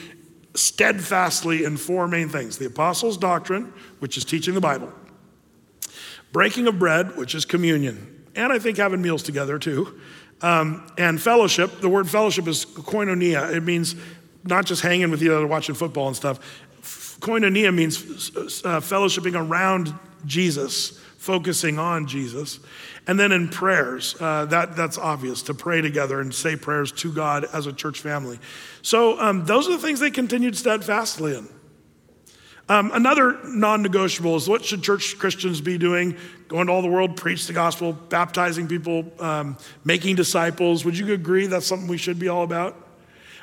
steadfastly 0.55 1.65
in 1.65 1.77
four 1.77 2.07
main 2.09 2.29
things 2.29 2.59
the 2.59 2.67
apostles' 2.67 3.17
doctrine, 3.17 3.73
which 4.01 4.17
is 4.17 4.25
teaching 4.25 4.55
the 4.55 4.61
Bible, 4.61 4.93
breaking 6.33 6.67
of 6.67 6.79
bread, 6.79 7.17
which 7.17 7.35
is 7.35 7.45
communion, 7.45 8.25
and 8.35 8.53
I 8.53 8.59
think 8.59 8.77
having 8.77 9.03
meals 9.03 9.23
together 9.23 9.59
too, 9.59 10.01
um, 10.43 10.87
and 10.99 11.21
fellowship. 11.21 11.81
The 11.81 11.89
word 11.89 12.09
fellowship 12.09 12.47
is 12.49 12.67
koinonia, 12.67 13.55
it 13.55 13.63
means 13.63 13.95
not 14.45 14.67
just 14.67 14.83
hanging 14.83 15.11
with 15.11 15.23
each 15.23 15.31
other, 15.31 15.47
watching 15.47 15.75
football 15.75 16.09
and 16.09 16.17
stuff. 16.17 16.39
Koinonia 17.21 17.73
means 17.73 18.03
uh, 18.35 18.81
fellowshipping 18.81 19.37
around 19.37 19.95
Jesus, 20.25 20.99
focusing 21.19 21.79
on 21.79 22.07
Jesus. 22.07 22.61
And 23.07 23.19
then 23.19 23.33
in 23.33 23.49
prayers, 23.49 24.15
uh, 24.21 24.47
that, 24.47 24.77
that's 24.77 24.99
obvious 24.99 25.43
to 25.43 25.55
pray 25.55 25.81
together 25.81 26.21
and 26.21 26.33
say 26.33 26.57
prayers 26.57 26.93
to 26.93 27.13
God 27.13 27.45
as 27.53 27.67
a 27.67 27.73
church 27.73 28.01
family. 28.01 28.39
So 28.83 29.19
um, 29.21 29.45
those 29.45 29.69
are 29.69 29.73
the 29.73 29.79
things 29.79 30.01
they 30.01 30.11
continued 30.11 30.57
steadfastly 30.57 31.37
in. 31.37 31.49
Um, 32.69 32.91
another 32.95 33.39
non 33.45 33.83
negotiable 33.83 34.37
is 34.37 34.49
what 34.49 34.65
should 34.65 34.83
church 34.83 35.19
Christians 35.19 35.61
be 35.61 35.79
doing? 35.79 36.17
Going 36.49 36.69
to 36.69 36.73
all 36.73 36.83
the 36.83 36.89
world, 36.89 37.17
preach 37.17 37.47
the 37.47 37.53
gospel, 37.53 37.93
baptizing 37.93 38.69
people, 38.69 39.11
um, 39.19 39.57
making 39.85 40.17
disciples. 40.17 40.85
Would 40.85 40.97
you 40.97 41.13
agree 41.13 41.47
that's 41.47 41.67
something 41.67 41.89
we 41.89 41.99
should 41.99 42.19
be 42.19 42.29
all 42.29 42.45
about? 42.45 42.82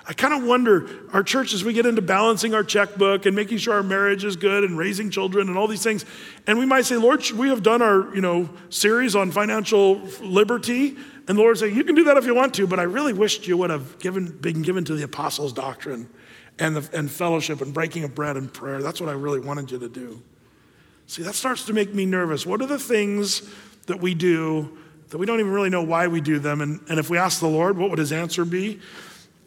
I 0.10 0.14
kind 0.14 0.34
of 0.34 0.44
wonder 0.44 0.90
our 1.14 1.22
church 1.22 1.54
as 1.54 1.64
we 1.64 1.72
get 1.72 1.86
into 1.86 2.02
balancing 2.02 2.56
our 2.56 2.64
checkbook 2.64 3.28
and 3.28 3.36
making 3.36 3.60
sure 3.60 3.76
our 3.76 3.84
marriage 3.84 4.26
is 4.26 4.36
good 4.36 4.64
and 4.64 4.76
raising 4.76 5.12
children 5.12 5.50
and 5.50 5.56
all 5.56 5.68
these 5.68 5.84
things. 5.84 6.04
And 6.48 6.58
we 6.58 6.66
might 6.66 6.86
say, 6.86 6.96
Lord, 6.96 7.30
we 7.30 7.50
have 7.50 7.62
done 7.62 7.84
our, 7.84 8.14
you 8.16 8.22
know, 8.22 8.50
series 8.72 9.16
on 9.16 9.30
financial 9.30 10.02
liberty? 10.20 10.98
And 11.28 11.38
the 11.38 11.44
Lord 11.44 11.60
say, 11.60 11.72
you 11.72 11.84
can 11.84 11.94
do 11.94 12.06
that 12.06 12.18
if 12.18 12.26
you 12.26 12.34
want 12.34 12.56
to, 12.56 12.66
but 12.66 12.80
I 12.80 12.84
really 12.84 13.14
wished 13.14 13.48
you 13.48 13.56
would 13.58 13.70
have 13.70 14.00
given, 14.00 14.36
been 14.40 14.64
given 14.64 14.84
to 14.86 14.96
the 14.96 15.04
apostles' 15.04 15.54
doctrine 15.54 16.10
and, 16.58 16.76
the, 16.76 16.98
and 16.98 17.12
fellowship 17.12 17.62
and 17.62 17.72
breaking 17.72 18.04
of 18.04 18.16
bread 18.16 18.36
and 18.36 18.52
prayer. 18.52 18.82
That's 18.82 19.00
what 19.00 19.12
I 19.12 19.14
really 19.14 19.40
wanted 19.40 19.70
you 19.70 19.78
to 19.78 19.90
do. 19.90 20.24
See, 21.06 21.22
that 21.22 21.36
starts 21.36 21.66
to 21.66 21.74
make 21.74 21.94
me 21.94 22.08
nervous. 22.08 22.48
What 22.48 22.64
are 22.64 22.68
the 22.68 22.80
things 22.80 23.48
that 23.86 24.02
we 24.02 24.16
do 24.16 24.76
that 25.10 25.20
we 25.20 25.28
don't 25.28 25.40
even 25.40 25.52
really 25.52 25.70
know 25.70 25.84
why 25.84 26.08
we 26.08 26.20
do 26.20 26.40
them? 26.40 26.62
And, 26.62 26.80
and 26.90 26.98
if 26.98 27.12
we 27.12 27.20
ask 27.20 27.40
the 27.40 27.48
Lord, 27.48 27.78
what 27.78 27.92
would 27.92 28.00
his 28.00 28.12
answer 28.12 28.44
be? 28.44 28.80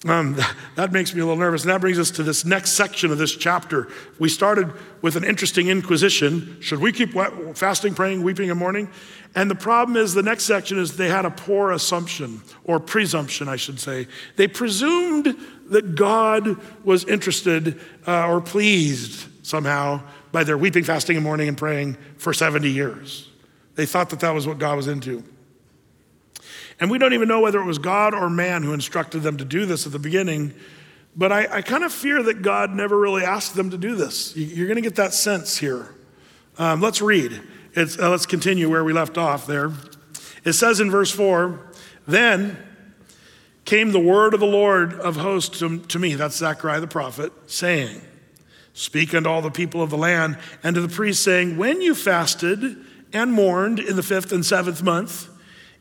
Um, 0.06 0.36
that 0.74 0.92
makes 0.92 1.14
me 1.14 1.20
a 1.20 1.24
little 1.24 1.38
nervous. 1.38 1.62
And 1.62 1.70
that 1.70 1.80
brings 1.80 1.98
us 1.98 2.10
to 2.12 2.22
this 2.22 2.44
next 2.44 2.72
section 2.72 3.10
of 3.10 3.18
this 3.18 3.34
chapter. 3.34 3.88
We 4.18 4.28
started 4.28 4.72
with 5.00 5.16
an 5.16 5.24
interesting 5.24 5.68
inquisition. 5.68 6.60
Should 6.60 6.80
we 6.80 6.92
keep 6.92 7.12
fasting, 7.54 7.94
praying, 7.94 8.22
weeping, 8.22 8.50
and 8.50 8.58
mourning? 8.58 8.90
And 9.34 9.50
the 9.50 9.54
problem 9.54 9.96
is, 9.96 10.12
the 10.12 10.22
next 10.22 10.44
section 10.44 10.78
is 10.78 10.96
they 10.96 11.08
had 11.08 11.24
a 11.24 11.30
poor 11.30 11.70
assumption, 11.70 12.42
or 12.64 12.78
presumption, 12.78 13.48
I 13.48 13.56
should 13.56 13.80
say. 13.80 14.06
They 14.36 14.46
presumed 14.46 15.36
that 15.70 15.94
God 15.94 16.58
was 16.84 17.04
interested 17.06 17.80
uh, 18.06 18.28
or 18.28 18.42
pleased 18.42 19.26
somehow 19.42 20.02
by 20.32 20.44
their 20.44 20.58
weeping, 20.58 20.84
fasting, 20.84 21.16
and 21.16 21.24
mourning 21.24 21.48
and 21.48 21.56
praying 21.56 21.96
for 22.18 22.34
70 22.34 22.68
years. 22.68 23.30
They 23.74 23.86
thought 23.86 24.10
that 24.10 24.20
that 24.20 24.34
was 24.34 24.46
what 24.46 24.58
God 24.58 24.76
was 24.76 24.86
into. 24.86 25.24
And 26.82 26.90
we 26.90 26.98
don't 26.98 27.12
even 27.12 27.28
know 27.28 27.38
whether 27.38 27.60
it 27.60 27.64
was 27.64 27.78
God 27.78 28.12
or 28.12 28.28
man 28.28 28.64
who 28.64 28.72
instructed 28.72 29.22
them 29.22 29.36
to 29.36 29.44
do 29.44 29.66
this 29.66 29.86
at 29.86 29.92
the 29.92 30.00
beginning. 30.00 30.52
But 31.16 31.30
I, 31.30 31.58
I 31.58 31.62
kind 31.62 31.84
of 31.84 31.92
fear 31.92 32.20
that 32.24 32.42
God 32.42 32.74
never 32.74 32.98
really 32.98 33.22
asked 33.22 33.54
them 33.54 33.70
to 33.70 33.78
do 33.78 33.94
this. 33.94 34.36
You're 34.36 34.66
going 34.66 34.74
to 34.74 34.82
get 34.82 34.96
that 34.96 35.14
sense 35.14 35.58
here. 35.58 35.94
Um, 36.58 36.80
let's 36.80 37.00
read. 37.00 37.40
Uh, 37.76 37.86
let's 38.10 38.26
continue 38.26 38.68
where 38.68 38.82
we 38.82 38.92
left 38.92 39.16
off 39.16 39.46
there. 39.46 39.70
It 40.44 40.54
says 40.54 40.80
in 40.80 40.90
verse 40.90 41.12
4 41.12 41.70
Then 42.08 42.58
came 43.64 43.92
the 43.92 44.00
word 44.00 44.34
of 44.34 44.40
the 44.40 44.46
Lord 44.46 44.94
of 44.94 45.14
hosts 45.14 45.60
to, 45.60 45.78
to 45.78 46.00
me, 46.00 46.16
that's 46.16 46.34
Zechariah 46.34 46.80
the 46.80 46.88
prophet, 46.88 47.32
saying, 47.46 48.00
Speak 48.74 49.14
unto 49.14 49.30
all 49.30 49.40
the 49.40 49.52
people 49.52 49.82
of 49.82 49.90
the 49.90 49.96
land 49.96 50.36
and 50.64 50.74
to 50.74 50.80
the 50.80 50.92
priests, 50.92 51.24
saying, 51.24 51.56
When 51.56 51.80
you 51.80 51.94
fasted 51.94 52.76
and 53.12 53.32
mourned 53.32 53.78
in 53.78 53.94
the 53.94 54.02
fifth 54.02 54.32
and 54.32 54.44
seventh 54.44 54.82
month, 54.82 55.28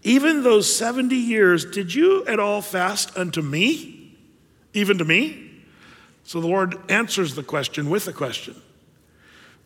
even 0.04 0.44
those 0.44 0.74
70 0.76 1.16
years, 1.16 1.66
did 1.66 1.94
you 1.94 2.26
at 2.26 2.40
all 2.40 2.62
fast 2.62 3.16
unto 3.18 3.42
me? 3.42 4.18
Even 4.74 4.98
to 4.98 5.06
me? 5.06 5.52
So 6.24 6.40
the 6.40 6.48
Lord 6.48 6.78
answers 6.90 7.36
the 7.36 7.44
question 7.44 7.90
with 7.90 8.08
a 8.08 8.14
question. 8.14 8.56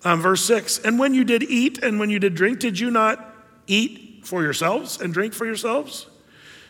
Um, 0.04 0.22
verse 0.22 0.44
6 0.46 0.80
And 0.80 1.00
when 1.00 1.14
you 1.14 1.24
did 1.24 1.44
eat 1.44 1.82
and 1.84 2.00
when 2.00 2.10
you 2.10 2.20
did 2.20 2.36
drink, 2.36 2.60
did 2.60 2.80
you 2.80 2.92
not 2.92 3.36
eat 3.68 4.26
for 4.26 4.44
yourselves 4.44 5.00
and 5.00 5.14
drink 5.14 5.34
for 5.34 5.46
yourselves? 5.46 6.08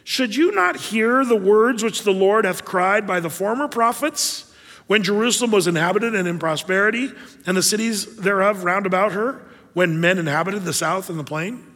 Should 0.03 0.35
you 0.35 0.51
not 0.51 0.75
hear 0.75 1.25
the 1.25 1.35
words 1.35 1.83
which 1.83 2.03
the 2.03 2.13
Lord 2.13 2.45
hath 2.45 2.63
cried 2.63 3.07
by 3.07 3.19
the 3.19 3.29
former 3.29 3.67
prophets 3.67 4.53
when 4.85 5.01
Jerusalem 5.01 5.49
was 5.49 5.65
inhabited 5.65 6.13
and 6.13 6.27
in 6.27 6.37
prosperity, 6.37 7.09
and 7.47 7.57
the 7.57 7.63
cities 7.63 8.17
thereof 8.17 8.63
round 8.63 8.85
about 8.85 9.13
her, 9.13 9.41
when 9.73 9.99
men 9.99 10.19
inhabited 10.19 10.63
the 10.63 10.73
south 10.73 11.09
and 11.09 11.17
the 11.17 11.23
plain? 11.23 11.74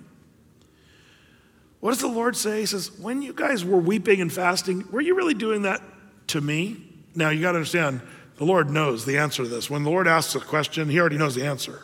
What 1.80 1.92
does 1.92 2.02
the 2.02 2.08
Lord 2.08 2.36
say? 2.36 2.62
He 2.62 2.66
says, 2.66 2.92
When 3.00 3.22
you 3.22 3.34
guys 3.34 3.64
were 3.64 3.78
weeping 3.78 4.22
and 4.22 4.32
fasting, 4.32 4.86
were 4.92 5.02
you 5.02 5.16
really 5.16 5.34
doing 5.34 5.64
that 5.64 5.82
to 6.28 6.42
me? 6.42 6.78
Now, 7.16 7.30
you 7.30 7.42
got 7.42 7.54
to 7.54 7.58
understand, 7.58 8.02
the 8.38 8.46
Lord 8.46 8.70
knows 8.70 9.06
the 9.06 9.18
answer 9.18 9.44
to 9.44 9.50
this. 9.50 9.70
When 9.70 9.84
the 9.84 9.90
Lord 9.90 10.08
asks 10.08 10.36
a 10.36 10.40
question, 10.40 10.90
he 10.90 11.00
already 11.00 11.18
knows 11.18 11.36
the 11.36 11.46
answer. 11.46 11.84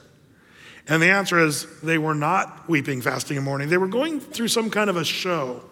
And 0.87 1.01
the 1.01 1.09
answer 1.09 1.39
is 1.39 1.67
they 1.81 1.97
were 1.97 2.13
not 2.13 2.69
weeping, 2.69 3.01
fasting, 3.01 3.37
and 3.37 3.45
mourning. 3.45 3.69
They 3.69 3.77
were 3.77 3.87
going 3.87 4.19
through 4.19 4.49
some 4.49 4.69
kind 4.69 4.89
of 4.89 4.97
a 4.97 5.03
show 5.03 5.63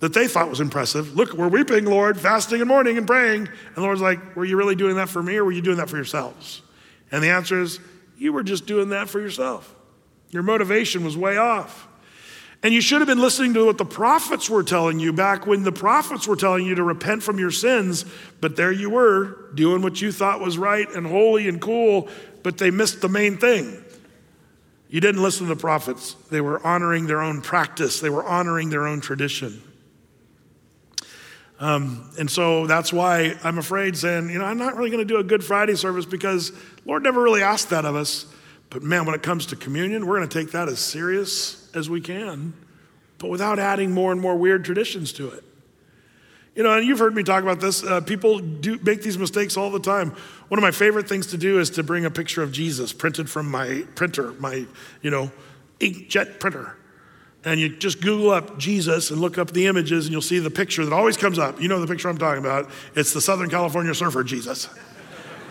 that 0.00 0.12
they 0.12 0.28
thought 0.28 0.50
was 0.50 0.60
impressive. 0.60 1.14
Look, 1.14 1.32
we're 1.32 1.48
weeping, 1.48 1.84
Lord, 1.84 2.18
fasting 2.18 2.60
and 2.60 2.68
mourning 2.68 2.98
and 2.98 3.06
praying. 3.06 3.46
And 3.46 3.76
the 3.76 3.82
Lord's 3.82 4.00
like, 4.00 4.36
Were 4.36 4.44
you 4.44 4.56
really 4.56 4.74
doing 4.74 4.96
that 4.96 5.08
for 5.08 5.22
me 5.22 5.36
or 5.36 5.44
were 5.44 5.52
you 5.52 5.62
doing 5.62 5.78
that 5.78 5.88
for 5.88 5.96
yourselves? 5.96 6.62
And 7.12 7.22
the 7.22 7.30
answer 7.30 7.60
is, 7.60 7.78
You 8.18 8.32
were 8.32 8.42
just 8.42 8.66
doing 8.66 8.90
that 8.90 9.08
for 9.08 9.20
yourself. 9.20 9.74
Your 10.30 10.42
motivation 10.42 11.04
was 11.04 11.16
way 11.16 11.36
off. 11.36 11.86
And 12.66 12.74
you 12.74 12.80
should 12.80 13.00
have 13.00 13.06
been 13.06 13.20
listening 13.20 13.54
to 13.54 13.64
what 13.64 13.78
the 13.78 13.84
prophets 13.84 14.50
were 14.50 14.64
telling 14.64 14.98
you 14.98 15.12
back 15.12 15.46
when 15.46 15.62
the 15.62 15.70
prophets 15.70 16.26
were 16.26 16.34
telling 16.34 16.66
you 16.66 16.74
to 16.74 16.82
repent 16.82 17.22
from 17.22 17.38
your 17.38 17.52
sins. 17.52 18.04
But 18.40 18.56
there 18.56 18.72
you 18.72 18.90
were, 18.90 19.52
doing 19.54 19.82
what 19.82 20.02
you 20.02 20.10
thought 20.10 20.40
was 20.40 20.58
right 20.58 20.90
and 20.92 21.06
holy 21.06 21.48
and 21.48 21.60
cool, 21.60 22.08
but 22.42 22.58
they 22.58 22.72
missed 22.72 23.02
the 23.02 23.08
main 23.08 23.38
thing. 23.38 23.84
You 24.88 25.00
didn't 25.00 25.22
listen 25.22 25.46
to 25.46 25.54
the 25.54 25.60
prophets. 25.60 26.14
They 26.28 26.40
were 26.40 26.60
honoring 26.66 27.06
their 27.06 27.22
own 27.22 27.40
practice, 27.40 28.00
they 28.00 28.10
were 28.10 28.24
honoring 28.24 28.70
their 28.70 28.88
own 28.88 29.00
tradition. 29.00 29.62
Um, 31.60 32.10
and 32.18 32.28
so 32.28 32.66
that's 32.66 32.92
why 32.92 33.36
I'm 33.44 33.58
afraid 33.58 33.96
saying, 33.96 34.28
you 34.28 34.40
know, 34.40 34.44
I'm 34.44 34.58
not 34.58 34.76
really 34.76 34.90
going 34.90 35.06
to 35.06 35.14
do 35.14 35.20
a 35.20 35.24
Good 35.24 35.44
Friday 35.44 35.76
service 35.76 36.04
because 36.04 36.50
Lord 36.84 37.04
never 37.04 37.22
really 37.22 37.42
asked 37.42 37.70
that 37.70 37.84
of 37.84 37.94
us. 37.94 38.26
But 38.70 38.82
man, 38.82 39.06
when 39.06 39.14
it 39.14 39.22
comes 39.22 39.46
to 39.46 39.56
communion, 39.56 40.06
we're 40.06 40.16
going 40.16 40.28
to 40.28 40.38
take 40.38 40.52
that 40.52 40.68
as 40.68 40.80
serious 40.80 41.70
as 41.74 41.88
we 41.88 42.00
can, 42.00 42.52
but 43.18 43.28
without 43.28 43.58
adding 43.58 43.92
more 43.92 44.12
and 44.12 44.20
more 44.20 44.36
weird 44.36 44.64
traditions 44.64 45.12
to 45.14 45.28
it. 45.30 45.44
You 46.54 46.62
know, 46.62 46.72
and 46.72 46.86
you've 46.86 46.98
heard 46.98 47.14
me 47.14 47.22
talk 47.22 47.42
about 47.42 47.60
this. 47.60 47.84
Uh, 47.84 48.00
people 48.00 48.38
do 48.38 48.78
make 48.78 49.02
these 49.02 49.18
mistakes 49.18 49.58
all 49.58 49.70
the 49.70 49.78
time. 49.78 50.16
One 50.48 50.58
of 50.58 50.62
my 50.62 50.70
favorite 50.70 51.06
things 51.06 51.26
to 51.28 51.36
do 51.36 51.60
is 51.60 51.68
to 51.70 51.82
bring 51.82 52.06
a 52.06 52.10
picture 52.10 52.42
of 52.42 52.50
Jesus 52.50 52.94
printed 52.94 53.28
from 53.28 53.50
my 53.50 53.84
printer, 53.94 54.32
my, 54.38 54.64
you 55.02 55.10
know, 55.10 55.30
inkjet 55.80 56.40
printer. 56.40 56.76
And 57.44 57.60
you 57.60 57.68
just 57.68 58.00
Google 58.00 58.30
up 58.30 58.58
Jesus 58.58 59.10
and 59.10 59.20
look 59.20 59.36
up 59.36 59.52
the 59.52 59.66
images, 59.66 60.06
and 60.06 60.12
you'll 60.12 60.22
see 60.22 60.38
the 60.38 60.50
picture 60.50 60.84
that 60.84 60.94
always 60.94 61.18
comes 61.18 61.38
up. 61.38 61.60
You 61.60 61.68
know 61.68 61.78
the 61.78 61.86
picture 61.86 62.08
I'm 62.08 62.18
talking 62.18 62.42
about. 62.42 62.70
It's 62.96 63.12
the 63.12 63.20
Southern 63.20 63.50
California 63.50 63.94
surfer 63.94 64.24
Jesus. 64.24 64.68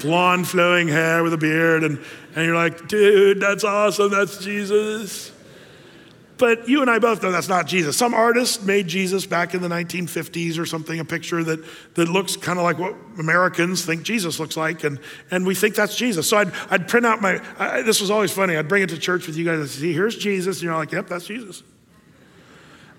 Blonde, 0.05 0.47
flowing 0.47 0.87
hair 0.87 1.23
with 1.23 1.33
a 1.33 1.37
beard. 1.37 1.83
And, 1.83 1.99
and 2.35 2.45
you're 2.45 2.55
like, 2.55 2.87
dude, 2.87 3.39
that's 3.39 3.63
awesome. 3.63 4.11
That's 4.11 4.37
Jesus. 4.37 5.31
But 6.37 6.67
you 6.67 6.81
and 6.81 6.89
I 6.89 6.99
both 6.99 7.23
know 7.23 7.31
that's 7.31 7.47
not 7.47 7.65
Jesus. 7.65 7.95
Some 7.95 8.13
artist 8.13 8.65
made 8.65 8.87
Jesus 8.87 9.25
back 9.25 9.53
in 9.53 9.61
the 9.61 9.69
1950s 9.69 10.59
or 10.59 10.65
something, 10.65 10.99
a 10.99 11.05
picture 11.05 11.43
that, 11.43 11.63
that 11.95 12.09
looks 12.09 12.35
kind 12.35 12.59
of 12.59 12.65
like 12.65 12.77
what 12.77 12.93
Americans 13.17 13.85
think 13.85 14.03
Jesus 14.03 14.37
looks 14.37 14.57
like, 14.57 14.83
and, 14.83 14.99
and 15.31 15.45
we 15.45 15.55
think 15.55 15.75
that's 15.75 15.95
Jesus. 15.95 16.27
So 16.27 16.37
I'd, 16.37 16.51
I'd 16.69 16.89
print 16.89 17.05
out 17.05 17.21
my, 17.21 17.41
I, 17.57 17.83
this 17.83 18.01
was 18.01 18.11
always 18.11 18.31
funny. 18.31 18.57
I'd 18.57 18.67
bring 18.67 18.83
it 18.83 18.89
to 18.89 18.97
church 18.97 19.27
with 19.27 19.37
you 19.37 19.45
guys 19.45 19.59
and 19.59 19.69
see, 19.69 19.93
here's 19.93 20.17
Jesus. 20.17 20.57
And 20.57 20.63
you're 20.63 20.75
like, 20.75 20.91
yep, 20.91 21.07
that's 21.07 21.25
Jesus. 21.25 21.63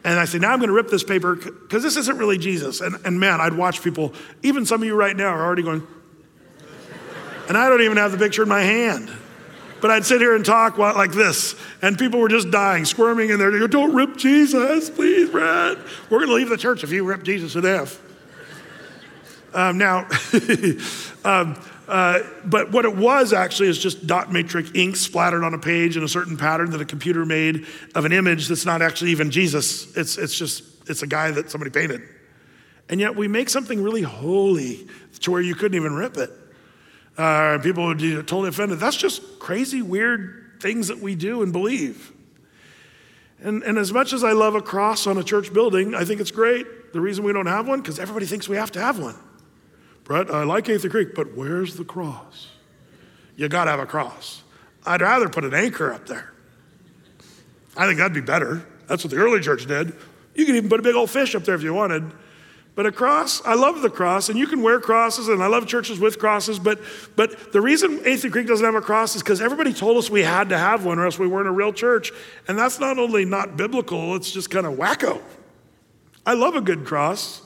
And 0.03 0.19
I 0.19 0.25
say, 0.25 0.39
now 0.39 0.53
I'm 0.53 0.59
going 0.59 0.69
to 0.69 0.75
rip 0.75 0.89
this 0.89 1.03
paper 1.03 1.35
because 1.35 1.83
this 1.83 1.97
isn't 1.97 2.17
really 2.17 2.39
Jesus. 2.39 2.81
And, 2.81 2.95
and 3.05 3.21
man, 3.21 3.41
I'd 3.41 3.55
watch 3.55 3.83
people, 3.83 4.15
even 4.43 4.65
some 4.65 4.81
of 4.81 4.87
you 4.87 4.95
right 4.95 5.17
now 5.17 5.29
are 5.29 5.45
already 5.45 5.63
going, 5.63 5.87
and 7.49 7.57
I 7.57 7.69
don't 7.69 7.83
even 7.83 7.97
have 7.97 8.13
the 8.13 8.19
picture 8.19 8.43
in 8.43 8.49
my 8.49 8.63
hand. 8.63 9.11
But 9.81 9.91
I'd 9.91 10.07
sit 10.07 10.21
here 10.21 10.35
and 10.35 10.45
talk 10.45 10.79
like 10.79 11.13
this, 11.13 11.55
and 11.83 11.99
people 11.99 12.19
were 12.19 12.29
just 12.29 12.51
dying, 12.51 12.85
squirming 12.85 13.31
in 13.31 13.39
there. 13.39 13.51
Go, 13.51 13.67
Don't 13.67 13.95
rip 13.95 14.17
Jesus, 14.17 14.89
please, 14.89 15.31
Brett. 15.31 15.77
We're 16.09 16.19
going 16.19 16.29
to 16.29 16.35
leave 16.35 16.49
the 16.49 16.57
church 16.57 16.83
if 16.83 16.91
you 16.91 17.05
rip 17.05 17.23
Jesus 17.23 17.53
to 17.53 17.61
death. 17.61 18.01
Um, 19.53 19.79
now, 19.79 20.09
um, 21.25 21.61
uh, 21.89 22.21
but 22.45 22.73
what 22.73 22.85
it 22.85 22.97
was 22.97 23.33
actually 23.33 23.69
is 23.69 23.79
just 23.79 24.07
dot 24.07 24.33
matrix 24.33 24.71
ink 24.75 24.97
splattered 24.97 25.45
on 25.45 25.55
a 25.55 25.59
page 25.59 25.97
in 25.97 26.03
a 26.03 26.09
certain 26.09 26.37
pattern 26.37 26.71
that 26.71 26.81
a 26.81 26.85
computer 26.85 27.25
made 27.25 27.67
of 27.95 28.05
an 28.05 28.13
image 28.13 28.49
that's 28.49 28.67
not 28.67 28.83
actually 28.83 29.13
even 29.13 29.31
Jesus. 29.31 29.97
It's, 29.97 30.19
it's 30.19 30.37
just, 30.37 30.65
it's 30.89 31.03
a 31.03 31.07
guy 31.07 31.31
that 31.31 31.51
somebody 31.51 31.71
painted. 31.71 32.03
And 32.89 33.01
yet 33.01 33.15
we 33.15 33.29
make 33.29 33.49
something 33.49 33.83
really 33.83 34.03
holy 34.03 34.87
to 35.21 35.31
where 35.31 35.41
you 35.41 35.55
couldn't 35.55 35.77
even 35.77 35.95
rip 35.95 36.17
it. 36.17 36.31
Uh, 37.17 37.59
people 37.59 37.87
would 37.87 37.99
be 37.99 38.15
totally 38.17 38.49
offended. 38.49 38.79
That's 38.79 38.97
just 38.97 39.39
crazy, 39.39 39.83
weird 39.83 40.59
things 40.61 40.89
that 40.89 40.99
we 40.99 41.15
do 41.15 41.43
and 41.43 41.53
believe. 41.53 42.13
And, 43.41 43.63
and 43.63 43.79
as 43.79 43.93
much 43.93 44.13
as 44.13 44.25
I 44.25 44.33
love 44.33 44.55
a 44.55 44.63
cross 44.63 45.07
on 45.07 45.19
a 45.19 45.25
church 45.25 45.53
building, 45.53 45.95
I 45.95 46.05
think 46.05 46.21
it's 46.21 46.31
great. 46.31 46.93
The 46.93 47.01
reason 47.01 47.25
we 47.25 47.33
don't 47.33 47.47
have 47.47 47.69
one, 47.69 47.81
because 47.81 47.99
everybody 47.99 48.27
thinks 48.27 48.49
we 48.49 48.57
have 48.57 48.73
to 48.73 48.81
have 48.81 48.99
one. 48.99 49.17
Brett, 50.05 50.31
I 50.31 50.45
like 50.45 50.67
Athey 50.67 50.91
Creek, 50.91 51.15
but 51.15 51.37
where's 51.37 51.77
the 51.77 51.85
cross? 51.85 52.49
You 53.37 53.49
got 53.49 53.65
to 53.65 53.71
have 53.71 53.81
a 53.81 53.87
cross. 53.87 54.43
I'd 54.87 55.03
rather 55.03 55.29
put 55.29 55.45
an 55.45 55.53
anchor 55.53 55.93
up 55.93 56.07
there. 56.07 56.33
I 57.77 57.87
think 57.87 57.99
that'd 57.99 58.15
be 58.15 58.21
better. 58.21 58.65
That's 58.87 59.05
what 59.05 59.11
the 59.11 59.17
early 59.17 59.41
church 59.41 59.67
did. 59.67 59.95
You 60.35 60.47
could 60.47 60.55
even 60.55 60.71
put 60.71 60.81
a 60.81 60.83
big 60.83 60.95
old 60.95 61.11
fish 61.11 61.35
up 61.35 61.45
there 61.45 61.55
if 61.55 61.63
you 61.63 61.75
wanted. 61.75 62.11
But 62.77 62.85
a 62.85 62.93
cross, 62.93 63.43
I 63.47 63.55
love 63.55 63.81
the 63.81 63.89
cross, 63.89 64.29
and 64.29 64.39
you 64.39 64.47
can 64.47 64.61
wear 64.61 64.79
crosses, 64.79 65.29
and 65.29 65.43
I 65.43 65.47
love 65.47 65.67
churches 65.67 65.99
with 65.99 66.19
crosses. 66.19 66.59
But, 66.59 66.79
but 67.17 67.51
the 67.51 67.63
reason 67.63 68.01
Athey 68.01 68.31
Creek 68.31 68.47
doesn't 68.47 68.65
have 68.65 68.75
a 68.75 68.83
cross 68.83 69.17
is 69.17 69.23
because 69.23 69.41
everybody 69.41 69.73
told 69.73 69.97
us 69.97 70.11
we 70.11 70.23
had 70.23 70.51
to 70.51 70.59
have 70.59 70.85
one, 70.85 70.99
or 70.99 71.07
else 71.07 71.19
we 71.19 71.27
weren't 71.27 71.49
a 71.49 71.53
real 71.53 71.73
church. 71.73 72.13
And 72.47 72.59
that's 72.59 72.79
not 72.79 72.99
only 72.99 73.25
not 73.25 73.57
biblical, 73.57 74.15
it's 74.15 74.31
just 74.31 74.51
kind 74.51 74.67
of 74.67 74.75
wacko. 74.75 75.23
I 76.27 76.35
love 76.35 76.55
a 76.55 76.61
good 76.61 76.85
cross. 76.85 77.41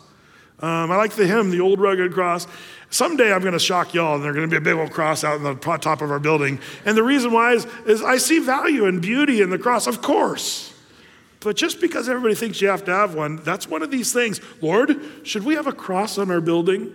Um, 0.59 0.91
I 0.91 0.97
like 0.97 1.12
the 1.12 1.28
hymn, 1.28 1.51
the 1.51 1.61
old 1.61 1.81
rugged 1.81 2.12
cross. 2.12 2.49
Someday 2.91 3.33
I'm 3.33 3.41
going 3.41 3.53
to 3.53 3.61
shock 3.61 3.95
y'all, 3.95 4.16
and 4.16 4.24
there's 4.24 4.35
going 4.35 4.51
to 4.51 4.53
be 4.53 4.57
a 4.57 4.61
big 4.61 4.74
old 4.74 4.91
cross 4.91 5.22
out 5.22 5.37
in 5.37 5.45
the 5.45 5.55
top 5.55 6.03
of 6.03 6.11
our 6.11 6.18
building. 6.18 6.59
And 6.85 6.97
the 6.97 7.05
reason 7.05 7.31
why 7.31 7.53
is, 7.53 7.68
is 7.87 8.03
I 8.03 8.16
see 8.16 8.41
value 8.41 8.87
and 8.87 9.01
beauty 9.01 9.43
in 9.43 9.51
the 9.51 9.59
cross, 9.59 9.87
of 9.87 10.03
course. 10.03 10.70
But 11.41 11.57
just 11.57 11.80
because 11.80 12.09
everybody 12.09 12.34
thinks 12.34 12.61
you 12.61 12.68
have 12.68 12.84
to 12.84 12.93
have 12.93 13.14
one, 13.14 13.36
that's 13.36 13.66
one 13.66 13.82
of 13.82 13.91
these 13.91 14.12
things. 14.12 14.41
Lord, 14.61 15.01
should 15.24 15.45
we 15.45 15.55
have 15.55 15.66
a 15.66 15.72
cross 15.72 16.18
on 16.18 16.30
our 16.30 16.41
building? 16.41 16.95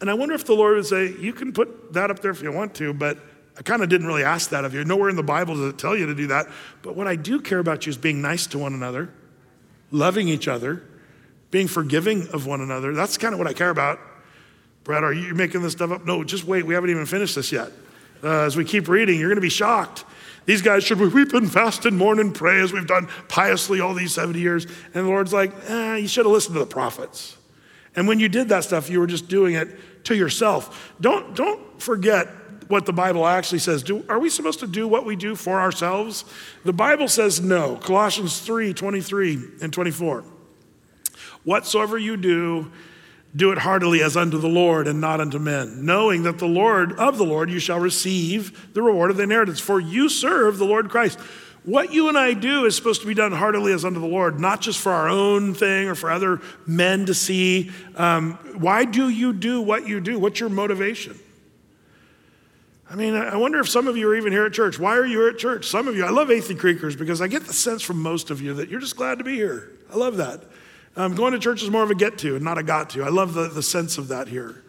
And 0.00 0.10
I 0.10 0.14
wonder 0.14 0.34
if 0.34 0.44
the 0.44 0.54
Lord 0.54 0.76
would 0.76 0.86
say, 0.86 1.14
You 1.18 1.32
can 1.32 1.52
put 1.52 1.94
that 1.94 2.10
up 2.10 2.20
there 2.20 2.30
if 2.30 2.42
you 2.42 2.52
want 2.52 2.74
to, 2.76 2.92
but 2.92 3.18
I 3.58 3.62
kind 3.62 3.82
of 3.82 3.88
didn't 3.88 4.06
really 4.06 4.24
ask 4.24 4.50
that 4.50 4.66
of 4.66 4.74
you. 4.74 4.84
Nowhere 4.84 5.08
in 5.08 5.16
the 5.16 5.22
Bible 5.22 5.54
does 5.54 5.72
it 5.72 5.78
tell 5.78 5.96
you 5.96 6.06
to 6.06 6.14
do 6.14 6.26
that. 6.26 6.46
But 6.82 6.94
what 6.94 7.06
I 7.06 7.16
do 7.16 7.40
care 7.40 7.58
about 7.58 7.86
you 7.86 7.90
is 7.90 7.96
being 7.96 8.20
nice 8.20 8.46
to 8.48 8.58
one 8.58 8.74
another, 8.74 9.08
loving 9.90 10.28
each 10.28 10.46
other, 10.46 10.82
being 11.50 11.66
forgiving 11.66 12.28
of 12.34 12.44
one 12.44 12.60
another. 12.60 12.92
That's 12.92 13.16
kind 13.16 13.32
of 13.32 13.38
what 13.38 13.48
I 13.48 13.54
care 13.54 13.70
about. 13.70 13.98
Brett, 14.84 15.04
are 15.04 15.12
you 15.12 15.34
making 15.34 15.62
this 15.62 15.72
stuff 15.72 15.90
up? 15.90 16.04
No, 16.04 16.22
just 16.22 16.44
wait. 16.44 16.66
We 16.66 16.74
haven't 16.74 16.90
even 16.90 17.06
finished 17.06 17.34
this 17.34 17.50
yet. 17.50 17.72
Uh, 18.22 18.42
as 18.42 18.56
we 18.56 18.64
keep 18.64 18.88
reading, 18.88 19.18
you're 19.18 19.30
going 19.30 19.36
to 19.36 19.40
be 19.40 19.48
shocked 19.48 20.04
these 20.46 20.62
guys 20.62 20.84
should 20.84 20.98
weep 20.98 21.34
and 21.34 21.52
fast 21.52 21.84
and 21.84 21.98
mourn 21.98 22.18
and 22.18 22.34
pray 22.34 22.60
as 22.60 22.72
we've 22.72 22.86
done 22.86 23.08
piously 23.28 23.80
all 23.80 23.94
these 23.94 24.14
70 24.14 24.38
years. 24.38 24.64
And 24.94 25.06
the 25.06 25.10
Lord's 25.10 25.32
like, 25.32 25.52
eh, 25.68 25.96
you 25.96 26.08
should 26.08 26.24
have 26.24 26.32
listened 26.32 26.54
to 26.54 26.60
the 26.60 26.66
prophets. 26.66 27.36
And 27.96 28.06
when 28.06 28.20
you 28.20 28.28
did 28.28 28.48
that 28.50 28.64
stuff, 28.64 28.88
you 28.88 29.00
were 29.00 29.06
just 29.06 29.28
doing 29.28 29.54
it 29.54 30.04
to 30.04 30.14
yourself. 30.14 30.94
Don't, 31.00 31.34
don't 31.34 31.82
forget 31.82 32.28
what 32.68 32.86
the 32.86 32.92
Bible 32.92 33.26
actually 33.26 33.58
says. 33.58 33.82
Do, 33.82 34.04
are 34.08 34.18
we 34.18 34.30
supposed 34.30 34.60
to 34.60 34.66
do 34.66 34.86
what 34.86 35.04
we 35.04 35.16
do 35.16 35.34
for 35.34 35.60
ourselves? 35.60 36.24
The 36.64 36.72
Bible 36.72 37.08
says 37.08 37.40
no. 37.40 37.76
Colossians 37.76 38.40
3 38.40 38.74
23 38.74 39.38
and 39.62 39.72
24. 39.72 40.24
Whatsoever 41.44 41.96
you 41.96 42.16
do, 42.16 42.70
do 43.36 43.52
it 43.52 43.58
heartily 43.58 44.02
as 44.02 44.16
unto 44.16 44.38
the 44.38 44.48
Lord 44.48 44.88
and 44.88 45.00
not 45.00 45.20
unto 45.20 45.38
men, 45.38 45.84
knowing 45.84 46.22
that 46.22 46.38
the 46.38 46.48
Lord 46.48 46.92
of 46.98 47.18
the 47.18 47.24
Lord 47.24 47.50
you 47.50 47.58
shall 47.58 47.78
receive 47.78 48.72
the 48.72 48.82
reward 48.82 49.10
of 49.10 49.18
the 49.18 49.24
inheritance, 49.24 49.60
for 49.60 49.78
you 49.78 50.08
serve 50.08 50.56
the 50.58 50.64
Lord 50.64 50.88
Christ. 50.88 51.18
What 51.64 51.92
you 51.92 52.08
and 52.08 52.16
I 52.16 52.32
do 52.32 52.64
is 52.64 52.76
supposed 52.76 53.00
to 53.00 53.08
be 53.08 53.14
done 53.14 53.32
heartily 53.32 53.72
as 53.72 53.84
unto 53.84 54.00
the 54.00 54.06
Lord, 54.06 54.40
not 54.40 54.60
just 54.60 54.80
for 54.80 54.92
our 54.92 55.08
own 55.08 55.52
thing 55.52 55.88
or 55.88 55.96
for 55.96 56.10
other 56.10 56.40
men 56.64 57.06
to 57.06 57.14
see. 57.14 57.72
Um, 57.96 58.34
why 58.58 58.84
do 58.84 59.08
you 59.08 59.32
do 59.32 59.60
what 59.60 59.86
you 59.86 60.00
do? 60.00 60.18
What's 60.18 60.38
your 60.38 60.48
motivation? 60.48 61.18
I 62.88 62.94
mean, 62.94 63.14
I 63.16 63.36
wonder 63.36 63.58
if 63.58 63.68
some 63.68 63.88
of 63.88 63.96
you 63.96 64.08
are 64.08 64.14
even 64.14 64.32
here 64.32 64.46
at 64.46 64.52
church. 64.52 64.78
Why 64.78 64.96
are 64.96 65.04
you 65.04 65.18
here 65.18 65.28
at 65.28 65.38
church? 65.38 65.66
Some 65.66 65.88
of 65.88 65.96
you, 65.96 66.04
I 66.04 66.10
love 66.10 66.28
Athey 66.28 66.56
Creekers 66.56 66.96
because 66.96 67.20
I 67.20 67.26
get 67.26 67.44
the 67.44 67.52
sense 67.52 67.82
from 67.82 68.00
most 68.00 68.30
of 68.30 68.40
you 68.40 68.54
that 68.54 68.68
you're 68.68 68.78
just 68.78 68.96
glad 68.96 69.18
to 69.18 69.24
be 69.24 69.34
here. 69.34 69.72
I 69.92 69.96
love 69.96 70.18
that. 70.18 70.44
Um, 70.96 71.14
going 71.14 71.32
to 71.34 71.38
church 71.38 71.62
is 71.62 71.70
more 71.70 71.82
of 71.82 71.90
a 71.90 71.94
get 71.94 72.18
to 72.18 72.36
and 72.36 72.44
not 72.44 72.56
a 72.56 72.62
got 72.62 72.90
to. 72.90 73.04
I 73.04 73.08
love 73.08 73.34
the, 73.34 73.48
the 73.48 73.62
sense 73.62 73.98
of 73.98 74.08
that 74.08 74.28
here. 74.28 74.64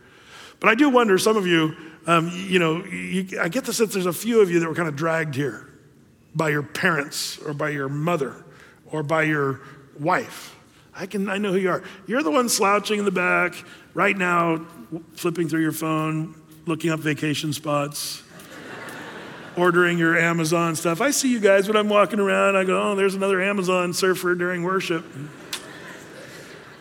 But 0.59 0.69
I 0.69 0.75
do 0.75 0.89
wonder, 0.89 1.17
some 1.17 1.37
of 1.37 1.47
you, 1.47 1.75
um, 2.05 2.29
you 2.33 2.59
know, 2.59 2.83
you, 2.83 3.39
I 3.39 3.47
get 3.47 3.65
the 3.65 3.73
sense 3.73 3.93
there's 3.93 4.05
a 4.05 4.13
few 4.13 4.41
of 4.41 4.51
you 4.51 4.59
that 4.59 4.67
were 4.67 4.75
kind 4.75 4.89
of 4.89 4.95
dragged 4.95 5.35
here 5.35 5.69
by 6.35 6.49
your 6.49 6.63
parents 6.63 7.37
or 7.39 7.53
by 7.53 7.69
your 7.69 7.89
mother 7.89 8.45
or 8.91 9.03
by 9.03 9.23
your 9.23 9.61
wife. 9.99 10.55
I 10.95 11.05
can 11.05 11.29
I 11.29 11.37
know 11.37 11.51
who 11.51 11.59
you 11.59 11.69
are. 11.69 11.83
You're 12.07 12.23
the 12.23 12.31
one 12.31 12.49
slouching 12.49 12.99
in 12.99 13.05
the 13.05 13.11
back 13.11 13.53
right 13.93 14.17
now, 14.17 14.65
flipping 15.13 15.47
through 15.47 15.61
your 15.61 15.71
phone, 15.71 16.35
looking 16.65 16.89
up 16.89 16.99
vacation 16.99 17.53
spots, 17.53 18.23
ordering 19.57 19.99
your 19.99 20.17
Amazon 20.17 20.75
stuff. 20.75 21.01
I 21.01 21.11
see 21.11 21.31
you 21.31 21.39
guys 21.39 21.67
when 21.67 21.77
I'm 21.77 21.89
walking 21.89 22.19
around. 22.19 22.55
I 22.55 22.63
go, 22.63 22.81
oh, 22.81 22.95
there's 22.95 23.15
another 23.15 23.41
Amazon 23.41 23.93
surfer 23.93 24.33
during 24.33 24.63
worship. 24.63 25.05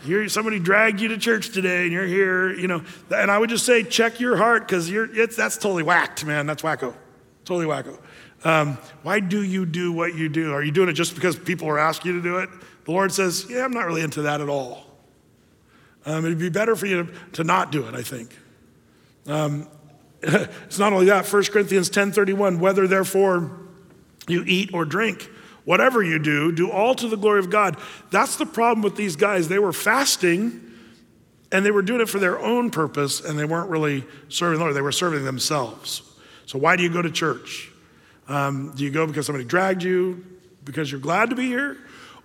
You're, 0.07 0.29
somebody 0.29 0.59
dragged 0.59 1.01
you 1.01 1.09
to 1.09 1.19
church 1.19 1.51
today 1.51 1.85
and 1.85 1.93
you're 1.93 2.07
here, 2.07 2.53
you 2.53 2.69
know. 2.69 2.83
And 3.15 3.31
I 3.31 3.39
would 3.39 3.51
just 3.51 3.67
say, 3.67 3.83
check 3.83 4.21
your 4.21 4.37
heart 4.37 4.67
because 4.67 4.91
you're, 4.91 5.09
it's, 5.19 5.37
that's 5.37 5.57
totally 5.57 5.83
whacked, 5.83 6.25
man. 6.25 6.47
That's 6.47 6.63
wacko. 6.63 6.95
Totally 7.45 7.67
wacko. 7.67 7.99
Um, 8.45 8.79
why 9.03 9.21
do 9.21 9.43
you 9.43 9.67
do 9.67 9.93
what 9.93 10.15
you 10.15 10.29
do? 10.29 10.53
Are 10.53 10.63
you 10.63 10.73
doing 10.73 10.89
it 10.89 10.93
just 10.93 11.15
because 11.15 11.37
people 11.39 11.69
are 11.69 11.79
asking 11.79 12.13
you 12.13 12.23
to 12.23 12.23
do 12.23 12.39
it? 12.39 12.51
The 12.85 12.93
Lord 12.93 13.13
says, 13.13 13.47
yeah, 13.49 13.65
I'm 13.65 13.73
not 13.73 13.87
really 13.87 14.03
into 14.03 14.23
that 14.23 14.41
at 14.41 14.49
all. 14.49 14.85
Um, 16.05 16.25
it'd 16.25 16.39
be 16.39 16.51
better 16.51 16.77
for 16.77 16.87
you 16.87 17.05
to, 17.05 17.13
to 17.33 17.45
not 17.45 17.73
do 17.73 17.87
it, 17.87 17.95
I 17.95 18.03
think. 18.03 18.37
Um, 19.27 19.69
it's 20.23 20.79
not 20.79 20.93
only 20.93 21.07
that, 21.07 21.27
1 21.27 21.45
Corinthians 21.45 21.91
10.31, 21.91 22.59
whether 22.59 22.87
therefore 22.87 23.59
you 24.29 24.45
eat 24.47 24.73
or 24.73 24.85
drink, 24.85 25.29
whatever 25.67 26.03
you 26.03 26.19
do, 26.19 26.51
do 26.51 26.71
all 26.71 26.95
to 26.95 27.09
the 27.09 27.17
glory 27.17 27.41
of 27.41 27.51
God. 27.51 27.77
That's 28.11 28.37
the 28.37 28.47
problem 28.47 28.83
with 28.83 28.97
these 28.97 29.17
guys. 29.17 29.49
They 29.49 29.59
were 29.59 29.75
fasting 29.75 30.63
and 31.53 31.67
they 31.67 31.71
were 31.71 31.83
doing 31.83 32.01
it 32.01 32.09
for 32.09 32.19
their 32.19 32.39
own 32.39 32.71
purpose 32.71 33.21
and 33.21 33.39
they 33.39 33.45
weren't 33.45 33.69
really 33.69 34.05
serving 34.29 34.59
the 34.59 34.65
Lord. 34.65 34.75
They 34.75 34.81
were 34.81 34.93
serving 34.93 35.25
themselves. 35.25 36.03
So 36.47 36.59
why 36.59 36.77
do 36.77 36.83
you 36.83 36.89
go 36.89 37.03
to 37.03 37.11
church? 37.11 37.71
Um, 38.29 38.73
do 38.75 38.85
you 38.85 38.91
go 38.91 39.07
because 39.07 39.27
somebody 39.27 39.45
dragged 39.45 39.83
you? 39.83 40.25
Because 40.65 40.91
you're 40.91 41.01
glad 41.01 41.31
to 41.31 41.37
be 41.37 41.47
here? 41.47 41.77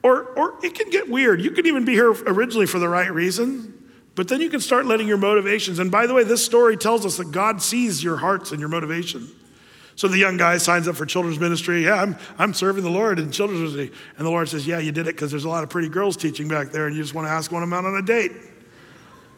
Or, 0.04 0.24
or 0.24 0.56
it 0.64 0.76
can 0.76 0.90
get 0.90 1.10
weird. 1.10 1.42
You 1.42 1.52
can 1.52 1.66
even 1.66 1.84
be 1.84 1.94
here 1.94 2.12
originally 2.12 2.68
for 2.68 2.80
the 2.80 2.90
right 2.90 3.12
reason, 3.12 3.92
but 4.16 4.28
then 4.28 4.42
you 4.42 4.50
can 4.50 4.60
start 4.60 4.86
letting 4.86 5.08
your 5.08 5.18
motivations. 5.18 5.80
And 5.80 5.92
by 5.92 6.08
the 6.08 6.14
way, 6.14 6.24
this 6.24 6.44
story 6.44 6.78
tells 6.78 7.06
us 7.06 7.18
that 7.18 7.32
God 7.32 7.62
sees 7.62 8.04
your 8.04 8.18
hearts 8.18 8.52
and 8.52 8.60
your 8.60 8.70
motivation. 8.70 9.28
So 9.96 10.08
the 10.08 10.18
young 10.18 10.38
guy 10.38 10.58
signs 10.58 10.88
up 10.88 10.96
for 10.96 11.06
children's 11.06 11.40
ministry. 11.40 11.86
Yeah, 11.86 12.02
I'm, 12.02 12.16
I'm 12.38 12.54
serving 12.54 12.84
the 12.84 12.90
Lord 12.90 13.20
in 13.20 13.32
children's 13.32 13.62
ministry. 13.62 13.98
And 14.18 14.26
the 14.26 14.32
Lord 14.32 14.50
says, 14.50 14.66
Yeah, 14.66 14.80
you 14.80 14.92
did 14.92 15.08
it 15.08 15.16
because 15.16 15.32
there's 15.32 15.46
a 15.46 15.50
lot 15.50 15.64
of 15.64 15.70
pretty 15.70 15.90
girls 15.90 16.18
teaching 16.18 16.48
back 16.48 16.72
there, 16.72 16.88
and 16.88 16.96
you 16.96 17.02
just 17.02 17.14
want 17.14 17.28
to 17.28 17.32
ask 17.32 17.52
one 17.52 17.64
of 17.64 17.70
them 17.70 17.78
out 17.78 17.86
on 17.86 17.96
a 17.96 18.02
date. 18.02 18.32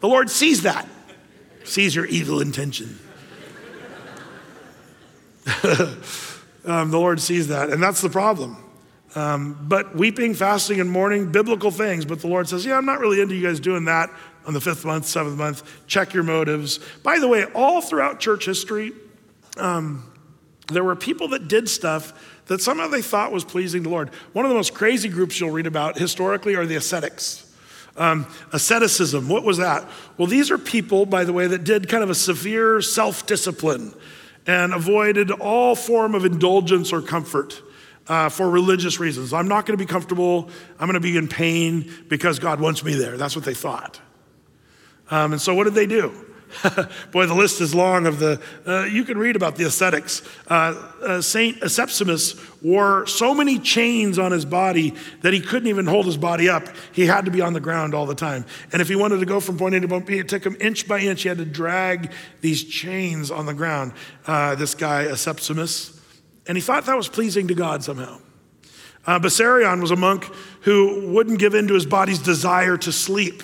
The 0.00 0.08
Lord 0.08 0.30
sees 0.30 0.62
that, 0.62 0.88
sees 1.64 1.94
your 1.94 2.06
evil 2.06 2.40
intention. 2.40 2.98
um, 6.64 6.90
the 6.90 6.98
Lord 6.98 7.20
sees 7.20 7.48
that, 7.48 7.70
and 7.70 7.82
that's 7.82 8.00
the 8.00 8.08
problem. 8.08 8.56
Um, 9.14 9.56
but 9.68 9.94
weeping, 9.94 10.34
fasting, 10.34 10.80
and 10.80 10.90
mourning, 10.90 11.30
biblical 11.30 11.70
things. 11.70 12.04
But 12.04 12.20
the 12.20 12.26
Lord 12.26 12.48
says, 12.48 12.64
Yeah, 12.64 12.76
I'm 12.76 12.86
not 12.86 13.00
really 13.00 13.20
into 13.20 13.34
you 13.34 13.46
guys 13.46 13.60
doing 13.60 13.84
that 13.84 14.10
on 14.46 14.54
the 14.54 14.60
fifth 14.60 14.84
month, 14.84 15.06
seventh 15.06 15.36
month. 15.36 15.86
Check 15.86 16.14
your 16.14 16.24
motives. 16.24 16.80
By 17.02 17.18
the 17.18 17.28
way, 17.28 17.44
all 17.54 17.80
throughout 17.80 18.20
church 18.20 18.46
history, 18.46 18.92
um, 19.56 20.10
there 20.68 20.84
were 20.84 20.96
people 20.96 21.28
that 21.28 21.48
did 21.48 21.68
stuff 21.68 22.12
that 22.46 22.60
somehow 22.60 22.88
they 22.88 23.02
thought 23.02 23.32
was 23.32 23.44
pleasing 23.44 23.82
to 23.82 23.88
the 23.88 23.94
Lord. 23.94 24.10
One 24.32 24.44
of 24.44 24.48
the 24.48 24.54
most 24.54 24.74
crazy 24.74 25.08
groups 25.08 25.40
you'll 25.40 25.50
read 25.50 25.66
about 25.66 25.98
historically 25.98 26.54
are 26.56 26.66
the 26.66 26.76
ascetics. 26.76 27.40
Um, 27.96 28.26
asceticism, 28.52 29.28
what 29.28 29.44
was 29.44 29.58
that? 29.58 29.88
Well, 30.18 30.26
these 30.26 30.50
are 30.50 30.58
people, 30.58 31.06
by 31.06 31.24
the 31.24 31.32
way, 31.32 31.46
that 31.46 31.64
did 31.64 31.88
kind 31.88 32.02
of 32.02 32.10
a 32.10 32.14
severe 32.14 32.80
self 32.80 33.26
discipline 33.26 33.94
and 34.46 34.74
avoided 34.74 35.30
all 35.30 35.74
form 35.74 36.14
of 36.14 36.24
indulgence 36.24 36.92
or 36.92 37.00
comfort 37.00 37.62
uh, 38.08 38.28
for 38.28 38.50
religious 38.50 38.98
reasons. 38.98 39.32
I'm 39.32 39.48
not 39.48 39.64
going 39.64 39.78
to 39.78 39.82
be 39.82 39.88
comfortable. 39.88 40.50
I'm 40.78 40.88
going 40.88 40.94
to 40.94 41.00
be 41.00 41.16
in 41.16 41.28
pain 41.28 41.90
because 42.08 42.38
God 42.38 42.60
wants 42.60 42.84
me 42.84 42.94
there. 42.94 43.16
That's 43.16 43.36
what 43.36 43.44
they 43.44 43.54
thought. 43.54 44.00
Um, 45.10 45.32
and 45.32 45.40
so, 45.40 45.54
what 45.54 45.64
did 45.64 45.74
they 45.74 45.86
do? 45.86 46.33
Boy, 47.12 47.26
the 47.26 47.34
list 47.34 47.60
is 47.60 47.74
long 47.74 48.06
of 48.06 48.18
the, 48.18 48.40
uh, 48.66 48.84
you 48.84 49.04
can 49.04 49.18
read 49.18 49.36
about 49.36 49.56
the 49.56 49.64
ascetics. 49.64 50.22
Uh, 50.48 50.90
uh, 51.02 51.20
Saint 51.20 51.60
Acepsimas 51.60 52.38
wore 52.62 53.06
so 53.06 53.34
many 53.34 53.58
chains 53.58 54.18
on 54.18 54.32
his 54.32 54.44
body 54.44 54.94
that 55.22 55.32
he 55.32 55.40
couldn't 55.40 55.68
even 55.68 55.86
hold 55.86 56.06
his 56.06 56.16
body 56.16 56.48
up. 56.48 56.64
He 56.92 57.06
had 57.06 57.24
to 57.24 57.30
be 57.30 57.40
on 57.40 57.52
the 57.52 57.60
ground 57.60 57.94
all 57.94 58.06
the 58.06 58.14
time. 58.14 58.44
And 58.72 58.80
if 58.80 58.88
he 58.88 58.96
wanted 58.96 59.20
to 59.20 59.26
go 59.26 59.40
from 59.40 59.58
point 59.58 59.74
A 59.74 59.80
to 59.80 59.88
point 59.88 60.06
B, 60.06 60.18
it 60.18 60.28
took 60.28 60.44
him 60.44 60.56
inch 60.60 60.86
by 60.86 61.00
inch. 61.00 61.22
He 61.22 61.28
had 61.28 61.38
to 61.38 61.44
drag 61.44 62.12
these 62.40 62.64
chains 62.64 63.30
on 63.30 63.46
the 63.46 63.54
ground. 63.54 63.92
Uh, 64.26 64.54
this 64.54 64.74
guy, 64.74 65.04
Acepsimas. 65.04 65.98
And 66.46 66.56
he 66.56 66.62
thought 66.62 66.86
that 66.86 66.96
was 66.96 67.08
pleasing 67.08 67.48
to 67.48 67.54
God 67.54 67.82
somehow. 67.82 68.20
Uh, 69.06 69.18
Bessarion 69.18 69.80
was 69.80 69.90
a 69.90 69.96
monk 69.96 70.30
who 70.62 71.10
wouldn't 71.10 71.38
give 71.38 71.54
in 71.54 71.68
to 71.68 71.74
his 71.74 71.86
body's 71.86 72.18
desire 72.18 72.76
to 72.78 72.92
sleep. 72.92 73.42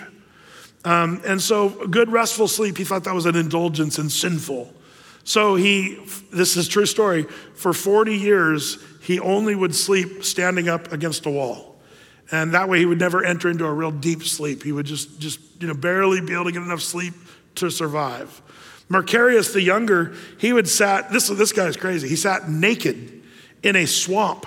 Um, 0.85 1.20
and 1.26 1.41
so, 1.41 1.68
good 1.87 2.11
restful 2.11 2.49
sleep, 2.49 2.78
he 2.78 2.85
thought 2.85 3.05
that 3.05 3.14
was 3.14 3.26
an 3.26 3.37
indulgence 3.37 3.99
and 3.99 4.11
sinful. 4.11 4.72
So, 5.24 5.55
he, 5.55 5.99
this 6.33 6.57
is 6.57 6.68
true 6.68 6.87
story, 6.87 7.24
for 7.55 7.72
40 7.72 8.16
years, 8.16 8.83
he 9.03 9.20
only 9.20 9.55
would 9.55 9.74
sleep 9.74 10.24
standing 10.24 10.68
up 10.68 10.93
against 10.93 11.26
a 11.26 11.31
wall. 11.31 11.76
And 12.33 12.55
that 12.55 12.68
way, 12.68 12.78
he 12.78 12.87
would 12.87 12.99
never 12.99 13.24
enter 13.24 13.51
into 13.51 13.66
a 13.66 13.72
real 13.72 13.91
deep 13.91 14.22
sleep. 14.22 14.62
He 14.62 14.72
would 14.72 14.87
just, 14.87 15.18
just 15.20 15.41
you 15.61 15.68
know, 15.68 15.74
barely 15.74 16.20
be 16.20 16.33
able 16.33 16.45
to 16.45 16.53
get 16.53 16.62
enough 16.62 16.81
sleep 16.81 17.14
to 17.57 17.70
survive. 17.70 18.41
Macarius 18.89 19.53
the 19.53 19.62
younger, 19.62 20.14
he 20.39 20.53
would 20.53 20.68
sat, 20.68 21.12
this, 21.12 21.28
this 21.28 21.53
guy 21.53 21.66
is 21.66 21.76
crazy. 21.76 22.09
He 22.09 22.16
sat 22.16 22.49
naked 22.49 23.22
in 23.62 23.76
a 23.76 23.87
swamp, 23.87 24.47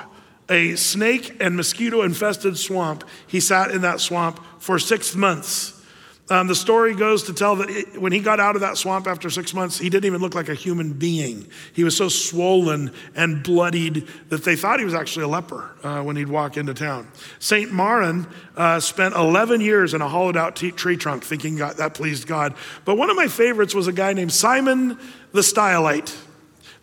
a 0.50 0.76
snake 0.76 1.38
and 1.40 1.56
mosquito 1.56 2.02
infested 2.02 2.58
swamp. 2.58 3.04
He 3.28 3.40
sat 3.40 3.72
in 3.72 3.82
that 3.82 4.00
swamp 4.00 4.44
for 4.60 4.80
six 4.80 5.16
months. 5.16 5.82
Um, 6.30 6.48
the 6.48 6.56
story 6.56 6.96
goes 6.96 7.24
to 7.24 7.34
tell 7.34 7.58
that 7.58 7.70
it, 7.70 8.02
when 8.02 8.14
he 8.14 8.20
got 8.20 8.40
out 8.40 8.56
of 8.56 8.62
that 8.62 8.78
swamp 8.78 9.08
after 9.08 9.30
six 9.30 9.54
months, 9.54 9.78
he 9.78 9.90
didn't 9.90 10.06
even 10.06 10.22
look 10.22 10.34
like 10.34 10.48
a 10.48 10.54
human 10.54 10.94
being. 10.94 11.48
He 11.74 11.84
was 11.84 11.98
so 11.98 12.08
swollen 12.08 12.94
and 13.14 13.44
bloodied 13.44 14.08
that 14.30 14.46
they 14.46 14.56
thought 14.56 14.80
he 14.80 14.86
was 14.86 14.94
actually 14.94 15.26
a 15.26 15.28
leper 15.28 15.70
uh, 15.84 16.02
when 16.02 16.16
he'd 16.16 16.30
walk 16.30 16.56
into 16.56 16.74
town. 16.74 17.10
St. 17.40 17.74
Maron 17.74 18.26
uh, 18.56 18.80
spent 18.80 19.16
11 19.16 19.60
years 19.60 19.94
in 19.94 20.02
a 20.02 20.08
hollowed 20.08 20.38
out 20.38 20.56
t- 20.56 20.72
tree 20.72 20.96
trunk 20.96 21.26
thinking 21.26 21.58
God, 21.58 21.76
that 21.76 21.94
pleased 21.94 22.26
God. 22.26 22.56
But 22.86 22.96
one 22.96 23.10
of 23.10 23.18
my 23.18 23.28
favorites 23.28 23.76
was 23.76 23.88
a 23.88 23.94
guy 23.94 24.14
named 24.14 24.32
Simon 24.32 24.98
the 25.34 25.42
Stylite. 25.42 26.16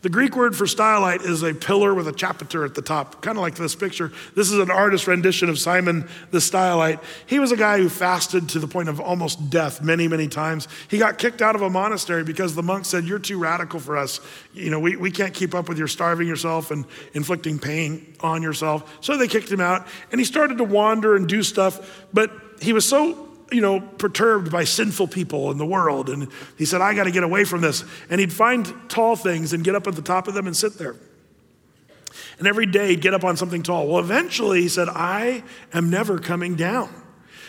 The 0.02 0.08
Greek 0.08 0.34
word 0.34 0.56
for 0.56 0.64
stylite 0.64 1.22
is 1.26 1.42
a 1.42 1.52
pillar 1.52 1.94
with 1.94 2.08
a 2.08 2.12
chapiter 2.12 2.64
at 2.64 2.74
the 2.74 2.80
top, 2.80 3.20
kind 3.20 3.36
of 3.36 3.42
like 3.42 3.56
this 3.56 3.74
picture. 3.74 4.10
This 4.34 4.50
is 4.50 4.58
an 4.58 4.70
artist 4.70 5.06
rendition 5.06 5.50
of 5.50 5.58
Simon 5.58 6.08
the 6.30 6.38
Stylite. 6.38 7.00
He 7.26 7.38
was 7.38 7.52
a 7.52 7.56
guy 7.56 7.76
who 7.76 7.90
fasted 7.90 8.48
to 8.50 8.58
the 8.58 8.66
point 8.66 8.88
of 8.88 8.98
almost 8.98 9.50
death 9.50 9.82
many, 9.82 10.08
many 10.08 10.26
times. 10.26 10.68
He 10.88 10.96
got 10.96 11.18
kicked 11.18 11.42
out 11.42 11.54
of 11.54 11.60
a 11.60 11.68
monastery 11.68 12.24
because 12.24 12.54
the 12.54 12.62
monks 12.62 12.88
said, 12.88 13.04
You're 13.04 13.18
too 13.18 13.38
radical 13.38 13.78
for 13.78 13.98
us. 13.98 14.20
You 14.54 14.70
know, 14.70 14.80
we, 14.80 14.96
we 14.96 15.10
can't 15.10 15.34
keep 15.34 15.54
up 15.54 15.68
with 15.68 15.76
your 15.76 15.88
starving 15.88 16.26
yourself 16.26 16.70
and 16.70 16.86
inflicting 17.12 17.58
pain 17.58 18.14
on 18.20 18.42
yourself. 18.42 18.98
So 19.02 19.18
they 19.18 19.28
kicked 19.28 19.50
him 19.50 19.60
out, 19.60 19.86
and 20.12 20.18
he 20.18 20.24
started 20.24 20.56
to 20.58 20.64
wander 20.64 21.14
and 21.14 21.28
do 21.28 21.42
stuff, 21.42 22.06
but 22.12 22.30
he 22.62 22.72
was 22.72 22.88
so 22.88 23.29
you 23.50 23.60
know, 23.60 23.80
perturbed 23.80 24.50
by 24.50 24.64
sinful 24.64 25.08
people 25.08 25.50
in 25.50 25.58
the 25.58 25.66
world. 25.66 26.08
And 26.08 26.28
he 26.56 26.64
said, 26.64 26.80
I 26.80 26.94
got 26.94 27.04
to 27.04 27.10
get 27.10 27.22
away 27.22 27.44
from 27.44 27.60
this. 27.60 27.84
And 28.08 28.20
he'd 28.20 28.32
find 28.32 28.72
tall 28.88 29.16
things 29.16 29.52
and 29.52 29.64
get 29.64 29.74
up 29.74 29.86
at 29.86 29.94
the 29.94 30.02
top 30.02 30.28
of 30.28 30.34
them 30.34 30.46
and 30.46 30.56
sit 30.56 30.78
there. 30.78 30.96
And 32.38 32.48
every 32.48 32.66
day 32.66 32.88
he'd 32.88 33.00
get 33.00 33.14
up 33.14 33.24
on 33.24 33.36
something 33.36 33.62
tall. 33.62 33.86
Well, 33.86 33.98
eventually 33.98 34.62
he 34.62 34.68
said, 34.68 34.88
I 34.88 35.42
am 35.72 35.90
never 35.90 36.18
coming 36.18 36.56
down. 36.56 36.88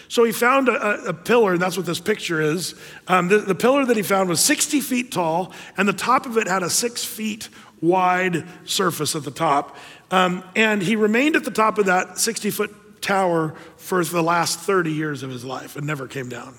So 0.08 0.26
he 0.26 0.34
found 0.34 0.68
a, 0.68 1.06
a 1.06 1.14
pillar, 1.14 1.54
and 1.54 1.62
that's 1.62 1.78
what 1.78 1.86
this 1.86 2.02
picture 2.02 2.42
is. 2.42 2.76
Um, 3.08 3.30
the, 3.30 3.38
the 3.38 3.56
pillar 3.56 3.86
that 3.86 3.96
he 3.96 4.04
found 4.04 4.28
was 4.28 4.42
60 4.42 4.82
feet 4.82 5.12
tall, 5.12 5.54
and 5.78 5.88
the 5.88 5.94
top 5.94 6.26
of 6.26 6.38
it 6.38 6.48
had 6.48 6.64
a 6.64 6.70
six 6.70 7.06
feet 7.06 7.48
wide 7.80 8.46
surface 8.66 9.16
at 9.16 9.24
the 9.24 9.32
top. 9.32 9.78
Um, 10.12 10.44
and 10.54 10.82
he 10.82 10.98
remained 10.98 11.38
at 11.38 11.46
the 11.46 11.52
top 11.52 11.78
of 11.78 11.86
that 11.86 12.20
60 12.20 12.52
foot 12.52 12.76
tower 13.02 13.56
for 13.78 14.04
the 14.04 14.22
last 14.22 14.60
30 14.60 14.92
years 14.92 15.24
of 15.24 15.30
his 15.30 15.44
life 15.44 15.76
and 15.76 15.86
never 15.86 16.08
came 16.08 16.30
down. 16.30 16.56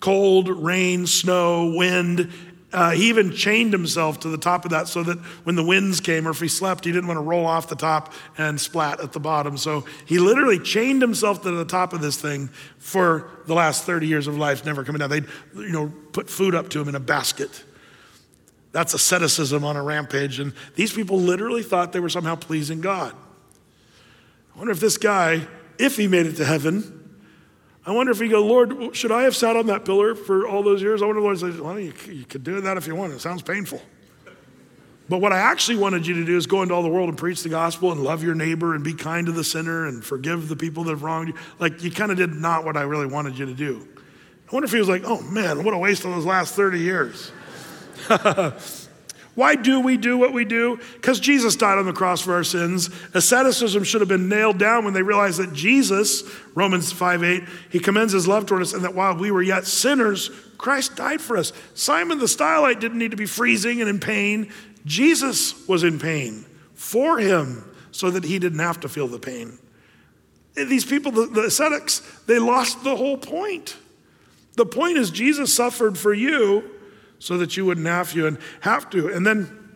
Cold, 0.00 0.48
rain, 0.48 1.06
snow, 1.06 1.72
wind. 1.74 2.32
Uh, 2.72 2.90
he 2.90 3.08
even 3.08 3.32
chained 3.32 3.72
himself 3.72 4.20
to 4.20 4.28
the 4.28 4.36
top 4.36 4.64
of 4.64 4.72
that 4.72 4.86
so 4.88 5.02
that 5.02 5.18
when 5.44 5.56
the 5.56 5.64
winds 5.64 6.00
came 6.00 6.28
or 6.28 6.30
if 6.30 6.40
he 6.40 6.48
slept, 6.48 6.84
he 6.84 6.92
didn't 6.92 7.06
want 7.06 7.16
to 7.16 7.22
roll 7.22 7.46
off 7.46 7.68
the 7.68 7.76
top 7.76 8.12
and 8.36 8.60
splat 8.60 9.00
at 9.00 9.12
the 9.12 9.20
bottom. 9.20 9.56
So 9.56 9.86
he 10.04 10.18
literally 10.18 10.58
chained 10.58 11.00
himself 11.00 11.42
to 11.42 11.50
the 11.52 11.64
top 11.64 11.92
of 11.92 12.00
this 12.00 12.20
thing 12.20 12.48
for 12.78 13.30
the 13.46 13.54
last 13.54 13.84
30 13.84 14.06
years 14.06 14.26
of 14.26 14.36
life, 14.36 14.64
never 14.64 14.84
coming 14.84 14.98
down. 14.98 15.10
They'd, 15.10 15.26
you 15.54 15.70
know, 15.70 15.92
put 16.12 16.28
food 16.28 16.54
up 16.54 16.68
to 16.70 16.80
him 16.80 16.88
in 16.88 16.94
a 16.94 17.00
basket. 17.00 17.64
That's 18.72 18.92
asceticism 18.92 19.64
on 19.64 19.76
a 19.76 19.82
rampage. 19.82 20.38
And 20.38 20.52
these 20.74 20.92
people 20.92 21.18
literally 21.18 21.62
thought 21.62 21.92
they 21.92 22.00
were 22.00 22.10
somehow 22.10 22.34
pleasing 22.34 22.82
God. 22.82 23.14
I 24.56 24.58
wonder 24.58 24.72
if 24.72 24.80
this 24.80 24.96
guy, 24.96 25.46
if 25.78 25.98
he 25.98 26.08
made 26.08 26.24
it 26.24 26.36
to 26.36 26.44
heaven, 26.46 27.18
I 27.84 27.92
wonder 27.92 28.10
if 28.10 28.18
he 28.18 28.28
go, 28.28 28.42
Lord, 28.42 28.96
should 28.96 29.12
I 29.12 29.24
have 29.24 29.36
sat 29.36 29.54
on 29.54 29.66
that 29.66 29.84
pillar 29.84 30.14
for 30.14 30.48
all 30.48 30.62
those 30.62 30.80
years? 30.80 31.02
I 31.02 31.06
wonder, 31.06 31.20
Lord 31.20 31.38
says, 31.38 31.60
well, 31.60 31.78
you, 31.78 31.92
you 32.06 32.24
could 32.24 32.42
do 32.42 32.62
that 32.62 32.78
if 32.78 32.86
you 32.86 32.96
want. 32.96 33.12
It 33.12 33.20
sounds 33.20 33.42
painful. 33.42 33.82
But 35.10 35.18
what 35.18 35.32
I 35.32 35.38
actually 35.38 35.76
wanted 35.76 36.06
you 36.06 36.14
to 36.14 36.24
do 36.24 36.38
is 36.38 36.46
go 36.46 36.62
into 36.62 36.74
all 36.74 36.82
the 36.82 36.88
world 36.88 37.10
and 37.10 37.18
preach 37.18 37.42
the 37.42 37.50
gospel 37.50 37.92
and 37.92 38.02
love 38.02 38.24
your 38.24 38.34
neighbor 38.34 38.74
and 38.74 38.82
be 38.82 38.94
kind 38.94 39.26
to 39.26 39.32
the 39.32 39.44
sinner 39.44 39.86
and 39.86 40.02
forgive 40.02 40.48
the 40.48 40.56
people 40.56 40.84
that 40.84 40.90
have 40.90 41.02
wronged 41.02 41.28
you. 41.28 41.34
Like, 41.58 41.84
you 41.84 41.90
kind 41.90 42.10
of 42.10 42.16
did 42.16 42.32
not 42.32 42.64
what 42.64 42.78
I 42.78 42.82
really 42.82 43.06
wanted 43.06 43.38
you 43.38 43.44
to 43.44 43.54
do. 43.54 43.86
I 44.50 44.54
wonder 44.54 44.64
if 44.64 44.72
he 44.72 44.78
was 44.78 44.88
like, 44.88 45.02
oh 45.04 45.20
man, 45.20 45.64
what 45.64 45.74
a 45.74 45.78
waste 45.78 46.06
of 46.06 46.12
those 46.12 46.24
last 46.24 46.54
30 46.54 46.80
years. 46.80 47.30
Why 49.36 49.54
do 49.54 49.80
we 49.80 49.98
do 49.98 50.16
what 50.16 50.32
we 50.32 50.46
do? 50.46 50.80
Because 50.94 51.20
Jesus 51.20 51.56
died 51.56 51.76
on 51.76 51.84
the 51.84 51.92
cross 51.92 52.22
for 52.22 52.32
our 52.32 52.42
sins. 52.42 52.88
Asceticism 53.12 53.84
should 53.84 54.00
have 54.00 54.08
been 54.08 54.30
nailed 54.30 54.56
down 54.56 54.84
when 54.86 54.94
they 54.94 55.02
realized 55.02 55.38
that 55.38 55.52
Jesus, 55.52 56.24
Romans 56.54 56.90
5 56.90 57.22
8, 57.22 57.44
he 57.70 57.78
commends 57.78 58.14
his 58.14 58.26
love 58.26 58.46
toward 58.46 58.62
us, 58.62 58.72
and 58.72 58.82
that 58.82 58.94
while 58.94 59.14
we 59.14 59.30
were 59.30 59.42
yet 59.42 59.66
sinners, 59.66 60.30
Christ 60.56 60.96
died 60.96 61.20
for 61.20 61.36
us. 61.36 61.52
Simon 61.74 62.18
the 62.18 62.24
Stylite 62.24 62.80
didn't 62.80 62.96
need 62.96 63.10
to 63.10 63.16
be 63.18 63.26
freezing 63.26 63.82
and 63.82 63.90
in 63.90 64.00
pain. 64.00 64.50
Jesus 64.86 65.68
was 65.68 65.84
in 65.84 65.98
pain 65.98 66.46
for 66.72 67.18
him 67.18 67.70
so 67.90 68.10
that 68.10 68.24
he 68.24 68.38
didn't 68.38 68.60
have 68.60 68.80
to 68.80 68.88
feel 68.88 69.06
the 69.06 69.18
pain. 69.18 69.58
These 70.54 70.86
people, 70.86 71.12
the, 71.12 71.26
the 71.26 71.42
ascetics, 71.42 72.00
they 72.26 72.38
lost 72.38 72.84
the 72.84 72.96
whole 72.96 73.18
point. 73.18 73.76
The 74.54 74.64
point 74.64 74.96
is, 74.96 75.10
Jesus 75.10 75.54
suffered 75.54 75.98
for 75.98 76.14
you 76.14 76.70
so 77.18 77.38
that 77.38 77.56
you 77.56 77.64
wouldn't 77.64 77.86
have 77.86 78.12
to 78.12 78.26
and 78.26 78.38
have 78.60 78.90
to. 78.90 79.08
And 79.08 79.26
then 79.26 79.66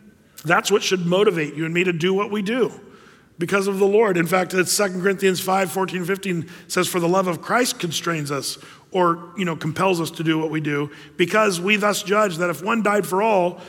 that's 0.44 0.70
what 0.70 0.82
should 0.82 1.06
motivate 1.06 1.54
you 1.54 1.64
and 1.64 1.74
me 1.74 1.84
to 1.84 1.92
do 1.92 2.14
what 2.14 2.30
we 2.30 2.42
do 2.42 2.72
because 3.40 3.66
of 3.66 3.78
the 3.78 3.86
Lord. 3.86 4.16
In 4.16 4.26
fact, 4.26 4.52
it's 4.54 4.76
2 4.76 5.00
Corinthians 5.00 5.40
5, 5.40 5.72
14, 5.72 6.04
15 6.04 6.50
says, 6.68 6.86
For 6.86 7.00
the 7.00 7.08
love 7.08 7.26
of 7.26 7.40
Christ 7.40 7.78
constrains 7.78 8.30
us 8.30 8.58
or, 8.92 9.32
you 9.36 9.44
know, 9.44 9.56
compels 9.56 10.00
us 10.00 10.10
to 10.12 10.22
do 10.22 10.38
what 10.38 10.50
we 10.50 10.60
do, 10.60 10.90
because 11.16 11.60
we 11.60 11.76
thus 11.76 12.02
judge 12.02 12.36
that 12.38 12.50
if 12.50 12.62
one 12.62 12.82
died 12.82 13.06
for 13.06 13.22
all, 13.22 13.60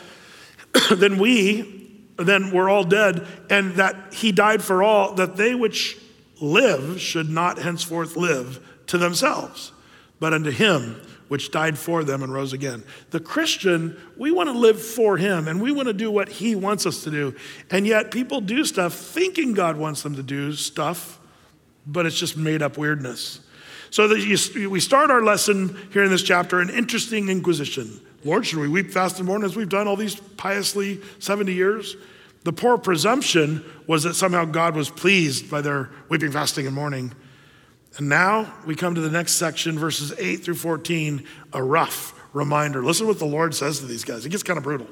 then 0.91 1.19
we, 1.19 2.01
then 2.17 2.51
we're 2.51 2.69
all 2.69 2.83
dead, 2.83 3.25
and 3.49 3.75
that 3.75 4.13
he 4.13 4.31
died 4.31 4.63
for 4.63 4.81
all, 4.81 5.13
that 5.13 5.37
they 5.37 5.53
which 5.53 5.97
live 6.41 6.99
should 6.99 7.29
not 7.29 7.59
henceforth 7.59 8.17
live 8.17 8.59
to 8.87 8.97
themselves, 8.97 9.71
but 10.19 10.33
unto 10.33 10.49
him 10.49 10.99
which 11.31 11.49
died 11.49 11.77
for 11.77 12.03
them 12.03 12.23
and 12.23 12.33
rose 12.33 12.51
again. 12.51 12.83
The 13.11 13.21
Christian, 13.21 13.95
we 14.17 14.31
want 14.31 14.49
to 14.49 14.51
live 14.51 14.81
for 14.81 15.15
him 15.15 15.47
and 15.47 15.61
we 15.61 15.71
want 15.71 15.87
to 15.87 15.93
do 15.93 16.11
what 16.11 16.27
he 16.27 16.55
wants 16.55 16.85
us 16.85 17.05
to 17.05 17.09
do. 17.09 17.33
And 17.69 17.87
yet 17.87 18.11
people 18.11 18.41
do 18.41 18.65
stuff 18.65 18.93
thinking 18.93 19.53
God 19.53 19.77
wants 19.77 20.03
them 20.03 20.17
to 20.17 20.23
do 20.23 20.51
stuff, 20.51 21.21
but 21.87 22.05
it's 22.05 22.19
just 22.19 22.35
made 22.35 22.61
up 22.61 22.77
weirdness. 22.77 23.39
So 23.91 24.09
that 24.09 24.19
you, 24.19 24.69
we 24.69 24.81
start 24.81 25.09
our 25.09 25.23
lesson 25.23 25.77
here 25.93 26.03
in 26.03 26.11
this 26.11 26.21
chapter, 26.21 26.59
an 26.59 26.69
interesting 26.69 27.29
inquisition. 27.29 28.01
Lord, 28.25 28.45
should 28.45 28.59
we 28.59 28.67
weep, 28.67 28.91
fast, 28.91 29.19
and 29.19 29.25
mourn 29.25 29.45
as 29.45 29.55
we've 29.55 29.69
done 29.69 29.87
all 29.87 29.95
these 29.95 30.15
piously 30.35 30.99
70 31.19 31.53
years? 31.53 31.95
The 32.43 32.51
poor 32.51 32.77
presumption 32.77 33.63
was 33.87 34.03
that 34.03 34.15
somehow 34.15 34.43
God 34.43 34.75
was 34.75 34.89
pleased 34.89 35.49
by 35.49 35.61
their 35.61 35.91
weeping, 36.09 36.33
fasting, 36.33 36.65
and 36.65 36.75
mourning. 36.75 37.13
And 37.97 38.07
now 38.07 38.53
we 38.65 38.75
come 38.75 38.95
to 38.95 39.01
the 39.01 39.09
next 39.09 39.33
section, 39.33 39.77
verses 39.77 40.13
8 40.17 40.37
through 40.37 40.55
14, 40.55 41.25
a 41.53 41.61
rough 41.61 42.13
reminder. 42.33 42.83
Listen 42.83 43.05
to 43.05 43.11
what 43.11 43.19
the 43.19 43.25
Lord 43.25 43.53
says 43.53 43.79
to 43.79 43.85
these 43.85 44.05
guys. 44.05 44.25
It 44.25 44.29
gets 44.29 44.43
kind 44.43 44.57
of 44.57 44.63
brutal. 44.63 44.87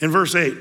In 0.00 0.10
verse 0.10 0.34
8, 0.34 0.54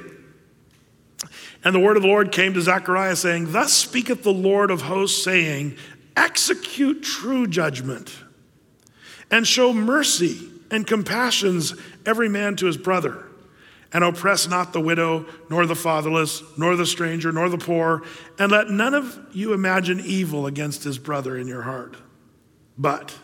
and 1.64 1.74
the 1.74 1.80
word 1.80 1.98
of 1.98 2.04
the 2.04 2.10
Lord 2.10 2.32
came 2.32 2.54
to 2.54 2.62
Zechariah, 2.62 3.16
saying, 3.16 3.52
Thus 3.52 3.74
speaketh 3.74 4.22
the 4.22 4.32
Lord 4.32 4.70
of 4.70 4.84
hosts, 4.84 5.24
saying, 5.24 5.78
Execute 6.16 7.02
true 7.02 7.48
judgment, 7.48 8.16
and 9.32 9.48
show 9.48 9.74
mercy 9.74 10.50
and 10.70 10.86
compassions 10.86 11.74
every 12.06 12.30
man 12.30 12.56
to 12.58 12.68
his 12.68 12.78
brother 12.78 13.26
and 13.96 14.04
oppress 14.04 14.46
not 14.50 14.74
the 14.74 14.82
widow, 14.82 15.26
nor 15.50 15.66
the 15.66 15.74
fatherless, 15.74 16.44
nor 16.58 16.76
the 16.76 16.86
stranger, 16.86 17.32
nor 17.32 17.48
the 17.48 17.58
poor, 17.58 18.04
and 18.38 18.52
let 18.52 18.70
none 18.70 18.94
of 18.94 19.18
you 19.32 19.54
imagine 19.54 20.02
evil 20.02 20.48
against 20.48 20.84
his 20.84 20.98
brother 20.98 21.38
in 21.38 21.48
your 21.48 21.62
heart. 21.62 21.96
But 22.78 23.18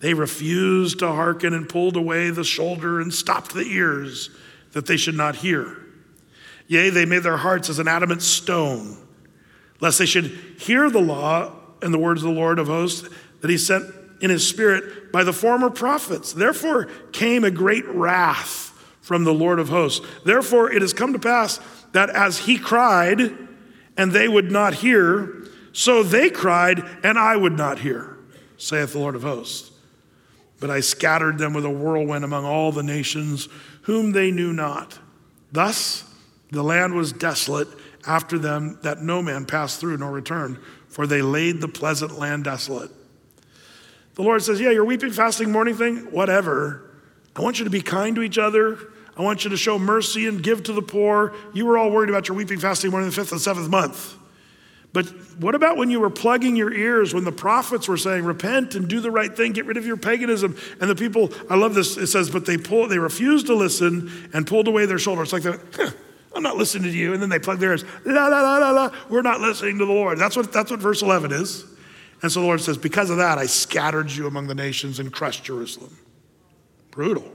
they 0.00 0.14
refused 0.14 1.00
to 1.00 1.08
hearken 1.08 1.52
and 1.52 1.68
pulled 1.68 1.98
away 1.98 2.30
the 2.30 2.44
shoulder 2.44 2.98
and 2.98 3.12
stopped 3.12 3.52
the 3.52 3.60
ears 3.60 4.30
that 4.72 4.86
they 4.86 4.96
should 4.96 5.16
not 5.16 5.36
hear. 5.36 5.76
Yea, 6.66 6.88
they 6.88 7.04
made 7.04 7.22
their 7.22 7.36
hearts 7.36 7.68
as 7.68 7.78
an 7.78 7.86
adamant 7.86 8.22
stone, 8.22 8.96
lest 9.80 9.98
they 9.98 10.06
should 10.06 10.30
hear 10.58 10.88
the 10.88 10.98
law 10.98 11.52
and 11.82 11.92
the 11.92 11.98
words 11.98 12.22
of 12.22 12.30
the 12.30 12.40
Lord 12.40 12.58
of 12.58 12.68
hosts 12.68 13.06
that 13.42 13.50
he 13.50 13.58
sent 13.58 13.84
in 14.22 14.30
his 14.30 14.48
spirit 14.48 15.12
by 15.12 15.24
the 15.24 15.32
former 15.34 15.68
prophets. 15.68 16.32
Therefore 16.32 16.86
came 17.12 17.44
a 17.44 17.50
great 17.50 17.84
wrath 17.84 18.70
from 19.04 19.24
the 19.24 19.34
Lord 19.34 19.58
of 19.58 19.68
hosts. 19.68 20.04
Therefore, 20.24 20.72
it 20.72 20.80
has 20.80 20.94
come 20.94 21.12
to 21.12 21.18
pass 21.18 21.60
that 21.92 22.08
as 22.08 22.38
he 22.38 22.58
cried 22.58 23.20
and 23.98 24.10
they 24.10 24.26
would 24.26 24.50
not 24.50 24.72
hear, 24.72 25.44
so 25.72 26.02
they 26.02 26.30
cried 26.30 26.82
and 27.04 27.18
I 27.18 27.36
would 27.36 27.52
not 27.52 27.80
hear, 27.80 28.16
saith 28.56 28.94
the 28.94 28.98
Lord 28.98 29.14
of 29.14 29.22
hosts. 29.22 29.70
But 30.58 30.70
I 30.70 30.80
scattered 30.80 31.36
them 31.36 31.52
with 31.52 31.66
a 31.66 31.70
whirlwind 31.70 32.24
among 32.24 32.46
all 32.46 32.72
the 32.72 32.82
nations 32.82 33.46
whom 33.82 34.12
they 34.12 34.30
knew 34.30 34.54
not. 34.54 34.98
Thus 35.52 36.10
the 36.50 36.62
land 36.62 36.94
was 36.94 37.12
desolate 37.12 37.68
after 38.06 38.38
them, 38.38 38.78
that 38.82 39.02
no 39.02 39.20
man 39.20 39.44
passed 39.44 39.80
through 39.80 39.98
nor 39.98 40.12
returned, 40.12 40.58
for 40.88 41.06
they 41.06 41.20
laid 41.20 41.60
the 41.60 41.68
pleasant 41.68 42.18
land 42.18 42.44
desolate. 42.44 42.90
The 44.14 44.22
Lord 44.22 44.42
says, 44.42 44.60
Yeah, 44.60 44.70
you're 44.70 44.84
weeping, 44.86 45.10
fasting, 45.10 45.52
mourning 45.52 45.74
thing, 45.74 45.96
whatever. 46.10 46.90
I 47.36 47.42
want 47.42 47.58
you 47.58 47.64
to 47.64 47.70
be 47.70 47.82
kind 47.82 48.16
to 48.16 48.22
each 48.22 48.38
other. 48.38 48.78
I 49.16 49.22
want 49.22 49.44
you 49.44 49.50
to 49.50 49.56
show 49.56 49.78
mercy 49.78 50.26
and 50.26 50.42
give 50.42 50.64
to 50.64 50.72
the 50.72 50.82
poor. 50.82 51.34
You 51.52 51.66
were 51.66 51.78
all 51.78 51.90
worried 51.90 52.10
about 52.10 52.28
your 52.28 52.36
weeping, 52.36 52.58
fasting, 52.58 52.90
mourning 52.90 53.10
the 53.10 53.14
fifth 53.14 53.32
and 53.32 53.40
seventh 53.40 53.68
month. 53.68 54.16
But 54.94 55.06
what 55.38 55.56
about 55.56 55.76
when 55.76 55.90
you 55.90 55.98
were 55.98 56.08
plugging 56.08 56.54
your 56.54 56.72
ears 56.72 57.12
when 57.12 57.24
the 57.24 57.32
prophets 57.32 57.88
were 57.88 57.96
saying, 57.96 58.24
repent 58.24 58.76
and 58.76 58.86
do 58.86 59.00
the 59.00 59.10
right 59.10 59.36
thing, 59.36 59.52
get 59.52 59.66
rid 59.66 59.76
of 59.76 59.84
your 59.84 59.96
paganism? 59.96 60.56
And 60.80 60.88
the 60.88 60.94
people, 60.94 61.32
I 61.50 61.56
love 61.56 61.74
this, 61.74 61.96
it 61.96 62.06
says, 62.06 62.30
but 62.30 62.46
they 62.46 62.56
pull, 62.56 62.86
they 62.86 62.98
refused 62.98 63.46
to 63.48 63.54
listen 63.56 64.30
and 64.32 64.46
pulled 64.46 64.68
away 64.68 64.86
their 64.86 65.00
shoulders. 65.00 65.32
It's 65.32 65.44
like, 65.44 65.58
huh, 65.74 65.90
I'm 66.32 66.44
not 66.44 66.56
listening 66.56 66.84
to 66.84 66.96
you. 66.96 67.12
And 67.12 67.20
then 67.20 67.28
they 67.28 67.40
plug 67.40 67.58
their 67.58 67.70
ears, 67.70 67.84
la, 68.04 68.28
la, 68.28 68.40
la, 68.40 68.58
la, 68.58 68.70
la. 68.70 68.90
We're 69.08 69.22
not 69.22 69.40
listening 69.40 69.78
to 69.78 69.84
the 69.84 69.92
Lord. 69.92 70.16
That's 70.16 70.36
what, 70.36 70.52
that's 70.52 70.70
what 70.70 70.78
verse 70.78 71.02
11 71.02 71.32
is. 71.32 71.64
And 72.22 72.30
so 72.30 72.40
the 72.40 72.46
Lord 72.46 72.60
says, 72.60 72.78
because 72.78 73.10
of 73.10 73.16
that, 73.16 73.36
I 73.36 73.46
scattered 73.46 74.12
you 74.12 74.28
among 74.28 74.46
the 74.46 74.54
nations 74.54 75.00
and 75.00 75.12
crushed 75.12 75.42
Jerusalem. 75.42 75.98
Brutal. 76.92 77.33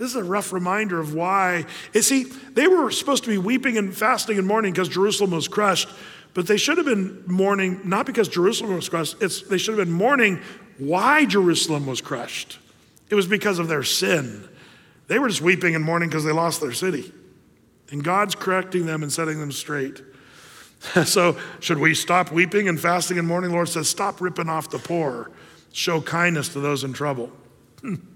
This 0.00 0.12
is 0.12 0.16
a 0.16 0.24
rough 0.24 0.54
reminder 0.54 0.98
of 0.98 1.12
why. 1.12 1.66
You 1.92 2.00
see, 2.00 2.24
they 2.24 2.66
were 2.66 2.90
supposed 2.90 3.22
to 3.24 3.28
be 3.28 3.36
weeping 3.36 3.76
and 3.76 3.94
fasting 3.94 4.38
and 4.38 4.46
mourning 4.46 4.72
because 4.72 4.88
Jerusalem 4.88 5.32
was 5.32 5.46
crushed, 5.46 5.90
but 6.32 6.46
they 6.46 6.56
should 6.56 6.78
have 6.78 6.86
been 6.86 7.22
mourning 7.26 7.82
not 7.84 8.06
because 8.06 8.26
Jerusalem 8.26 8.74
was 8.74 8.88
crushed, 8.88 9.20
it's, 9.20 9.42
they 9.42 9.58
should 9.58 9.76
have 9.76 9.86
been 9.86 9.94
mourning 9.94 10.40
why 10.78 11.26
Jerusalem 11.26 11.84
was 11.84 12.00
crushed. 12.00 12.58
It 13.10 13.14
was 13.14 13.26
because 13.26 13.58
of 13.58 13.68
their 13.68 13.82
sin. 13.82 14.48
They 15.08 15.18
were 15.18 15.28
just 15.28 15.42
weeping 15.42 15.74
and 15.74 15.84
mourning 15.84 16.08
because 16.08 16.24
they 16.24 16.32
lost 16.32 16.62
their 16.62 16.72
city. 16.72 17.12
And 17.90 18.02
God's 18.02 18.34
correcting 18.34 18.86
them 18.86 19.02
and 19.02 19.12
setting 19.12 19.38
them 19.38 19.52
straight. 19.52 20.00
so, 21.04 21.36
should 21.58 21.76
we 21.76 21.92
stop 21.94 22.32
weeping 22.32 22.70
and 22.70 22.80
fasting 22.80 23.18
and 23.18 23.28
mourning? 23.28 23.50
The 23.50 23.56
Lord 23.56 23.68
says, 23.68 23.90
stop 23.90 24.22
ripping 24.22 24.48
off 24.48 24.70
the 24.70 24.78
poor, 24.78 25.30
show 25.72 26.00
kindness 26.00 26.48
to 26.54 26.60
those 26.60 26.84
in 26.84 26.94
trouble. 26.94 27.30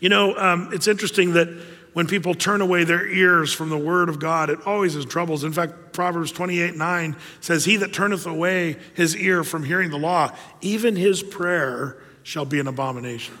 You 0.00 0.08
know, 0.08 0.36
um, 0.36 0.70
it's 0.72 0.88
interesting 0.88 1.32
that 1.34 1.48
when 1.94 2.08
people 2.08 2.34
turn 2.34 2.60
away 2.60 2.84
their 2.84 3.06
ears 3.06 3.52
from 3.52 3.70
the 3.70 3.78
word 3.78 4.08
of 4.08 4.18
God, 4.18 4.50
it 4.50 4.58
always 4.66 4.96
is 4.96 5.04
troubles. 5.04 5.44
In 5.44 5.52
fact, 5.52 5.92
Proverbs 5.92 6.32
28 6.32 6.76
9 6.76 7.16
says, 7.40 7.64
He 7.64 7.76
that 7.76 7.92
turneth 7.92 8.26
away 8.26 8.76
his 8.94 9.16
ear 9.16 9.44
from 9.44 9.64
hearing 9.64 9.90
the 9.90 9.98
law, 9.98 10.32
even 10.60 10.96
his 10.96 11.22
prayer 11.22 11.96
shall 12.22 12.44
be 12.44 12.58
an 12.58 12.66
abomination. 12.66 13.38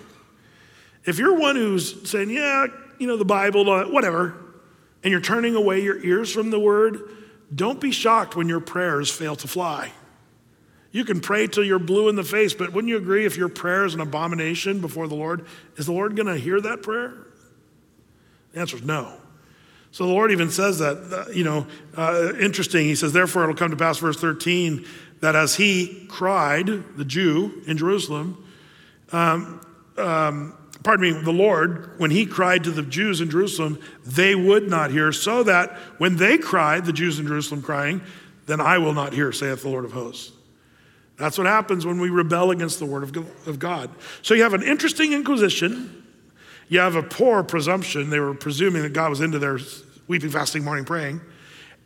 If 1.04 1.18
you're 1.18 1.38
one 1.38 1.56
who's 1.56 2.08
saying, 2.08 2.30
Yeah, 2.30 2.66
you 2.98 3.08
know, 3.08 3.16
the 3.16 3.24
Bible, 3.24 3.68
uh, 3.68 3.88
whatever, 3.88 4.34
and 5.02 5.10
you're 5.10 5.20
turning 5.20 5.56
away 5.56 5.82
your 5.82 6.02
ears 6.02 6.32
from 6.32 6.50
the 6.50 6.58
word, 6.58 7.00
don't 7.54 7.80
be 7.80 7.90
shocked 7.90 8.36
when 8.36 8.48
your 8.48 8.60
prayers 8.60 9.10
fail 9.10 9.36
to 9.36 9.48
fly. 9.48 9.92
You 10.94 11.04
can 11.04 11.18
pray 11.20 11.48
till 11.48 11.64
you're 11.64 11.80
blue 11.80 12.08
in 12.08 12.14
the 12.14 12.22
face, 12.22 12.54
but 12.54 12.72
wouldn't 12.72 12.88
you 12.88 12.96
agree 12.96 13.26
if 13.26 13.36
your 13.36 13.48
prayer 13.48 13.84
is 13.84 13.94
an 13.94 14.00
abomination 14.00 14.80
before 14.80 15.08
the 15.08 15.16
Lord, 15.16 15.44
is 15.76 15.86
the 15.86 15.92
Lord 15.92 16.14
going 16.14 16.28
to 16.28 16.36
hear 16.36 16.60
that 16.60 16.84
prayer? 16.84 17.26
The 18.52 18.60
answer 18.60 18.76
is 18.76 18.84
no. 18.84 19.12
So 19.90 20.06
the 20.06 20.12
Lord 20.12 20.30
even 20.30 20.50
says 20.50 20.78
that, 20.78 21.32
you 21.34 21.42
know, 21.42 21.66
uh, 21.96 22.34
interesting. 22.38 22.84
He 22.86 22.94
says, 22.94 23.12
Therefore 23.12 23.42
it'll 23.42 23.56
come 23.56 23.72
to 23.72 23.76
pass, 23.76 23.98
verse 23.98 24.20
13, 24.20 24.86
that 25.18 25.34
as 25.34 25.56
he 25.56 26.06
cried, 26.08 26.66
the 26.96 27.04
Jew 27.04 27.60
in 27.66 27.76
Jerusalem, 27.76 28.46
um, 29.10 29.60
um, 29.98 30.56
pardon 30.84 31.12
me, 31.12 31.22
the 31.24 31.32
Lord, 31.32 31.98
when 31.98 32.12
he 32.12 32.24
cried 32.24 32.62
to 32.64 32.70
the 32.70 32.82
Jews 32.82 33.20
in 33.20 33.30
Jerusalem, 33.30 33.80
they 34.06 34.36
would 34.36 34.70
not 34.70 34.92
hear, 34.92 35.10
so 35.10 35.42
that 35.42 35.72
when 35.98 36.18
they 36.18 36.38
cried, 36.38 36.84
the 36.84 36.92
Jews 36.92 37.18
in 37.18 37.26
Jerusalem 37.26 37.62
crying, 37.62 38.00
then 38.46 38.60
I 38.60 38.78
will 38.78 38.94
not 38.94 39.12
hear, 39.12 39.32
saith 39.32 39.62
the 39.62 39.70
Lord 39.70 39.84
of 39.84 39.90
hosts. 39.90 40.33
That's 41.16 41.38
what 41.38 41.46
happens 41.46 41.86
when 41.86 42.00
we 42.00 42.10
rebel 42.10 42.50
against 42.50 42.78
the 42.78 42.86
word 42.86 43.04
of 43.04 43.58
God. 43.58 43.90
So 44.22 44.34
you 44.34 44.42
have 44.42 44.54
an 44.54 44.62
interesting 44.62 45.12
inquisition. 45.12 46.02
You 46.68 46.80
have 46.80 46.96
a 46.96 47.02
poor 47.02 47.42
presumption. 47.42 48.10
They 48.10 48.18
were 48.18 48.34
presuming 48.34 48.82
that 48.82 48.92
God 48.92 49.10
was 49.10 49.20
into 49.20 49.38
their 49.38 49.58
weeping, 50.08 50.30
fasting, 50.30 50.64
morning, 50.64 50.84
praying, 50.84 51.20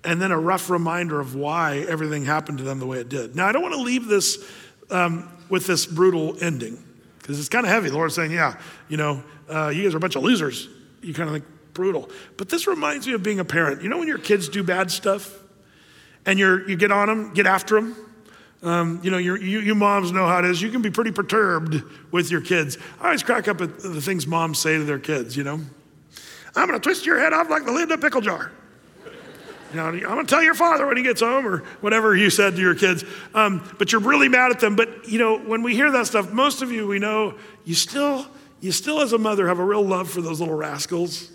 and 0.05 0.20
then 0.20 0.33
a 0.33 0.39
rough 0.39 0.70
reminder 0.70 1.20
of 1.20 1.35
why 1.35 1.85
everything 1.89 2.24
happened 2.24 2.59
to 2.59 2.64
them 2.64 2.79
the 2.79 2.87
way 2.87 3.01
it 3.01 3.09
did. 3.09 3.37
Now, 3.37 3.47
I 3.47 3.53
don't 3.53 3.62
want 3.62 3.74
to 3.74 3.83
leave 3.83 4.07
this 4.07 4.43
um, 4.91 5.31
with 5.51 5.66
this 5.66 5.85
brutal 5.85 6.37
ending 6.43 6.83
because 7.18 7.39
it's 7.39 7.49
kind 7.49 7.66
of 7.66 7.70
heavy. 7.70 7.91
The 7.91 7.97
Lord's 7.97 8.14
saying, 8.14 8.31
yeah, 8.31 8.59
you 8.89 8.97
know, 8.97 9.22
uh, 9.51 9.68
you 9.68 9.83
guys 9.83 9.95
are 9.95 9.99
a 9.99 10.01
bunch 10.01 10.16
of 10.16 10.22
losers. 10.22 10.68
You 11.03 11.12
kind 11.12 11.29
of 11.29 11.35
think 11.35 11.45
brutal. 11.74 12.09
But 12.37 12.49
this 12.49 12.66
reminds 12.66 13.07
me 13.07 13.12
of 13.12 13.22
being 13.22 13.41
a 13.41 13.45
parent. 13.45 13.83
You 13.83 13.89
know 13.89 13.99
when 13.99 14.09
your 14.09 14.18
kids 14.18 14.49
do 14.49 14.62
bad 14.62 14.91
stuff 14.91 15.39
and 16.24 16.39
you're, 16.39 16.68
you 16.68 16.76
get 16.76 16.91
on 16.91 17.09
them, 17.09 17.35
get 17.35 17.47
after 17.47 17.74
them? 17.74 17.95
Um, 18.61 19.01
you 19.05 19.11
know, 19.13 19.19
you, 19.19 19.37
you 19.37 19.75
moms 19.75 20.11
know 20.11 20.27
how 20.27 20.41
it 20.41 20.45
is. 20.45 20.61
You 20.61 20.71
can 20.71 20.83
be 20.83 20.91
pretty 20.91 21.13
perturbed 21.13 21.81
with 22.11 22.31
your 22.31 22.41
kids. 22.41 22.77
I 23.01 23.07
always 23.07 23.23
crack 23.23 23.47
up 23.47 23.61
at 23.61 23.79
the 23.79 24.01
things 24.01 24.27
moms 24.27 24.59
say 24.59 24.77
to 24.79 24.85
their 24.85 24.99
kids, 24.99 25.37
you 25.37 25.45
know. 25.45 25.61
I'm 26.57 26.67
going 26.67 26.79
to 26.79 26.83
twist 26.83 27.07
your 27.07 27.21
head 27.21 27.33
off 27.33 27.49
like 27.49 27.65
the 27.65 27.71
lid 27.71 27.85
in 27.85 27.93
a 27.93 27.99
pickle 27.99 28.21
jar. 28.21 28.51
You 29.71 29.77
know, 29.77 29.85
I'm 29.85 30.01
going 30.01 30.27
to 30.27 30.31
tell 30.35 30.43
your 30.43 30.55
father 30.55 30.87
when 30.87 30.97
he 30.97 31.03
gets 31.03 31.21
home 31.21 31.47
or 31.47 31.59
whatever 31.83 32.17
you 32.17 32.31
said 32.31 32.57
to 32.57 32.61
your 32.61 32.75
kids. 32.75 33.05
Um, 33.35 33.63
but 33.79 33.93
you're 33.93 34.01
really 34.01 34.29
mad 34.29 34.51
at 34.51 34.59
them. 34.59 34.75
But, 34.75 35.09
you 35.09 35.19
know, 35.19 35.39
when 35.39 35.63
we 35.63 35.77
hear 35.77 35.93
that 35.93 36.07
stuff, 36.07 36.33
most 36.33 36.63
of 36.63 36.73
you, 36.73 36.87
we 36.87 36.99
know 36.99 37.35
you 37.65 37.75
still, 37.75 38.27
you 38.61 38.73
still 38.73 39.01
as 39.03 39.13
a 39.13 39.19
mother 39.19 39.47
have 39.47 39.59
a 39.59 39.65
real 39.65 39.85
love 39.85 40.11
for 40.11 40.21
those 40.23 40.41
little 40.41 40.57
rascals. 40.57 41.31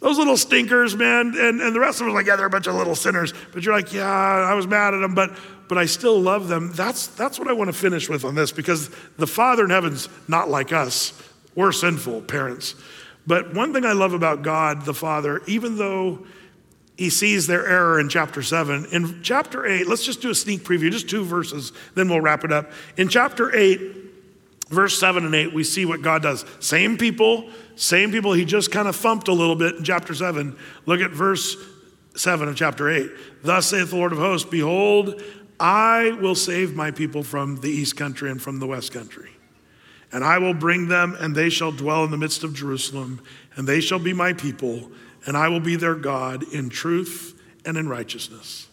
Those 0.00 0.16
little 0.16 0.36
stinkers, 0.36 0.96
man. 0.96 1.34
And, 1.36 1.60
and 1.60 1.74
the 1.74 1.80
rest 1.80 2.00
of 2.00 2.06
are 2.06 2.10
like, 2.10 2.26
yeah, 2.26 2.36
they're 2.36 2.46
a 2.46 2.50
bunch 2.50 2.66
of 2.66 2.74
little 2.74 2.96
sinners. 2.96 3.34
But 3.52 3.62
you're 3.62 3.74
like, 3.74 3.92
yeah, 3.92 4.08
I 4.08 4.54
was 4.54 4.66
mad 4.66 4.94
at 4.94 5.00
them, 5.00 5.14
but, 5.14 5.38
but 5.68 5.78
I 5.78 5.86
still 5.86 6.20
love 6.20 6.48
them. 6.48 6.72
That's, 6.72 7.06
that's 7.08 7.38
what 7.38 7.48
I 7.48 7.52
want 7.52 7.68
to 7.68 7.76
finish 7.76 8.08
with 8.08 8.24
on 8.24 8.34
this 8.34 8.52
because 8.52 8.90
the 9.16 9.26
Father 9.26 9.64
in 9.64 9.70
heaven's 9.70 10.08
not 10.26 10.48
like 10.48 10.72
us. 10.72 11.12
We're 11.54 11.72
sinful 11.72 12.22
parents. 12.22 12.74
But 13.26 13.54
one 13.54 13.72
thing 13.72 13.84
I 13.84 13.92
love 13.92 14.12
about 14.14 14.42
God, 14.42 14.84
the 14.84 14.94
Father, 14.94 15.42
even 15.46 15.76
though 15.76 16.26
he 16.98 17.10
sees 17.10 17.46
their 17.46 17.64
error 17.64 18.00
in 18.00 18.08
chapter 18.08 18.42
7. 18.42 18.86
In 18.90 19.22
chapter 19.22 19.64
8, 19.64 19.86
let's 19.86 20.04
just 20.04 20.20
do 20.20 20.30
a 20.30 20.34
sneak 20.34 20.64
preview, 20.64 20.90
just 20.90 21.08
two 21.08 21.24
verses, 21.24 21.72
then 21.94 22.08
we'll 22.08 22.20
wrap 22.20 22.42
it 22.42 22.50
up. 22.50 22.72
In 22.96 23.08
chapter 23.08 23.54
8, 23.54 23.80
verse 24.68 24.98
7 24.98 25.24
and 25.24 25.32
8, 25.32 25.54
we 25.54 25.62
see 25.62 25.86
what 25.86 26.02
God 26.02 26.22
does. 26.22 26.44
Same 26.58 26.98
people, 26.98 27.48
same 27.76 28.10
people. 28.10 28.32
He 28.32 28.44
just 28.44 28.72
kind 28.72 28.88
of 28.88 28.96
thumped 28.96 29.28
a 29.28 29.32
little 29.32 29.54
bit 29.54 29.76
in 29.76 29.84
chapter 29.84 30.12
7. 30.12 30.56
Look 30.86 31.00
at 31.00 31.12
verse 31.12 31.56
7 32.16 32.48
of 32.48 32.56
chapter 32.56 32.90
8. 32.90 33.10
Thus 33.44 33.68
saith 33.68 33.90
the 33.90 33.96
Lord 33.96 34.10
of 34.10 34.18
hosts, 34.18 34.48
Behold, 34.50 35.22
I 35.60 36.16
will 36.20 36.34
save 36.34 36.74
my 36.74 36.90
people 36.90 37.22
from 37.22 37.60
the 37.60 37.70
east 37.70 37.96
country 37.96 38.30
and 38.30 38.40
from 38.40 38.60
the 38.60 38.66
west 38.66 38.92
country. 38.92 39.30
And 40.12 40.24
I 40.24 40.38
will 40.38 40.54
bring 40.54 40.88
them, 40.88 41.16
and 41.18 41.34
they 41.34 41.50
shall 41.50 41.72
dwell 41.72 42.04
in 42.04 42.10
the 42.10 42.16
midst 42.16 42.44
of 42.44 42.54
Jerusalem, 42.54 43.20
and 43.56 43.68
they 43.68 43.80
shall 43.80 43.98
be 43.98 44.12
my 44.12 44.32
people 44.32 44.90
and 45.26 45.36
I 45.36 45.48
will 45.48 45.60
be 45.60 45.76
their 45.76 45.94
God 45.94 46.42
in 46.52 46.68
truth 46.68 47.38
and 47.64 47.76
in 47.76 47.88
righteousness. 47.88 48.66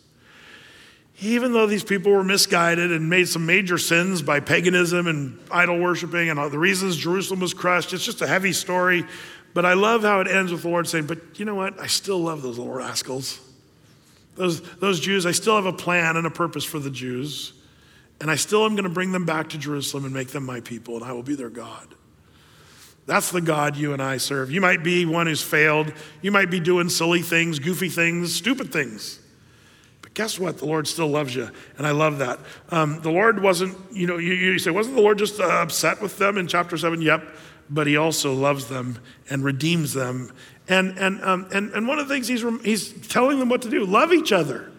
Even 1.21 1.53
though 1.53 1.65
these 1.65 1.83
people 1.83 2.11
were 2.11 2.23
misguided 2.23 2.91
and 2.91 3.09
made 3.09 3.27
some 3.27 3.45
major 3.45 3.77
sins 3.77 4.21
by 4.21 4.41
paganism 4.41 5.07
and 5.07 5.39
idol 5.49 5.79
worshiping 5.79 6.29
and 6.29 6.39
all 6.39 6.49
the 6.49 6.59
reasons 6.59 6.97
Jerusalem 6.97 7.39
was 7.39 7.53
crushed, 7.53 7.93
it's 7.93 8.03
just 8.03 8.21
a 8.21 8.27
heavy 8.27 8.51
story. 8.51 9.05
But 9.53 9.65
I 9.65 9.73
love 9.73 10.01
how 10.01 10.19
it 10.19 10.27
ends 10.27 10.51
with 10.51 10.61
the 10.63 10.69
Lord 10.69 10.87
saying, 10.87 11.07
But 11.07 11.39
you 11.39 11.45
know 11.45 11.55
what? 11.55 11.79
I 11.79 11.87
still 11.87 12.19
love 12.19 12.41
those 12.41 12.57
little 12.57 12.73
rascals. 12.73 13.39
Those, 14.35 14.61
those 14.77 14.99
Jews, 14.99 15.25
I 15.25 15.31
still 15.31 15.55
have 15.55 15.65
a 15.65 15.73
plan 15.73 16.17
and 16.17 16.27
a 16.27 16.31
purpose 16.31 16.63
for 16.63 16.79
the 16.79 16.91
Jews. 16.91 17.53
And 18.21 18.31
I 18.31 18.35
still 18.35 18.65
am 18.65 18.75
going 18.75 18.83
to 18.83 18.89
bring 18.89 19.11
them 19.11 19.25
back 19.25 19.49
to 19.49 19.57
Jerusalem 19.57 20.05
and 20.05 20.13
make 20.13 20.29
them 20.29 20.45
my 20.45 20.61
people, 20.61 20.95
and 20.95 21.03
I 21.03 21.11
will 21.11 21.23
be 21.23 21.35
their 21.35 21.49
God. 21.49 21.95
That's 23.05 23.29
the 23.31 23.41
God 23.41 23.75
you 23.75 23.93
and 23.93 24.01
I 24.01 24.17
serve. 24.17 24.51
You 24.51 24.61
might 24.61 24.83
be 24.83 25.05
one 25.05 25.27
who's 25.27 25.43
failed. 25.43 25.93
You 26.21 26.31
might 26.31 26.49
be 26.49 26.59
doing 26.59 26.89
silly 26.89 27.21
things, 27.21 27.59
goofy 27.59 27.89
things, 27.89 28.33
stupid 28.33 28.71
things. 28.71 29.19
But 30.01 30.15
guess 30.15 30.39
what? 30.39 30.57
The 30.57 30.65
Lord 30.65 30.87
still 30.87 31.07
loves 31.07 31.35
you. 31.35 31.49
And 31.77 31.85
I 31.85 31.91
love 31.91 32.17
that. 32.19 32.39
Um, 32.69 33.01
the 33.01 33.11
Lord 33.11 33.41
wasn't, 33.41 33.77
you 33.91 34.07
know, 34.07 34.17
you, 34.17 34.33
you 34.33 34.59
say, 34.59 34.71
wasn't 34.71 34.95
the 34.95 35.01
Lord 35.03 35.19
just 35.19 35.39
uh, 35.39 35.43
upset 35.43 36.01
with 36.01 36.17
them 36.17 36.37
in 36.37 36.47
chapter 36.47 36.77
7? 36.77 37.01
Yep. 37.01 37.23
But 37.69 37.85
he 37.85 37.97
also 37.97 38.33
loves 38.33 38.67
them 38.67 38.97
and 39.29 39.43
redeems 39.43 39.93
them. 39.93 40.31
And, 40.67 40.97
and, 40.97 41.23
um, 41.23 41.47
and, 41.51 41.71
and 41.73 41.87
one 41.87 41.99
of 41.99 42.07
the 42.07 42.13
things 42.13 42.27
he's, 42.27 42.43
he's 42.63 43.07
telling 43.07 43.39
them 43.39 43.49
what 43.49 43.61
to 43.63 43.69
do 43.69 43.85
love 43.85 44.11
each 44.11 44.31
other. 44.31 44.71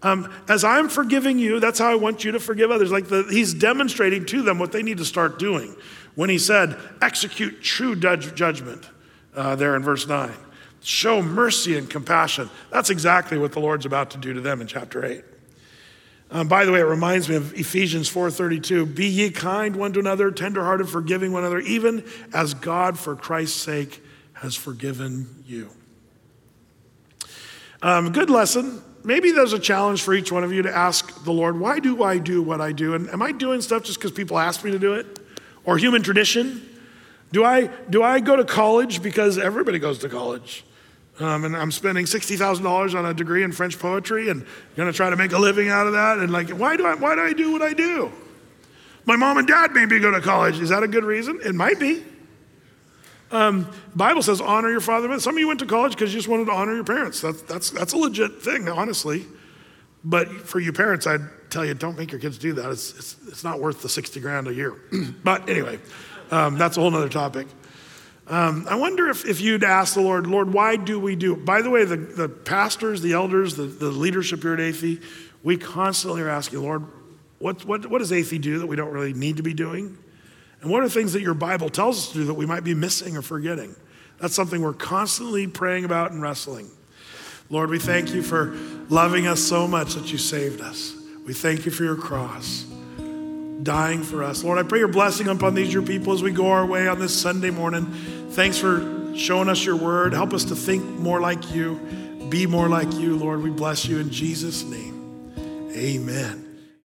Um, 0.00 0.32
as 0.48 0.62
I'm 0.62 0.88
forgiving 0.88 1.38
you, 1.40 1.58
that's 1.58 1.80
how 1.80 1.90
I 1.90 1.96
want 1.96 2.24
you 2.24 2.32
to 2.32 2.40
forgive 2.40 2.70
others. 2.70 2.92
Like 2.92 3.08
the, 3.08 3.24
he's 3.28 3.52
demonstrating 3.52 4.26
to 4.26 4.42
them 4.42 4.58
what 4.58 4.70
they 4.70 4.82
need 4.82 4.98
to 4.98 5.04
start 5.04 5.38
doing 5.38 5.74
when 6.14 6.30
he 6.30 6.38
said, 6.38 6.76
execute 7.02 7.62
true 7.62 7.96
judgment, 7.96 8.88
uh, 9.34 9.56
there 9.56 9.74
in 9.76 9.82
verse 9.82 10.06
9. 10.06 10.32
Show 10.82 11.22
mercy 11.22 11.76
and 11.76 11.90
compassion. 11.90 12.48
That's 12.70 12.90
exactly 12.90 13.38
what 13.38 13.52
the 13.52 13.60
Lord's 13.60 13.86
about 13.86 14.10
to 14.10 14.18
do 14.18 14.32
to 14.32 14.40
them 14.40 14.60
in 14.60 14.66
chapter 14.66 15.04
8. 15.04 15.24
Um, 16.30 16.46
by 16.46 16.64
the 16.64 16.72
way, 16.72 16.80
it 16.80 16.84
reminds 16.84 17.28
me 17.28 17.36
of 17.36 17.54
Ephesians 17.54 18.08
4:32. 18.10 18.94
Be 18.94 19.06
ye 19.06 19.30
kind 19.30 19.76
one 19.76 19.92
to 19.94 20.00
another, 20.00 20.30
tenderhearted, 20.30 20.88
forgiving 20.88 21.32
one 21.32 21.42
another, 21.42 21.60
even 21.60 22.04
as 22.34 22.52
God, 22.52 22.98
for 22.98 23.16
Christ's 23.16 23.60
sake, 23.60 24.02
has 24.40 24.54
forgiven 24.54 25.42
you. 25.46 25.70
Um, 27.82 28.12
good 28.12 28.30
lesson. 28.30 28.82
Maybe 29.04 29.30
there's 29.30 29.52
a 29.52 29.58
challenge 29.58 30.02
for 30.02 30.14
each 30.14 30.32
one 30.32 30.42
of 30.42 30.52
you 30.52 30.62
to 30.62 30.76
ask 30.76 31.24
the 31.24 31.32
Lord, 31.32 31.58
why 31.58 31.78
do 31.78 32.02
I 32.02 32.18
do 32.18 32.42
what 32.42 32.60
I 32.60 32.72
do? 32.72 32.94
And 32.94 33.08
am 33.10 33.22
I 33.22 33.32
doing 33.32 33.60
stuff 33.60 33.84
just 33.84 33.98
because 33.98 34.10
people 34.10 34.38
ask 34.38 34.64
me 34.64 34.72
to 34.72 34.78
do 34.78 34.94
it? 34.94 35.18
or 35.68 35.76
human 35.76 36.02
tradition? 36.02 36.66
Do 37.30 37.44
I, 37.44 37.66
do 37.90 38.02
I 38.02 38.20
go 38.20 38.36
to 38.36 38.44
college 38.44 39.02
because 39.02 39.36
everybody 39.36 39.78
goes 39.78 39.98
to 39.98 40.08
college? 40.08 40.64
Um, 41.20 41.44
and 41.44 41.54
I'm 41.54 41.72
spending 41.72 42.06
$60,000 42.06 42.98
on 42.98 43.04
a 43.04 43.12
degree 43.12 43.42
in 43.42 43.52
French 43.52 43.78
poetry 43.78 44.30
and 44.30 44.46
to 44.76 44.92
try 44.94 45.10
to 45.10 45.16
make 45.16 45.32
a 45.32 45.38
living 45.38 45.68
out 45.68 45.86
of 45.86 45.92
that. 45.92 46.20
And 46.20 46.32
like, 46.32 46.48
why 46.48 46.78
do, 46.78 46.86
I, 46.86 46.94
why 46.94 47.16
do 47.16 47.20
I 47.20 47.34
do 47.34 47.52
what 47.52 47.60
I 47.60 47.74
do? 47.74 48.10
My 49.04 49.16
mom 49.16 49.36
and 49.36 49.46
dad 49.46 49.72
made 49.72 49.90
me 49.90 49.98
go 49.98 50.10
to 50.10 50.22
college. 50.22 50.58
Is 50.58 50.70
that 50.70 50.82
a 50.82 50.88
good 50.88 51.04
reason? 51.04 51.38
It 51.44 51.54
might 51.54 51.78
be. 51.78 52.02
Um, 53.30 53.70
Bible 53.94 54.22
says 54.22 54.40
honor 54.40 54.70
your 54.70 54.80
father 54.80 55.10
and. 55.10 55.20
Some 55.20 55.34
of 55.34 55.38
you 55.38 55.48
went 55.48 55.60
to 55.60 55.66
college 55.66 55.92
because 55.92 56.12
you 56.12 56.18
just 56.18 56.28
wanted 56.28 56.46
to 56.46 56.52
honor 56.52 56.74
your 56.74 56.84
parents. 56.84 57.20
That's, 57.20 57.42
that's, 57.42 57.70
that's 57.70 57.92
a 57.92 57.96
legit 57.96 58.42
thing, 58.42 58.68
honestly. 58.68 59.26
But 60.04 60.28
for 60.28 60.60
you 60.60 60.72
parents, 60.72 61.06
I'd 61.06 61.20
tell 61.50 61.64
you, 61.64 61.74
don't 61.74 61.98
make 61.98 62.12
your 62.12 62.20
kids 62.20 62.38
do 62.38 62.52
that. 62.54 62.70
It's, 62.70 62.96
it's, 62.96 63.16
it's 63.28 63.44
not 63.44 63.60
worth 63.60 63.82
the 63.82 63.88
60 63.88 64.20
grand 64.20 64.48
a 64.48 64.54
year. 64.54 64.74
but 65.24 65.48
anyway, 65.48 65.78
um, 66.30 66.56
that's 66.56 66.76
a 66.76 66.80
whole 66.80 66.94
other 66.94 67.08
topic. 67.08 67.46
Um, 68.28 68.66
I 68.68 68.74
wonder 68.74 69.08
if, 69.08 69.24
if 69.24 69.40
you'd 69.40 69.64
ask 69.64 69.94
the 69.94 70.02
Lord, 70.02 70.26
Lord, 70.26 70.52
why 70.52 70.76
do 70.76 71.00
we 71.00 71.16
do? 71.16 71.34
By 71.34 71.62
the 71.62 71.70
way, 71.70 71.84
the, 71.84 71.96
the 71.96 72.28
pastors, 72.28 73.00
the 73.00 73.14
elders, 73.14 73.56
the, 73.56 73.62
the 73.62 73.90
leadership 73.90 74.42
here 74.42 74.52
at 74.52 74.60
Athey, 74.60 75.02
we 75.42 75.56
constantly 75.56 76.20
are 76.22 76.28
asking, 76.28 76.62
Lord, 76.62 76.84
what, 77.38 77.64
what, 77.64 77.86
what 77.86 77.98
does 77.98 78.10
Athey 78.10 78.40
do 78.40 78.58
that 78.58 78.66
we 78.66 78.76
don't 78.76 78.92
really 78.92 79.14
need 79.14 79.38
to 79.38 79.42
be 79.42 79.54
doing? 79.54 79.96
And 80.60 80.70
what 80.70 80.82
are 80.82 80.88
things 80.88 81.12
that 81.12 81.22
your 81.22 81.34
Bible 81.34 81.68
tells 81.68 81.98
us 81.98 82.08
to 82.12 82.14
do 82.18 82.24
that 82.24 82.34
we 82.34 82.46
might 82.46 82.64
be 82.64 82.74
missing 82.74 83.16
or 83.16 83.22
forgetting? 83.22 83.74
That's 84.20 84.34
something 84.34 84.60
we're 84.60 84.72
constantly 84.72 85.46
praying 85.46 85.84
about 85.84 86.10
and 86.10 86.20
wrestling. 86.20 86.68
Lord, 87.50 87.70
we 87.70 87.78
thank 87.78 88.12
you 88.12 88.22
for 88.22 88.56
loving 88.88 89.26
us 89.26 89.40
so 89.40 89.66
much 89.66 89.94
that 89.94 90.10
you 90.12 90.18
saved 90.18 90.60
us. 90.60 90.94
We 91.24 91.32
thank 91.32 91.64
you 91.64 91.70
for 91.70 91.84
your 91.84 91.96
cross, 91.96 92.64
dying 93.62 94.02
for 94.02 94.22
us. 94.24 94.42
Lord, 94.42 94.58
I 94.58 94.62
pray 94.64 94.80
your 94.80 94.88
blessing 94.88 95.28
upon 95.28 95.54
these 95.54 95.72
your 95.72 95.82
people 95.82 96.12
as 96.12 96.22
we 96.22 96.32
go 96.32 96.50
our 96.50 96.66
way 96.66 96.88
on 96.88 96.98
this 96.98 97.18
Sunday 97.18 97.50
morning. 97.50 97.86
Thanks 98.30 98.58
for 98.58 99.14
showing 99.16 99.48
us 99.48 99.64
your 99.64 99.76
word. 99.76 100.12
Help 100.12 100.32
us 100.32 100.44
to 100.44 100.56
think 100.56 100.84
more 100.84 101.20
like 101.20 101.54
you, 101.54 101.80
be 102.28 102.46
more 102.46 102.68
like 102.68 102.92
you, 102.94 103.16
Lord. 103.16 103.42
We 103.42 103.50
bless 103.50 103.86
you 103.86 103.98
in 103.98 104.10
Jesus' 104.10 104.64
name. 104.64 105.32
Amen. 105.74 106.47